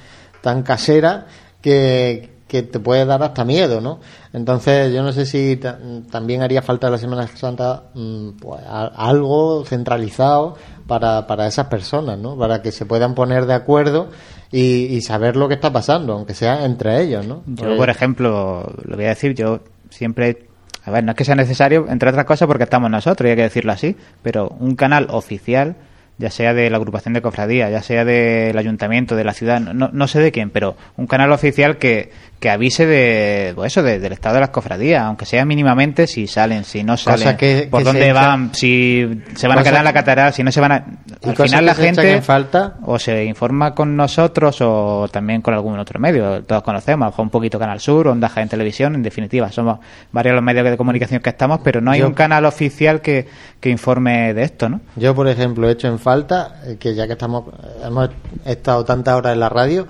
[0.42, 1.26] tan casera
[1.60, 4.00] que, que te puede dar hasta miedo, ¿no?
[4.32, 5.78] Entonces, yo no sé si ta-
[6.10, 10.56] también haría falta la Semana Santa mm, pues, algo centralizado
[10.88, 12.36] para, para esas personas, ¿no?
[12.36, 14.08] Para que se puedan poner de acuerdo
[14.52, 17.42] y, y saber lo que está pasando, aunque sea entre ellos, ¿no?
[17.46, 20.46] Yo, por ejemplo, lo voy a decir, yo siempre,
[20.84, 23.36] a ver, no es que sea necesario, entre otras cosas porque estamos nosotros, y hay
[23.36, 25.76] que decirlo así, pero un canal oficial,
[26.18, 29.88] ya sea de la agrupación de cofradía, ya sea del ayuntamiento, de la ciudad, no,
[29.90, 32.10] no sé de quién, pero un canal oficial que,
[32.42, 36.26] que avise de, pues eso, de- del estado de las cofradías, aunque sea mínimamente si
[36.26, 39.62] salen, si no Cosa salen, que- por que dónde echa- van, si se van a
[39.62, 40.84] quedar en la catedral, si no se van a...
[41.24, 45.78] Al final la gente en falta o se informa con nosotros o también con algún
[45.78, 46.42] otro medio.
[46.42, 49.52] Todos conocemos, a lo mejor un poquito Canal Sur, Onda en Televisión, en definitiva.
[49.52, 49.78] Somos
[50.10, 53.28] varios los medios de comunicación que estamos, pero no hay Yo- un canal oficial que,
[53.60, 54.80] que informe de esto, ¿no?
[54.96, 57.44] Yo, por ejemplo, he hecho en falta eh, que ya que estamos
[57.84, 58.10] hemos
[58.44, 59.86] estado tantas horas en la radio,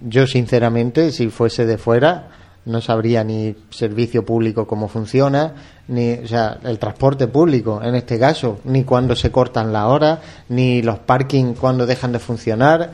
[0.00, 2.30] yo sinceramente, si fuese de fuera,
[2.66, 5.54] no sabría ni servicio público cómo funciona,
[5.88, 10.18] ni, o sea, el transporte público en este caso, ni cuándo se cortan las horas,
[10.48, 12.90] ni los parking cuando dejan de funcionar.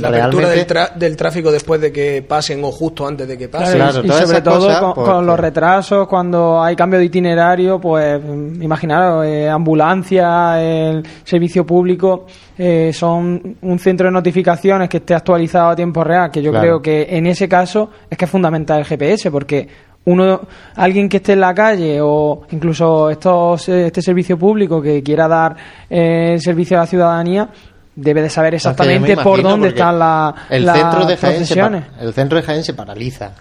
[0.00, 0.66] La apertura del,
[0.96, 3.76] del tráfico después de que pasen o justo antes de que pasen.
[3.76, 8.62] Claro, y sobre todo con, con los retrasos, cuando hay cambio de itinerario, pues mm,
[8.62, 12.26] imaginaros, eh, ambulancia, el servicio público,
[12.56, 16.62] eh, son un centro de notificaciones que esté actualizado a tiempo real, que yo Claro.
[16.64, 19.68] creo que en ese caso es que es fundamental el GPS, porque
[20.06, 20.42] uno,
[20.76, 25.26] alguien que esté en la calle o incluso estos, eh, este servicio público que quiera
[25.26, 25.56] dar
[25.88, 27.48] eh, servicio a la ciudadanía,
[27.96, 31.68] debe de saber exactamente por dónde están la- el las centro de Jaén se pa-
[31.70, 31.84] procesiones.
[32.00, 33.32] el centro de Jaén se paraliza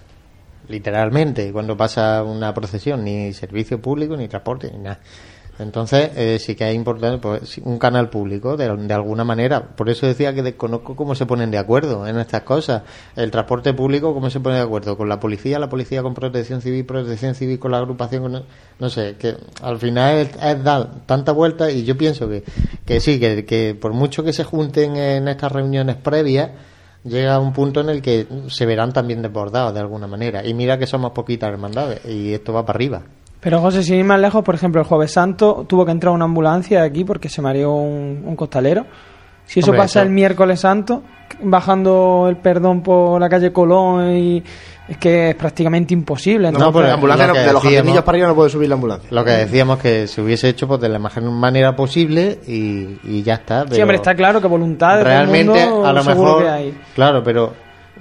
[0.68, 5.00] literalmente cuando pasa una procesión ni servicio público ni transporte ni nada
[5.60, 9.62] Entonces, eh, sí que es importante pues, un canal público, de, alguna manera.
[9.76, 12.82] Por eso decía que desconozco cómo se ponen de acuerdo en estas cosas.
[13.16, 16.62] El transporte público, cómo se pone de acuerdo con la policía, la policía con protección
[16.62, 18.24] civil, protección civil con la agrupación.
[18.24, 18.44] con-
[18.80, 22.44] no sé, que al final es, es dar tanta vuelta y yo pienso que,
[22.86, 26.50] que sí, que, por mucho que se junten en estas reuniones previas,
[27.04, 30.46] llega un punto en el que se verán también desbordados de alguna manera.
[30.46, 33.04] Y mira que somos poquitas hermandades y esto va para arriba.
[33.44, 36.26] Pero José, sin ir más lejos, por ejemplo, el Jueves Santo tuvo que entrar una
[36.26, 38.86] ambulancia aquí porque se mareó un, un costalero.
[39.46, 41.04] Si eso Hombre, pasa eso- el miércoles santo,
[41.42, 44.44] bajando el perdón por la calle Colón, y
[44.88, 46.50] es que es prácticamente imposible.
[46.52, 48.50] No, porque la ambulancia lo no- que de los decíamos- jardinillos para arriba no puede
[48.50, 49.10] subir la ambulancia.
[49.12, 53.24] Lo que decíamos que se hubiese hecho pues de la mejor manera posible y, y
[53.24, 53.64] ya está.
[53.64, 56.44] Sí, pero hombre, está claro que voluntad de todo el realmente mundo a lo mejor
[56.44, 56.78] que hay.
[56.96, 57.54] claro, pero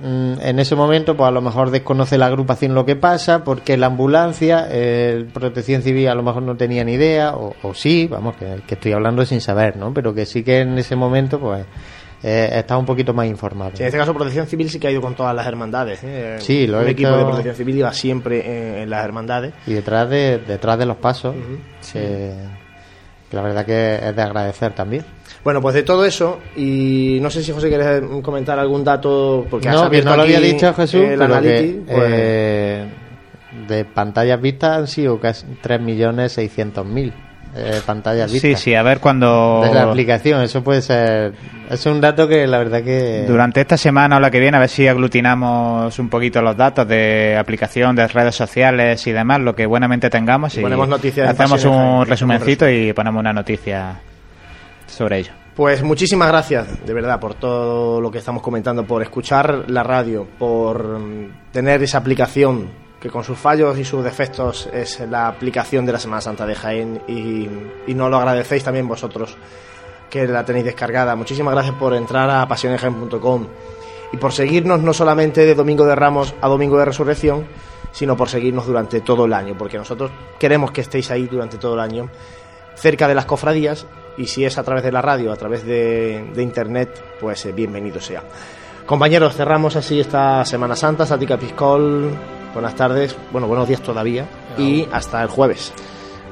[0.02, 3.86] en ese momento pues a lo mejor desconoce la agrupación lo que pasa porque la
[3.86, 8.36] ambulancia, el Protección Civil a lo mejor no tenía ni idea o, o sí, vamos
[8.36, 9.93] que, que estoy hablando sin saber, ¿no?
[9.93, 11.66] Pero que sí que en ese momento pues
[12.23, 13.73] eh, está un poquito más informado.
[13.74, 16.01] Sí, en este caso Protección Civil sí que ha ido con todas las hermandades.
[16.05, 16.36] ¿eh?
[16.39, 19.52] Sí, lo Un equipo de Protección Civil iba siempre en, en las hermandades.
[19.66, 21.35] Y detrás de detrás de los pasos,
[21.93, 22.32] que-
[23.31, 25.05] que la verdad que es de agradecer también.
[25.44, 29.69] Bueno, pues de todo eso, y no sé si José quieres comentar algún dato, porque
[29.69, 32.85] has no, que abierto no lo había dicho Jesús, el pero que, Analytics, pues, eh,
[33.66, 37.12] de pantallas vistas han sido casi 3.600.000
[37.55, 38.60] eh, pantallas Sí, vistas.
[38.62, 39.60] sí, a ver cuando...
[39.62, 41.32] Desde la aplicación, eso puede ser...
[41.69, 43.24] Es un dato que la verdad que...
[43.27, 46.86] Durante esta semana o la que viene, a ver si aglutinamos un poquito los datos
[46.89, 50.56] de aplicación, de redes sociales y demás, lo que buenamente tengamos.
[50.56, 53.97] Y Ponemos noticias hacemos un resumencito y ponemos una noticia
[55.54, 60.26] Pues muchísimas gracias, de verdad, por todo lo que estamos comentando, por escuchar la radio,
[60.38, 62.70] por mm, tener esa aplicación
[63.00, 66.54] que con sus fallos y sus defectos es la aplicación de la Semana Santa de
[66.54, 67.48] Jaén y,
[67.86, 69.36] y nos lo agradecéis también vosotros
[70.08, 71.16] que la tenéis descargada.
[71.16, 73.46] Muchísimas gracias por entrar a pasionesjaén.com
[74.12, 77.46] y por seguirnos no solamente de Domingo de Ramos a Domingo de Resurrección,
[77.92, 81.74] sino por seguirnos durante todo el año, porque nosotros queremos que estéis ahí durante todo
[81.74, 82.08] el año,
[82.74, 83.86] cerca de las cofradías,
[84.16, 87.52] y si es a través de la radio, a través de, de internet, pues eh,
[87.52, 88.22] bienvenido sea.
[88.86, 92.10] Compañeros, cerramos así esta Semana Santa, Sática Piscol,
[92.52, 94.26] buenas tardes, bueno, buenos días todavía,
[94.59, 95.72] y hasta el jueves.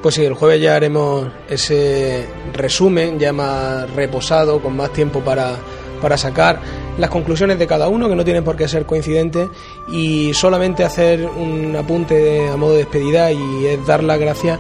[0.03, 5.53] Pues sí, el jueves ya haremos ese resumen ya más reposado, con más tiempo para,
[6.01, 6.59] para sacar
[6.99, 9.49] las conclusiones de cada uno, que no tienen por qué ser coincidentes,
[9.89, 14.59] y solamente hacer un apunte a modo de despedida y es dar las gracias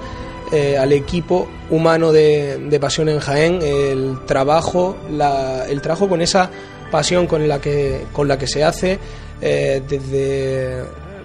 [0.52, 6.20] eh, al equipo humano de, de Pasión en Jaén, el trabajo, la- el trabajo con
[6.22, 6.50] esa
[6.90, 8.98] pasión con la que, con la que se hace,
[9.40, 10.82] eh, desde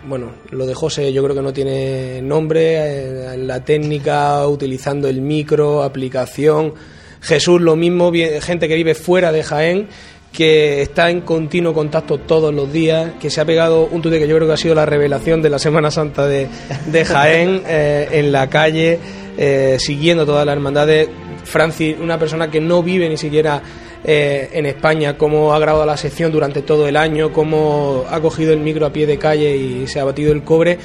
[0.07, 5.21] bueno, lo de José yo creo que no tiene nombre, eh, la técnica, utilizando el
[5.21, 6.75] micro, aplicación.
[7.21, 9.87] Jesús lo mismo, gente que vive fuera de Jaén,
[10.35, 14.27] que está en continuo contacto todos los días, que se ha pegado un tute que
[14.27, 16.49] yo creo que ha sido la revelación de la Semana Santa de,
[16.87, 18.99] de Jaén eh, en la calle,
[19.37, 21.09] eh, siguiendo todas las hermandades.
[21.45, 23.61] Francis, una persona que no vive ni siquiera
[24.03, 28.51] eh, en España, cómo ha grabado la sección durante todo el año, cómo ha cogido
[28.51, 30.77] el micro a pie de calle y se ha batido el cobre.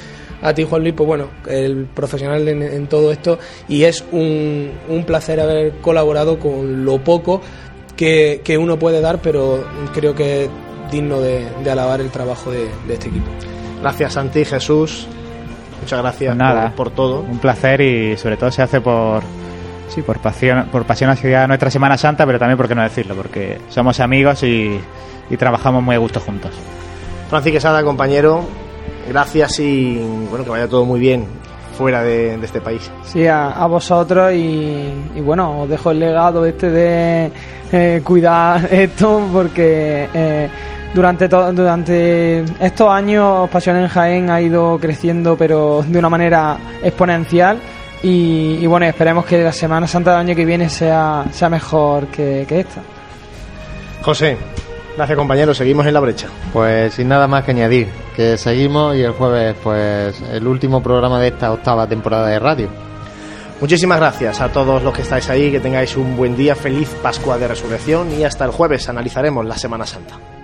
[0.43, 3.37] A ti, Juan Luis, pues bueno, el profesional en, en todo esto
[3.67, 7.41] y es un, un placer haber colaborado con lo poco
[8.01, 9.63] que, que uno puede dar, pero
[9.93, 10.49] creo que es
[10.91, 13.29] digno de, de alabar el trabajo de, de este equipo.
[13.79, 15.05] Gracias, Santi, Jesús,
[15.79, 17.19] muchas gracias Nada, por, por todo.
[17.19, 19.21] Un placer y sobre todo se hace por
[19.87, 23.13] sí por pasión, por pasión hacia nuestra Semana Santa, pero también por qué no decirlo,
[23.13, 24.79] porque somos amigos y,
[25.29, 26.55] y trabajamos muy a gusto juntos.
[27.29, 28.43] Francis Quesada, compañero,
[29.07, 31.27] gracias y bueno, que vaya todo muy bien
[31.77, 32.89] fuera de, de este país.
[33.03, 37.31] Sí, a, a vosotros y, y bueno, os dejo el legado este de
[37.71, 40.49] eh, cuidar esto porque eh,
[40.93, 47.57] durante, durante estos años Pasión en Jaén ha ido creciendo pero de una manera exponencial
[48.03, 52.07] y, y bueno, esperemos que la Semana Santa del año que viene sea, sea mejor
[52.07, 52.81] que, que esta.
[54.01, 54.37] José,
[54.97, 56.27] gracias compañero, seguimos en la brecha.
[56.51, 61.19] Pues sin nada más que añadir, que seguimos y el jueves pues el último programa
[61.19, 62.69] de esta octava temporada de radio.
[63.61, 67.37] Muchísimas gracias a todos los que estáis ahí, que tengáis un buen día, feliz Pascua
[67.37, 70.40] de Resurrección y hasta el jueves analizaremos la Semana Santa.